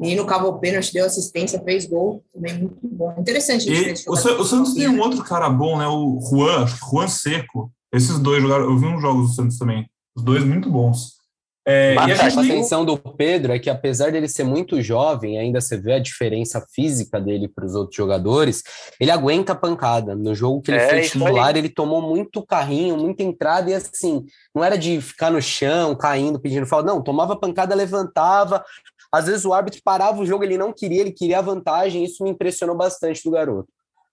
menino 0.00 0.24
cavou 0.24 0.58
pênalti, 0.58 0.92
deu 0.92 1.04
assistência, 1.04 1.62
fez 1.62 1.86
gol, 1.86 2.24
também 2.32 2.54
muito 2.54 2.78
bom. 2.82 3.14
Interessante. 3.18 3.70
E 3.70 3.92
o, 4.08 4.12
o, 4.12 4.44
Santos 4.44 4.74
tem 4.74 4.88
um 4.88 5.00
outro 5.00 5.22
cara 5.22 5.50
bom, 5.50 5.76
né? 5.76 5.86
O 5.86 6.18
Juan, 6.20 6.66
Juan 6.66 7.08
Seco. 7.08 7.70
Esses 7.92 8.18
dois 8.18 8.42
jogaram, 8.42 8.64
eu 8.64 8.78
vi 8.78 8.86
uns 8.86 9.02
jogos 9.02 9.28
do 9.28 9.34
Santos 9.34 9.58
também. 9.58 9.86
Os 10.16 10.24
dois 10.24 10.42
muito 10.42 10.70
bons. 10.70 11.20
É, 11.66 11.92
Mas 11.94 12.18
a, 12.18 12.40
a 12.40 12.42
atenção 12.42 12.84
do 12.84 12.96
Pedro 12.96 13.52
é 13.52 13.58
que, 13.58 13.68
apesar 13.68 14.10
dele 14.10 14.26
ser 14.26 14.44
muito 14.44 14.80
jovem, 14.80 15.38
ainda 15.38 15.60
você 15.60 15.76
vê 15.76 15.92
a 15.92 15.98
diferença 15.98 16.64
física 16.74 17.20
dele 17.20 17.46
para 17.46 17.66
os 17.66 17.74
outros 17.74 17.94
jogadores, 17.94 18.62
ele 18.98 19.10
aguenta 19.10 19.52
a 19.52 19.56
pancada. 19.56 20.16
No 20.16 20.34
jogo 20.34 20.62
que 20.62 20.70
ele 20.70 20.78
é, 20.78 20.88
foi 20.88 21.00
titular, 21.02 21.54
ele 21.56 21.68
tomou 21.68 22.00
muito 22.00 22.44
carrinho, 22.44 22.96
muita 22.96 23.22
entrada, 23.22 23.70
e 23.70 23.74
assim, 23.74 24.24
não 24.54 24.64
era 24.64 24.76
de 24.76 25.00
ficar 25.02 25.30
no 25.30 25.42
chão, 25.42 25.94
caindo, 25.94 26.40
pedindo 26.40 26.66
falta, 26.66 26.90
não, 26.90 27.02
tomava 27.02 27.36
pancada, 27.36 27.74
levantava, 27.74 28.64
às 29.12 29.26
vezes 29.26 29.44
o 29.44 29.52
árbitro 29.52 29.80
parava 29.84 30.20
o 30.20 30.26
jogo, 30.26 30.44
ele 30.44 30.58
não 30.58 30.72
queria, 30.72 31.00
ele 31.00 31.12
queria 31.12 31.38
a 31.38 31.42
vantagem, 31.42 32.04
isso 32.04 32.22
me 32.22 32.30
impressionou 32.30 32.76
bastante 32.76 33.22
do 33.24 33.30
garoto. 33.30 33.68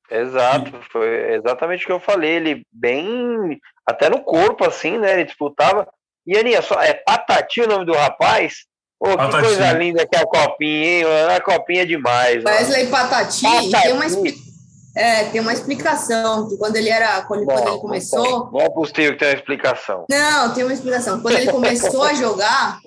Exato, 0.09 0.71
foi 0.91 1.35
exatamente 1.35 1.83
o 1.83 1.87
que 1.87 1.91
eu 1.91 1.99
falei. 1.99 2.31
Ele 2.31 2.65
bem, 2.71 3.59
até 3.85 4.09
no 4.09 4.23
corpo, 4.23 4.65
assim, 4.65 4.97
né? 4.97 5.13
Ele 5.13 5.25
disputava. 5.25 5.87
E 6.25 6.37
Aninha, 6.37 6.61
só, 6.61 6.81
é 6.81 6.93
Patati 6.93 7.61
o 7.61 7.67
nome 7.67 7.85
do 7.85 7.93
rapaz? 7.93 8.65
Pô, 8.99 9.09
que 9.09 9.17
Patati. 9.17 9.43
coisa 9.43 9.71
linda 9.73 10.07
que 10.07 10.17
é 10.17 10.21
a 10.21 10.25
copinha, 10.25 10.89
hein? 10.89 11.05
A 11.35 11.41
copinha 11.41 11.81
é 11.83 11.85
demais. 11.85 12.43
Wesley 12.43 12.87
Patati, 12.87 13.43
Patati. 13.43 13.71
Tem, 13.71 13.93
uma 13.93 14.05
é, 14.95 15.25
tem 15.25 15.41
uma 15.41 15.53
explicação, 15.53 16.49
que 16.49 16.57
quando 16.57 16.75
ele 16.75 16.89
era, 16.89 17.21
quando, 17.23 17.45
bom, 17.45 17.53
quando 17.53 17.67
ele 17.67 17.79
começou... 17.79 18.49
Não 18.51 18.61
é 18.61 18.69
possível 18.69 19.11
que 19.13 19.19
tenha 19.19 19.31
uma 19.31 19.37
explicação. 19.37 20.05
Não, 20.09 20.53
tem 20.53 20.63
uma 20.63 20.73
explicação. 20.73 21.21
Quando 21.21 21.37
ele 21.37 21.51
começou 21.51 22.01
a 22.01 22.13
jogar, 22.13 22.79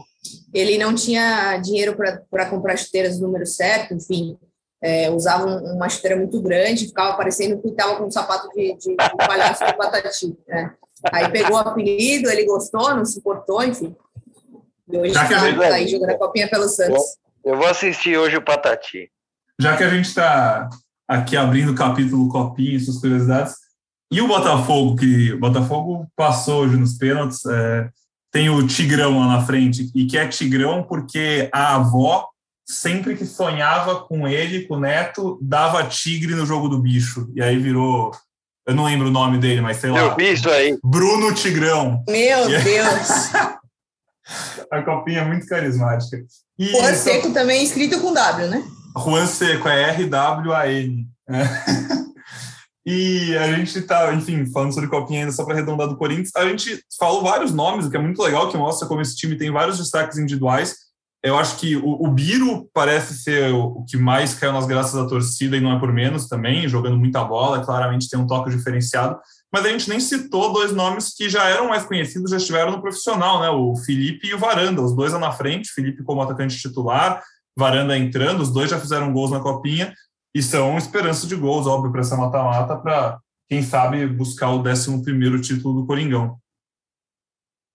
ele 0.52 0.78
não 0.78 0.94
tinha 0.94 1.56
dinheiro 1.58 1.96
para 2.30 2.46
comprar 2.46 2.76
chuteiras 2.76 3.18
do 3.18 3.26
número 3.26 3.46
certo, 3.46 3.94
enfim, 3.94 4.36
é, 4.82 5.10
usava 5.10 5.46
uma 5.46 5.88
chuteira 5.88 6.16
muito 6.16 6.40
grande, 6.40 6.86
ficava 6.86 7.16
parecendo 7.16 7.60
que 7.60 7.68
estava 7.68 7.96
com 7.96 8.06
um 8.06 8.10
sapato 8.10 8.48
de, 8.48 8.76
de, 8.76 8.96
de 8.96 9.26
palhaço 9.26 9.64
de 9.64 9.76
patati. 9.76 10.36
Né? 10.48 10.72
Aí 11.12 11.30
pegou 11.30 11.56
o 11.56 11.58
apelido, 11.58 12.30
ele 12.30 12.44
gostou, 12.44 12.94
não 12.94 13.04
se 13.04 13.18
importou, 13.18 13.62
enfim. 13.62 13.94
E 14.88 14.96
hoje 14.96 15.12
está 15.12 15.28
tá 15.28 15.74
aí 15.74 15.86
jogando 15.86 16.10
a 16.10 16.18
copinha 16.18 16.48
pelo 16.48 16.68
Santos. 16.68 17.02
Eu 17.44 17.56
vou 17.56 17.66
assistir 17.66 18.18
hoje 18.18 18.36
o 18.36 18.42
Patati. 18.42 19.10
Já 19.58 19.76
que 19.76 19.84
a 19.84 19.88
gente 19.88 20.06
está 20.06 20.68
aqui 21.06 21.36
abrindo 21.36 21.72
o 21.72 21.74
capítulo 21.74 22.28
Copinha 22.28 22.76
e 22.76 22.80
suas 22.80 22.98
curiosidades. 22.98 23.54
E 24.12 24.20
o 24.20 24.26
Botafogo, 24.26 24.96
que 24.96 25.32
o 25.32 25.38
Botafogo 25.38 26.06
passou 26.16 26.62
hoje 26.62 26.76
nos 26.76 26.94
pênaltis, 26.94 27.44
é, 27.46 27.88
tem 28.32 28.48
o 28.48 28.66
Tigrão 28.66 29.18
lá 29.18 29.26
na 29.26 29.44
frente, 29.44 29.90
e 29.94 30.06
que 30.06 30.16
é 30.16 30.26
Tigrão 30.28 30.82
porque 30.82 31.48
a 31.52 31.76
avó, 31.76 32.28
sempre 32.64 33.16
que 33.16 33.26
sonhava 33.26 34.00
com 34.00 34.26
ele, 34.28 34.66
com 34.66 34.74
o 34.74 34.80
neto, 34.80 35.38
dava 35.42 35.84
tigre 35.84 36.34
no 36.34 36.46
jogo 36.46 36.68
do 36.68 36.80
bicho. 36.80 37.28
E 37.34 37.42
aí 37.42 37.58
virou. 37.58 38.12
Eu 38.66 38.74
não 38.74 38.84
lembro 38.84 39.08
o 39.08 39.10
nome 39.10 39.38
dele, 39.38 39.60
mas 39.60 39.78
sei 39.78 39.90
lá. 39.90 40.00
Eu 40.00 40.16
vi 40.16 40.32
isso 40.32 40.48
aí. 40.48 40.78
Bruno 40.84 41.34
Tigrão. 41.34 42.04
Meu 42.08 42.46
Deus! 42.48 43.30
a 44.70 44.82
copinha 44.82 45.20
é 45.20 45.24
muito 45.24 45.46
carismática. 45.46 46.18
E 46.58 46.68
Juan 46.68 46.94
Seco 46.94 47.32
também 47.32 47.60
é 47.60 47.64
escrito 47.64 48.00
com 48.00 48.12
W, 48.12 48.48
né? 48.48 48.62
Juan 48.96 49.26
Seco, 49.26 49.68
é 49.68 49.90
R-W-A-N. 49.90 51.08
E 52.92 53.36
a 53.36 53.52
gente 53.52 53.78
está, 53.78 54.12
enfim, 54.12 54.44
falando 54.46 54.74
sobre 54.74 54.90
Copinha 54.90 55.20
ainda 55.20 55.30
só 55.30 55.44
para 55.44 55.54
arredondar 55.54 55.86
do 55.86 55.96
Corinthians. 55.96 56.34
A 56.34 56.44
gente 56.48 56.84
falou 56.98 57.22
vários 57.22 57.54
nomes, 57.54 57.86
o 57.86 57.90
que 57.90 57.96
é 57.96 58.00
muito 58.00 58.20
legal, 58.20 58.48
que 58.50 58.56
mostra 58.56 58.88
como 58.88 59.00
esse 59.00 59.14
time 59.14 59.36
tem 59.36 59.48
vários 59.48 59.78
destaques 59.78 60.18
individuais. 60.18 60.74
Eu 61.22 61.38
acho 61.38 61.56
que 61.58 61.76
o, 61.76 62.04
o 62.04 62.08
Biro 62.08 62.68
parece 62.74 63.14
ser 63.14 63.52
o, 63.52 63.66
o, 63.66 63.84
que 63.84 63.96
mais 63.96 64.34
caiu 64.34 64.52
nas 64.52 64.66
graças 64.66 64.94
da 64.94 65.06
torcida 65.06 65.56
e 65.56 65.60
não 65.60 65.70
é 65.70 65.78
por 65.78 65.92
menos 65.92 66.26
também, 66.26 66.66
jogando 66.66 66.96
muita 66.96 67.22
bola, 67.22 67.64
claramente 67.64 68.08
tem 68.08 68.18
um 68.18 68.26
toque 68.26 68.50
diferenciado. 68.50 69.20
Mas 69.52 69.64
a 69.64 69.68
gente 69.68 69.88
nem 69.88 70.00
citou 70.00 70.52
dois 70.52 70.72
nomes 70.72 71.14
que 71.14 71.28
já 71.30 71.44
eram 71.44 71.68
mais 71.68 71.84
conhecidos, 71.84 72.32
já 72.32 72.38
estiveram 72.38 72.72
no 72.72 72.82
profissional, 72.82 73.40
né? 73.40 73.50
O 73.50 73.76
Felipe 73.76 74.26
e 74.26 74.34
o 74.34 74.38
Varanda, 74.38 74.82
os 74.82 74.96
dois 74.96 75.12
lá 75.12 75.20
na 75.20 75.30
frente, 75.30 75.70
Felipe 75.72 76.02
como 76.02 76.22
atacante 76.22 76.58
titular, 76.58 77.22
Varanda 77.56 77.96
entrando, 77.96 78.40
os 78.40 78.52
dois 78.52 78.68
já 78.68 78.80
fizeram 78.80 79.12
gols 79.12 79.30
na 79.30 79.38
Copinha 79.38 79.94
e 80.34 80.42
são 80.42 80.78
esperança 80.78 81.26
de 81.26 81.34
gols, 81.34 81.66
óbvio, 81.66 81.90
para 81.90 82.00
essa 82.00 82.16
mata-mata, 82.16 82.76
para, 82.76 83.18
quem 83.48 83.62
sabe, 83.62 84.06
buscar 84.06 84.50
o 84.50 84.60
11 84.60 85.40
título 85.42 85.80
do 85.80 85.86
Coringão. 85.86 86.38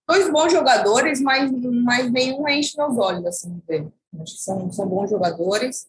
Dois 0.08 0.30
bons 0.30 0.52
jogadores, 0.52 1.20
mas, 1.20 1.50
mas 1.84 2.10
nenhum 2.10 2.48
enche 2.48 2.76
meus 2.76 2.96
olhos, 2.96 3.26
assim, 3.26 3.60
ver. 3.68 3.88
Acho 4.20 4.36
que 4.36 4.42
são, 4.42 4.72
são 4.72 4.88
bons 4.88 5.10
jogadores, 5.10 5.86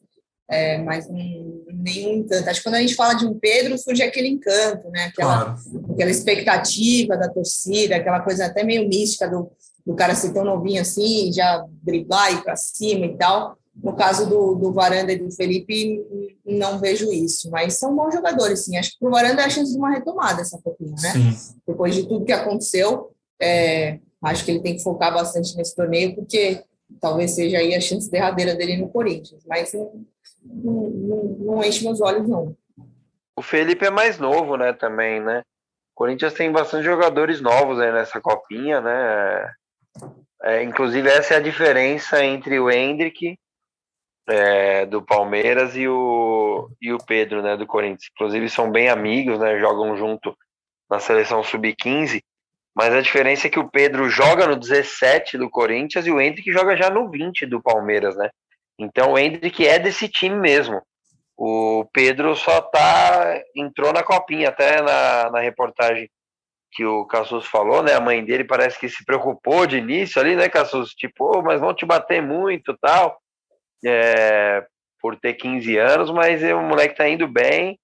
é, 0.50 0.78
mas 0.80 1.08
um, 1.08 1.66
nenhum 1.72 2.16
encanto. 2.16 2.50
Acho 2.50 2.60
que 2.60 2.64
quando 2.68 2.76
a 2.76 2.82
gente 2.82 2.96
fala 2.96 3.14
de 3.14 3.26
um 3.26 3.38
Pedro, 3.38 3.78
surge 3.78 4.02
aquele 4.02 4.28
encanto, 4.28 4.90
né? 4.90 5.06
Aquela, 5.06 5.44
claro. 5.46 5.92
aquela 5.94 6.12
expectativa 6.12 7.16
da 7.16 7.30
torcida, 7.30 7.96
aquela 7.96 8.22
coisa 8.22 8.46
até 8.46 8.64
meio 8.64 8.88
mística 8.90 9.30
do, 9.30 9.52
do 9.86 9.96
cara 9.96 10.16
ser 10.16 10.34
tão 10.34 10.44
novinho 10.44 10.82
assim, 10.82 11.32
já 11.32 11.64
driblar 11.84 12.34
e 12.34 12.42
para 12.42 12.56
cima 12.56 13.06
e 13.06 13.18
tal. 13.18 13.58
No 13.84 13.96
caso 13.96 14.28
do, 14.28 14.56
do 14.56 14.74
Varanda 14.74 15.14
e 15.14 15.20
do 15.20 15.32
Felipe, 15.32 16.04
não 16.46 16.80
vejo 16.80 17.12
isso, 17.12 17.50
mas 17.52 17.76
são 17.76 17.96
bons 17.96 18.14
jogadores, 18.14 18.66
sim. 18.66 18.76
Acho 18.76 18.92
que 18.92 19.00
para 19.00 19.08
o 19.08 19.12
Varanda 19.12 19.42
é 19.42 19.46
a 19.46 19.50
chance 19.50 19.72
de 19.72 19.78
uma 19.78 19.92
retomada 19.92 20.42
essa 20.42 20.60
copinha, 20.62 20.96
né? 21.02 21.12
Sim. 21.12 21.60
Depois 21.68 21.94
de 21.94 22.08
tudo 22.08 22.26
que 22.26 22.32
aconteceu, 22.32 23.12
é, 23.40 24.00
acho 24.24 24.44
que 24.44 24.52
ele 24.52 24.62
tem 24.62 24.76
que 24.76 24.84
focar 24.84 25.14
bastante 25.14 25.56
nesse 25.56 25.76
torneio, 25.76 26.16
porque 26.16 26.64
talvez 27.00 27.32
seja 27.32 27.60
aí 27.60 27.76
a 27.76 27.82
chance 27.82 28.10
derradeira 28.10 28.56
dele 28.56 28.78
no 28.78 28.90
Corinthians, 28.90 29.44
mas 29.46 29.72
não, 29.74 29.92
não, 30.44 31.24
não 31.40 31.64
enche 31.64 31.84
meus 31.84 32.02
olhos, 32.02 32.28
não. 32.28 32.56
O 33.36 33.42
Felipe 33.42 33.86
é 33.86 33.92
mais 33.92 34.18
novo, 34.18 34.58
né, 34.58 34.74
também, 34.74 35.22
né? 35.22 35.42
O 35.94 35.98
Corinthians 35.98 36.34
tem 36.34 36.52
bastante 36.52 36.84
jogadores 36.84 37.42
novos 37.42 37.80
aí 37.80 37.92
nessa 37.92 38.20
copinha, 38.20 38.82
né? 38.82 39.52
É, 40.44 40.64
inclusive, 40.64 41.08
essa 41.10 41.36
é 41.36 41.38
a 41.38 41.42
diferença 41.42 42.24
entre 42.24 42.60
o 42.60 42.70
Hendrick 42.70 43.38
é, 44.28 44.86
do 44.86 45.02
Palmeiras 45.02 45.76
e 45.76 45.88
o, 45.88 46.70
e 46.82 46.92
o 46.92 46.98
Pedro, 46.98 47.42
né, 47.42 47.56
do 47.56 47.66
Corinthians. 47.66 48.10
Inclusive 48.14 48.50
são 48.50 48.70
bem 48.70 48.90
amigos, 48.90 49.40
né, 49.40 49.58
jogam 49.60 49.96
junto 49.96 50.36
na 50.90 51.00
seleção 51.00 51.44
sub-15, 51.44 52.22
mas 52.76 52.94
a 52.94 53.02
diferença 53.02 53.48
é 53.48 53.50
que 53.50 53.60
o 53.60 53.70
Pedro 53.70 54.10
joga 54.10 54.46
no 54.46 54.56
17 54.56 55.38
do 55.38 55.50
Corinthians 55.50 56.06
e 56.06 56.12
o 56.12 56.22
Hendrick 56.22 56.52
joga 56.52 56.76
já 56.76 56.90
no 56.90 57.10
20 57.10 57.46
do 57.46 57.62
Palmeiras, 57.62 58.16
né? 58.16 58.30
Então 58.78 59.14
o 59.14 59.18
Hendrick 59.18 59.66
é 59.66 59.80
desse 59.80 60.08
time 60.08 60.36
mesmo. 60.36 60.82
O 61.36 61.86
Pedro 61.92 62.36
só 62.36 62.62
tá 62.62 63.42
entrou 63.56 63.92
na 63.92 64.04
copinha, 64.04 64.50
até 64.50 64.82
na, 64.82 65.32
na 65.32 65.40
reportagem 65.40 66.08
que 66.72 66.86
o 66.86 67.06
Cassus 67.06 67.48
falou, 67.48 67.82
né? 67.82 67.96
A 67.96 68.00
mãe 68.00 68.24
dele 68.24 68.44
parece 68.44 68.80
que 68.80 68.88
se 68.88 69.04
preocupou 69.04 69.66
de 69.66 69.78
início 69.78 70.22
ali, 70.22 70.36
né, 70.36 70.48
Cassus? 70.48 70.92
Tipo, 70.92 71.38
oh, 71.38 71.42
mas 71.42 71.60
vão 71.60 71.74
te 71.74 71.86
bater 71.86 72.22
muito 72.22 72.78
tal 72.78 73.20
é, 73.86 74.66
por 75.02 75.16
ter 75.16 75.34
15 75.34 75.78
anos, 75.78 76.10
mas 76.12 76.42
o 76.44 76.62
moleque 76.62 76.96
tá 76.96 77.08
indo 77.08 77.28
bem, 77.28 77.80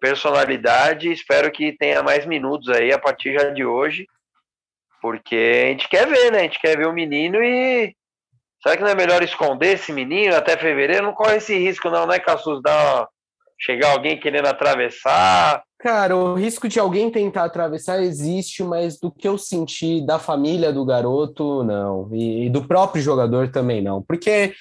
personalidade, 0.00 1.12
espero 1.12 1.50
que 1.50 1.76
tenha 1.76 2.02
mais 2.02 2.24
minutos 2.26 2.68
aí 2.68 2.92
a 2.92 2.98
partir 2.98 3.34
já 3.34 3.50
de 3.50 3.64
hoje, 3.64 4.06
porque 5.00 5.62
a 5.64 5.68
gente 5.68 5.88
quer 5.88 6.06
ver, 6.06 6.32
né? 6.32 6.40
A 6.40 6.42
gente 6.42 6.60
quer 6.60 6.76
ver 6.76 6.86
o 6.86 6.92
menino 6.92 7.42
e 7.42 7.94
será 8.62 8.76
que 8.76 8.82
não 8.82 8.90
é 8.90 8.94
melhor 8.94 9.22
esconder 9.22 9.74
esse 9.74 9.92
menino 9.92 10.34
até 10.34 10.56
fevereiro? 10.56 11.04
Não 11.04 11.12
corre 11.12 11.36
esse 11.36 11.56
risco 11.56 11.90
não, 11.90 12.06
né, 12.06 12.18
Cassus? 12.18 12.62
Dar 12.62 13.08
chegar 13.58 13.92
alguém 13.92 14.18
querendo 14.18 14.46
atravessar. 14.46 15.62
Cara, 15.78 16.16
o 16.16 16.34
risco 16.34 16.66
de 16.68 16.80
alguém 16.80 17.10
tentar 17.10 17.44
atravessar 17.44 18.02
existe, 18.02 18.62
mas 18.62 18.98
do 18.98 19.10
que 19.10 19.28
eu 19.28 19.36
senti 19.36 20.04
da 20.04 20.18
família 20.18 20.72
do 20.72 20.84
garoto, 20.84 21.62
não. 21.62 22.08
E, 22.12 22.46
e 22.46 22.50
do 22.50 22.66
próprio 22.66 23.02
jogador 23.02 23.50
também 23.50 23.82
não. 23.82 24.02
Porque 24.02 24.54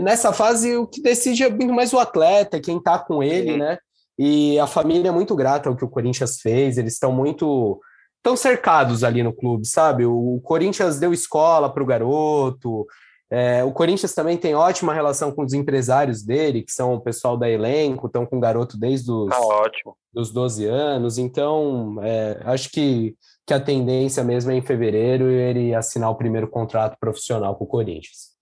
nessa 0.00 0.32
fase, 0.32 0.76
o 0.76 0.86
que 0.86 1.02
decide 1.02 1.44
é 1.44 1.50
muito 1.50 1.72
mais 1.72 1.92
o 1.92 1.98
atleta, 1.98 2.60
quem 2.60 2.78
está 2.78 2.98
com 2.98 3.22
ele, 3.22 3.52
uhum. 3.52 3.58
né? 3.58 3.78
E 4.18 4.58
a 4.58 4.66
família 4.66 5.08
é 5.08 5.12
muito 5.12 5.36
grata 5.36 5.68
ao 5.68 5.76
que 5.76 5.84
o 5.84 5.88
Corinthians 5.88 6.40
fez, 6.40 6.78
eles 6.78 6.94
estão 6.94 7.12
muito. 7.12 7.80
estão 8.16 8.36
cercados 8.36 9.04
ali 9.04 9.22
no 9.22 9.32
clube, 9.32 9.66
sabe? 9.66 10.06
O 10.06 10.40
Corinthians 10.42 10.98
deu 10.98 11.12
escola 11.12 11.72
para 11.72 11.82
o 11.82 11.86
garoto. 11.86 12.86
É, 13.28 13.64
o 13.64 13.72
Corinthians 13.72 14.14
também 14.14 14.36
tem 14.36 14.54
ótima 14.54 14.94
relação 14.94 15.32
com 15.32 15.44
os 15.44 15.52
empresários 15.52 16.22
dele, 16.22 16.62
que 16.62 16.72
são 16.72 16.94
o 16.94 17.00
pessoal 17.00 17.36
da 17.36 17.50
elenco, 17.50 18.06
estão 18.06 18.24
com 18.24 18.36
o 18.36 18.40
garoto 18.40 18.78
desde 18.78 19.10
os 19.10 19.28
tá 19.28 19.70
dos 20.14 20.30
12 20.32 20.64
anos. 20.64 21.18
Então, 21.18 21.96
é, 22.02 22.40
acho 22.44 22.70
que, 22.70 23.16
que 23.44 23.52
a 23.52 23.60
tendência 23.60 24.22
mesmo 24.22 24.52
é 24.52 24.54
em 24.54 24.62
fevereiro 24.62 25.28
ele 25.28 25.74
assinar 25.74 26.10
o 26.10 26.14
primeiro 26.14 26.48
contrato 26.48 26.96
profissional 26.98 27.56
com 27.56 27.64
o 27.64 27.68
Corinthians. 27.68 28.35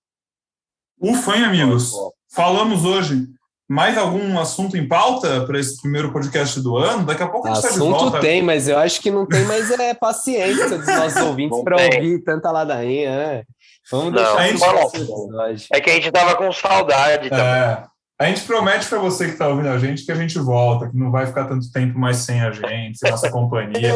Ufa, 1.01 1.37
hein, 1.37 1.45
amigos? 1.45 1.93
Falamos 2.33 2.85
hoje. 2.85 3.27
Mais 3.69 3.97
algum 3.97 4.39
assunto 4.39 4.77
em 4.77 4.87
pauta 4.87 5.47
para 5.47 5.59
esse 5.59 5.81
primeiro 5.81 6.13
podcast 6.13 6.61
do 6.61 6.77
ano? 6.77 7.07
Daqui 7.07 7.23
a 7.23 7.29
pouco 7.29 7.49
a 7.49 7.55
gente 7.55 7.67
Assunto 7.67 7.93
tá 7.93 7.99
de 7.99 8.05
volta. 8.05 8.21
tem, 8.21 8.43
mas 8.43 8.69
eu 8.69 8.79
acho 8.79 9.01
que 9.01 9.11
não 9.11 9.27
tem 9.27 9.43
mais 9.45 9.71
é, 9.71 9.95
paciência 9.95 10.77
dos 10.77 10.87
nossos 10.87 11.21
ouvintes 11.23 11.63
para 11.63 11.77
ouvir 11.77 12.23
tanta 12.23 12.51
ladainha. 12.51 13.11
É. 13.11 13.45
Vamos 13.91 14.13
não, 14.13 14.37
deixar 14.37 14.49
gente... 14.49 15.69
É 15.73 15.81
que 15.81 15.91
a 15.91 15.95
gente 15.95 16.11
tava 16.11 16.37
com 16.37 16.53
saudade 16.53 17.31
também. 17.31 17.45
É. 17.45 17.85
A 18.21 18.27
gente 18.27 18.43
promete 18.43 18.87
para 18.87 18.99
você 18.99 19.27
que 19.27 19.33
está 19.33 19.49
ouvindo 19.49 19.69
a 19.69 19.79
gente 19.79 20.05
que 20.05 20.13
a 20.13 20.15
gente 20.15 20.39
volta, 20.39 20.89
que 20.89 20.97
não 20.97 21.11
vai 21.11 21.27
ficar 21.27 21.47
tanto 21.47 21.71
tempo 21.73 21.99
mais 21.99 22.19
sem 22.19 22.41
a 22.41 22.53
gente, 22.53 22.99
sem 22.99 23.11
nossa 23.11 23.31
companhia. 23.31 23.93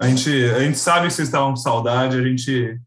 A 0.00 0.08
gente, 0.08 0.28
a 0.50 0.60
gente 0.60 0.78
sabe 0.78 1.06
que 1.06 1.12
vocês 1.12 1.28
estavam 1.28 1.50
com 1.50 1.56
saudade, 1.56 2.18
a 2.18 2.22
gente 2.22 2.78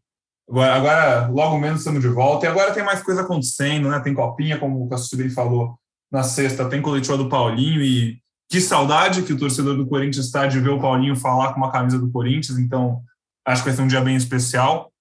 Agora, 0.50 1.28
logo 1.28 1.58
menos 1.58 1.80
estamos 1.80 2.00
de 2.00 2.08
volta. 2.08 2.44
E 2.44 2.48
agora 2.48 2.72
tem 2.72 2.82
mais 2.82 3.02
coisa 3.02 3.22
acontecendo, 3.22 3.88
né? 3.88 4.00
Tem 4.00 4.12
copinha, 4.12 4.58
como 4.58 4.84
o 4.84 4.88
Cassus 4.88 5.16
bem 5.16 5.30
falou, 5.30 5.78
na 6.10 6.22
sexta 6.22 6.68
tem 6.68 6.82
coletiva 6.82 7.16
do 7.16 7.28
Paulinho 7.28 7.80
e 7.80 8.18
que 8.50 8.60
saudade 8.60 9.22
que 9.22 9.32
o 9.32 9.38
torcedor 9.38 9.76
do 9.76 9.86
Corinthians 9.86 10.26
está 10.26 10.46
de 10.46 10.58
ver 10.58 10.70
o 10.70 10.80
Paulinho 10.80 11.14
falar 11.14 11.52
com 11.52 11.58
uma 11.58 11.70
camisa 11.70 11.98
do 11.98 12.10
Corinthians. 12.10 12.58
Então, 12.58 13.00
acho 13.46 13.62
que 13.62 13.68
vai 13.68 13.76
ser 13.76 13.82
um 13.82 13.86
dia 13.86 14.00
bem 14.00 14.16
especial. 14.16 14.92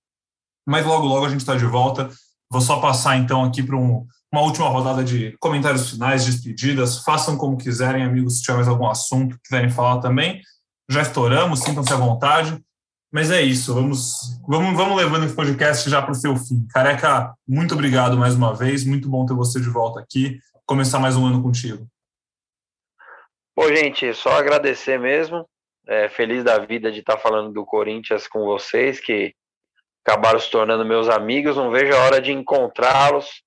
Mas 0.67 0.85
logo, 0.85 1.07
logo 1.07 1.25
a 1.25 1.29
gente 1.29 1.39
está 1.39 1.55
de 1.55 1.65
volta. 1.65 2.09
Vou 2.51 2.61
só 2.61 2.79
passar 2.79 3.17
então 3.17 3.43
aqui 3.43 3.63
para 3.63 3.75
um, 3.75 4.05
uma 4.31 4.41
última 4.43 4.69
rodada 4.69 5.03
de 5.03 5.35
comentários 5.39 5.89
finais, 5.89 6.25
despedidas. 6.25 6.99
Façam 6.99 7.35
como 7.35 7.57
quiserem, 7.57 8.03
amigos, 8.03 8.37
se 8.37 8.43
tiver 8.43 8.57
mais 8.57 8.67
algum 8.67 8.87
assunto 8.87 9.35
que 9.35 9.49
quiserem 9.49 9.71
falar 9.71 9.99
também. 9.99 10.41
Já 10.87 11.01
estouramos, 11.01 11.61
sintam-se 11.61 11.91
à 11.91 11.97
vontade. 11.97 12.63
Mas 13.11 13.31
é 13.31 13.41
isso, 13.41 13.73
vamos, 13.73 14.39
vamos, 14.47 14.77
vamos 14.77 14.95
levando 14.95 15.25
esse 15.25 15.35
podcast 15.35 15.89
já 15.89 15.99
para 15.99 16.11
o 16.11 16.15
seu 16.15 16.35
fim. 16.35 16.67
Careca, 16.71 17.33
muito 17.47 17.73
obrigado 17.73 18.15
mais 18.15 18.35
uma 18.35 18.53
vez, 18.53 18.85
muito 18.85 19.09
bom 19.09 19.25
ter 19.25 19.33
você 19.33 19.59
de 19.59 19.67
volta 19.67 19.99
aqui, 19.99 20.39
começar 20.63 20.99
mais 20.99 21.17
um 21.17 21.25
ano 21.25 21.41
contigo. 21.41 21.87
Pô, 23.55 23.67
gente, 23.75 24.13
só 24.13 24.33
agradecer 24.33 24.99
mesmo, 24.99 25.43
é, 25.87 26.07
feliz 26.07 26.43
da 26.43 26.59
vida 26.59 26.91
de 26.91 26.99
estar 26.99 27.17
falando 27.17 27.51
do 27.51 27.65
Corinthians 27.65 28.27
com 28.27 28.45
vocês, 28.45 28.99
que 28.99 29.33
acabaram 30.05 30.39
se 30.39 30.51
tornando 30.51 30.85
meus 30.85 31.09
amigos, 31.09 31.57
não 31.57 31.71
vejo 31.71 31.91
a 31.95 32.03
hora 32.03 32.21
de 32.21 32.31
encontrá-los, 32.31 33.41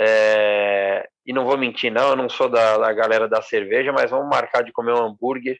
é, 0.00 1.06
e 1.26 1.34
não 1.34 1.44
vou 1.44 1.58
mentir 1.58 1.92
não, 1.92 2.08
eu 2.08 2.16
não 2.16 2.30
sou 2.30 2.48
da, 2.48 2.78
da 2.78 2.92
galera 2.94 3.28
da 3.28 3.42
cerveja, 3.42 3.92
mas 3.92 4.10
vamos 4.10 4.30
marcar 4.30 4.64
de 4.64 4.72
comer 4.72 4.94
um 4.94 5.04
hambúrguer, 5.04 5.58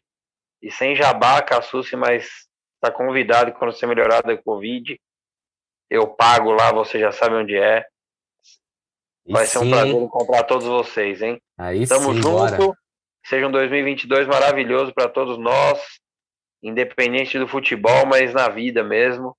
e 0.59 0.71
sem 0.71 0.95
jabá, 0.95 1.39
caçuce, 1.43 1.95
mas 1.95 2.46
Está 2.87 2.97
convidado 2.97 3.51
quando 3.53 3.73
você 3.73 3.85
melhorar 3.85 4.21
da 4.21 4.37
Covid. 4.37 4.97
Eu 5.89 6.07
pago 6.07 6.51
lá, 6.51 6.71
você 6.71 6.97
já 6.97 7.11
sabe 7.11 7.35
onde 7.35 7.57
é. 7.57 7.85
Vai 9.27 9.45
ser 9.45 9.59
um 9.59 9.69
prazer 9.69 9.93
encontrar 9.93 10.43
todos 10.43 10.65
vocês, 10.65 11.21
hein? 11.21 11.41
Aí 11.57 11.85
Tamo 11.85 12.13
sim, 12.13 12.21
junto. 12.21 12.31
Bora. 12.31 12.57
Seja 13.25 13.45
um 13.45 13.51
2022 13.51 14.25
maravilhoso 14.25 14.93
para 14.93 15.09
todos 15.09 15.37
nós, 15.37 15.81
independente 16.63 17.37
do 17.37 17.45
futebol, 17.45 18.05
mas 18.05 18.33
na 18.33 18.47
vida 18.47 18.85
mesmo. 18.85 19.35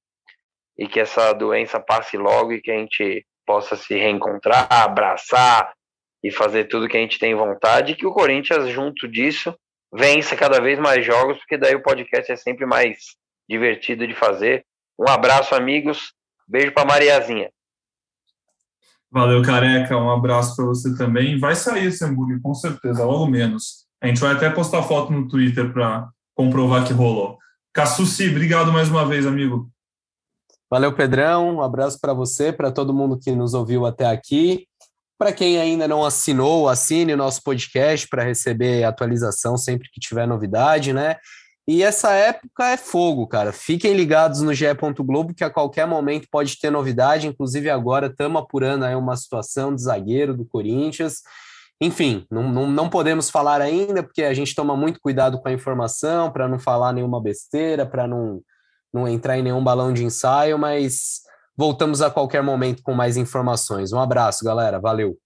E 0.77 0.87
que 0.87 1.01
essa 1.01 1.33
doença 1.33 1.81
passe 1.81 2.19
logo 2.19 2.53
e 2.53 2.61
que 2.61 2.71
a 2.71 2.77
gente 2.77 3.27
possa 3.47 3.77
se 3.77 3.95
reencontrar, 3.95 4.69
abraçar 4.71 5.73
e 6.23 6.31
fazer 6.31 6.65
tudo 6.65 6.87
que 6.87 6.99
a 6.99 7.01
gente 7.01 7.19
tem 7.19 7.35
vontade. 7.35 7.93
E 7.93 7.97
que 7.97 8.07
o 8.07 8.13
Corinthians, 8.13 8.69
junto 8.69 9.09
disso, 9.09 9.59
vença 9.91 10.37
cada 10.37 10.61
vez 10.61 10.79
mais 10.79 11.03
jogos, 11.03 11.39
porque 11.39 11.57
daí 11.57 11.75
o 11.75 11.83
podcast 11.83 12.31
é 12.31 12.37
sempre 12.37 12.67
mais 12.67 13.17
divertido 13.49 14.07
de 14.07 14.15
fazer. 14.15 14.65
Um 14.99 15.09
abraço, 15.09 15.55
amigos. 15.55 16.13
Beijo 16.47 16.73
para 16.73 16.85
Mariazinha. 16.85 17.51
Valeu, 19.11 19.43
careca. 19.43 19.97
Um 19.97 20.11
abraço 20.11 20.55
para 20.55 20.67
você 20.67 20.97
também. 20.97 21.39
Vai 21.39 21.55
sair 21.55 21.87
esse 21.87 22.05
hambúrguer, 22.05 22.41
com 22.43 22.55
certeza, 22.55 23.05
logo 23.05 23.27
menos. 23.27 23.87
A 24.03 24.07
gente 24.07 24.21
vai 24.21 24.35
até 24.35 24.51
postar 24.51 24.83
foto 24.83 25.13
no 25.13 25.27
Twitter 25.27 25.73
para 25.73 26.09
comprovar 26.35 26.87
que 26.87 26.93
rolou. 26.93 27.39
Cassuci, 27.73 28.29
obrigado 28.29 28.73
mais 28.73 28.89
uma 28.89 29.07
vez, 29.07 29.27
amigo. 29.27 29.71
Valeu, 30.71 30.93
Pedrão. 30.95 31.57
Um 31.57 31.63
abraço 31.63 31.99
para 32.01 32.13
você, 32.13 32.53
para 32.53 32.71
todo 32.71 32.93
mundo 32.93 33.19
que 33.19 33.33
nos 33.33 33.55
ouviu 33.55 33.87
até 33.87 34.07
aqui. 34.07 34.67
Para 35.19 35.33
quem 35.33 35.59
ainda 35.59 35.89
não 35.89 36.05
assinou, 36.05 36.69
assine 36.69 37.15
o 37.15 37.17
nosso 37.17 37.43
podcast 37.43 38.07
para 38.07 38.23
receber 38.23 38.85
atualização 38.85 39.57
sempre 39.57 39.89
que 39.91 39.99
tiver 39.99 40.29
novidade, 40.29 40.93
né? 40.93 41.17
E 41.69 41.83
essa 41.83 42.13
época 42.13 42.67
é 42.71 42.79
fogo, 42.79 43.27
cara. 43.27 43.53
Fiquem 43.53 43.93
ligados 43.93 44.41
no 44.41 44.55
GE. 44.55 44.65
Globo, 45.01 45.35
que 45.35 45.45
a 45.45 45.51
qualquer 45.51 45.87
momento 45.87 46.27
pode 46.31 46.59
ter 46.59 46.71
novidade. 46.71 47.27
Inclusive, 47.27 47.69
agora 47.69 48.07
estamos 48.07 48.41
apurando 48.41 48.87
aí 48.87 48.95
uma 48.95 49.15
situação 49.15 49.75
de 49.75 49.83
zagueiro 49.83 50.35
do 50.35 50.47
Corinthians. 50.47 51.17
Enfim, 51.79 52.27
não, 52.31 52.51
não, 52.51 52.67
não 52.67 52.89
podemos 52.89 53.29
falar 53.29 53.61
ainda, 53.61 54.03
porque 54.03 54.23
a 54.23 54.33
gente 54.33 54.55
toma 54.55 54.75
muito 54.75 54.99
cuidado 54.99 55.39
com 55.39 55.47
a 55.47 55.53
informação, 55.53 56.33
para 56.33 56.49
não 56.49 56.59
falar 56.59 56.95
nenhuma 56.95 57.23
besteira, 57.23 57.85
para 57.85 58.09
não, 58.09 58.41
não 58.91 59.07
entrar 59.07 59.37
em 59.37 59.43
nenhum 59.43 59.63
balão 59.63 59.93
de 59.93 60.03
ensaio, 60.03 60.59
mas 60.59 61.21
voltamos 61.55 62.01
a 62.01 62.11
qualquer 62.11 62.43
momento 62.43 62.83
com 62.83 62.95
mais 62.95 63.19
informações. 63.19 63.93
Um 63.93 64.01
abraço, 64.01 64.43
galera. 64.43 64.81
Valeu. 64.81 65.19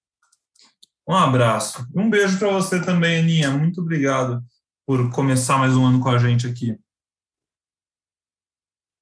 Um 1.08 1.14
abraço. 1.14 1.86
Um 1.94 2.10
beijo 2.10 2.36
para 2.36 2.48
você 2.48 2.82
também, 2.82 3.20
Aninha. 3.20 3.50
Muito 3.52 3.80
obrigado 3.80 4.42
por 4.86 5.12
começar 5.12 5.58
mais 5.58 5.76
um 5.76 5.86
ano 5.86 6.00
com 6.00 6.08
a 6.08 6.18
gente 6.18 6.46
aqui. 6.46 6.76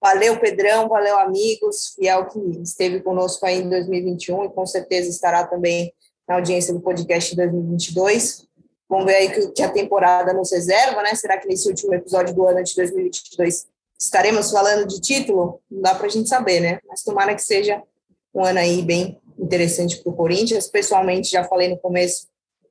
Valeu, 0.03 0.39
Pedrão, 0.41 0.89
valeu, 0.89 1.19
amigos, 1.19 1.95
fiel 1.95 2.27
que 2.27 2.39
esteve 2.63 3.01
conosco 3.03 3.45
aí 3.45 3.61
em 3.61 3.69
2021 3.69 4.45
e 4.45 4.51
com 4.51 4.67
certeza 4.67 5.11
estará 5.11 5.47
também 5.47 5.93
na 6.27 6.37
audiência 6.37 6.73
do 6.73 6.81
podcast 6.81 7.31
de 7.31 7.37
2022. 7.37 8.47
Vamos 8.89 9.05
ver 9.05 9.17
aí 9.17 9.31
que, 9.31 9.49
que 9.49 9.63
a 9.63 9.71
temporada 9.71 10.33
nos 10.33 10.51
reserva, 10.53 11.03
né? 11.03 11.15
Será 11.15 11.39
que 11.39 11.47
nesse 11.47 11.69
último 11.69 11.95
episódio 11.95 12.35
do 12.35 12.47
ano 12.47 12.63
de 12.63 12.75
2022 12.75 13.67
estaremos 13.99 14.51
falando 14.51 14.87
de 14.87 15.01
título? 15.01 15.61
Não 15.71 15.83
dá 15.83 15.95
para 15.95 16.07
a 16.07 16.11
gente 16.11 16.29
saber, 16.29 16.61
né? 16.61 16.81
Mas 16.89 17.03
tomara 17.03 17.35
que 17.35 17.43
seja 17.43 17.83
um 18.35 18.45
ano 18.45 18.59
aí 18.59 18.83
bem 18.83 19.21
interessante 19.39 20.03
para 20.03 20.11
o 20.11 20.17
Corinthians. 20.17 20.67
Pessoalmente, 20.67 21.31
já 21.31 21.45
falei 21.45 21.69
no 21.69 21.79
começo, 21.79 22.27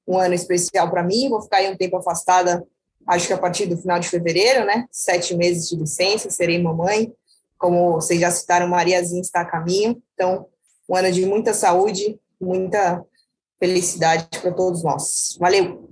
um 0.08 0.18
ano 0.18 0.34
especial 0.34 0.90
para 0.90 1.04
mim. 1.04 1.30
Vou 1.30 1.42
ficar 1.42 1.58
aí 1.58 1.70
um 1.70 1.78
tempo 1.78 1.96
afastada 1.96 2.66
acho 3.10 3.28
que 3.28 3.34
a 3.34 3.38
partir 3.38 3.66
do 3.66 3.76
final 3.76 4.00
de 4.00 4.08
fevereiro, 4.08 4.66
né? 4.66 4.86
Sete 4.92 5.36
meses 5.36 5.68
de 5.68 5.76
licença, 5.76 6.30
serei 6.30 6.62
mamãe. 6.62 7.12
Como 7.58 7.94
vocês 7.94 8.20
já 8.20 8.30
citaram, 8.30 8.68
Mariazinha 8.68 9.22
está 9.22 9.42
a 9.42 9.46
caminho. 9.46 10.02
Então, 10.14 10.46
um 10.88 10.96
ano 10.96 11.12
de 11.12 11.26
muita 11.26 11.54
saúde, 11.54 12.20
muita 12.40 13.04
felicidade 13.60 14.28
para 14.40 14.52
todos 14.52 14.84
nós. 14.84 15.36
Valeu! 15.40 15.90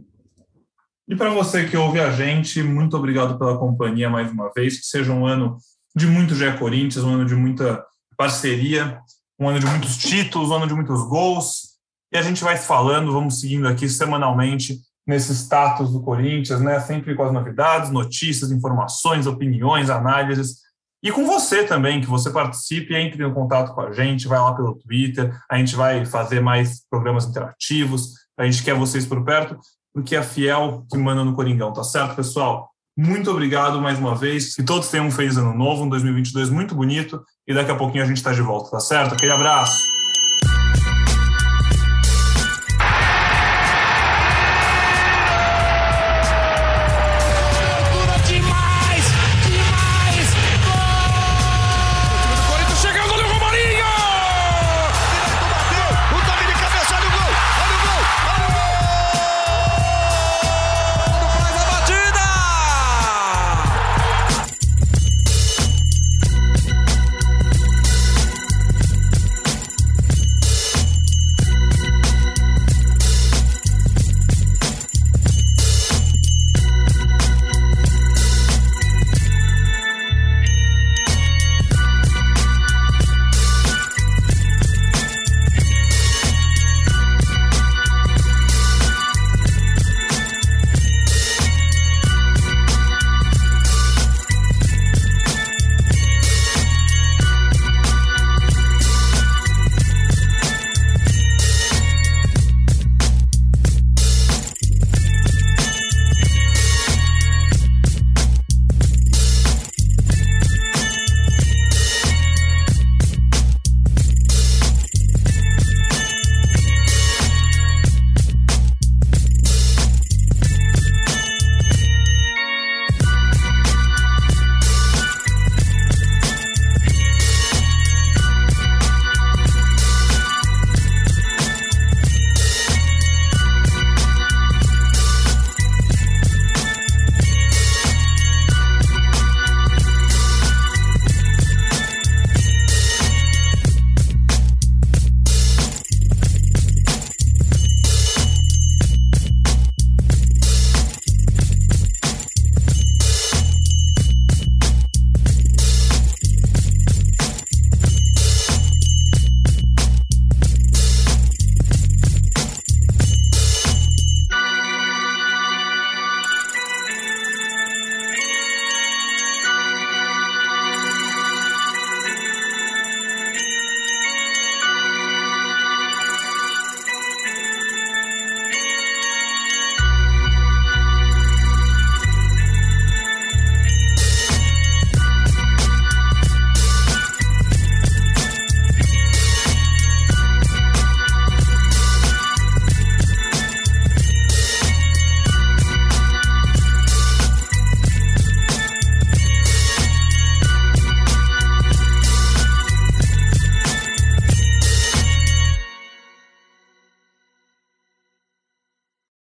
E 1.09 1.15
para 1.15 1.29
você 1.31 1.67
que 1.67 1.75
ouve 1.75 1.99
a 1.99 2.11
gente, 2.11 2.61
muito 2.61 2.95
obrigado 2.95 3.37
pela 3.39 3.57
companhia 3.57 4.09
mais 4.09 4.31
uma 4.31 4.51
vez. 4.53 4.79
Que 4.79 4.85
seja 4.85 5.11
um 5.11 5.25
ano 5.25 5.57
de 5.95 6.05
muito 6.05 6.35
Gé 6.35 6.55
Corinthians, 6.55 7.03
um 7.03 7.15
ano 7.15 7.25
de 7.25 7.35
muita 7.35 7.83
parceria, 8.15 8.99
um 9.39 9.49
ano 9.49 9.59
de 9.59 9.65
muitos 9.65 9.97
títulos, 9.97 10.51
um 10.51 10.55
ano 10.55 10.67
de 10.67 10.73
muitos 10.75 11.01
gols. 11.07 11.77
E 12.11 12.17
a 12.17 12.21
gente 12.21 12.43
vai 12.43 12.57
falando, 12.57 13.11
vamos 13.11 13.39
seguindo 13.39 13.67
aqui 13.67 13.89
semanalmente 13.89 14.79
nesse 15.07 15.33
status 15.33 15.91
do 15.91 16.01
Corinthians, 16.01 16.59
né? 16.59 16.79
Sempre 16.81 17.15
com 17.15 17.23
as 17.23 17.31
novidades, 17.31 17.89
notícias, 17.89 18.51
informações, 18.51 19.25
opiniões, 19.25 19.89
análises. 19.89 20.57
E 21.01 21.11
com 21.11 21.25
você 21.25 21.63
também, 21.63 22.01
que 22.01 22.07
você 22.07 22.29
participe, 22.29 22.93
entre 22.93 23.23
em 23.23 23.33
contato 23.33 23.73
com 23.73 23.81
a 23.81 23.93
gente, 23.93 24.27
vai 24.27 24.39
lá 24.39 24.53
pelo 24.53 24.75
Twitter, 24.75 25.33
a 25.49 25.57
gente 25.57 25.75
vai 25.75 26.05
fazer 26.05 26.41
mais 26.41 26.81
programas 26.89 27.25
interativos, 27.25 28.13
a 28.37 28.45
gente 28.45 28.63
quer 28.63 28.75
vocês 28.75 29.05
por 29.05 29.23
perto, 29.23 29.57
porque 29.93 30.15
é 30.15 30.23
fiel 30.23 30.85
que 30.91 30.97
manda 30.97 31.23
no 31.23 31.33
Coringão, 31.33 31.71
tá 31.71 31.83
certo, 31.83 32.15
pessoal? 32.15 32.69
Muito 32.97 33.29
obrigado 33.29 33.79
mais 33.79 33.99
uma 33.99 34.15
vez, 34.15 34.55
que 34.55 34.63
todos 34.63 34.89
tenham 34.89 35.05
um 35.05 35.11
feliz 35.11 35.37
ano 35.37 35.53
novo, 35.53 35.83
um 35.83 35.89
2022 35.89 36.49
muito 36.49 36.73
bonito, 36.73 37.23
e 37.47 37.53
daqui 37.53 37.71
a 37.71 37.75
pouquinho 37.75 38.03
a 38.03 38.07
gente 38.07 38.17
está 38.17 38.33
de 38.33 38.41
volta, 38.41 38.71
tá 38.71 38.79
certo? 38.79 39.13
Aquele 39.13 39.31
abraço! 39.31 40.06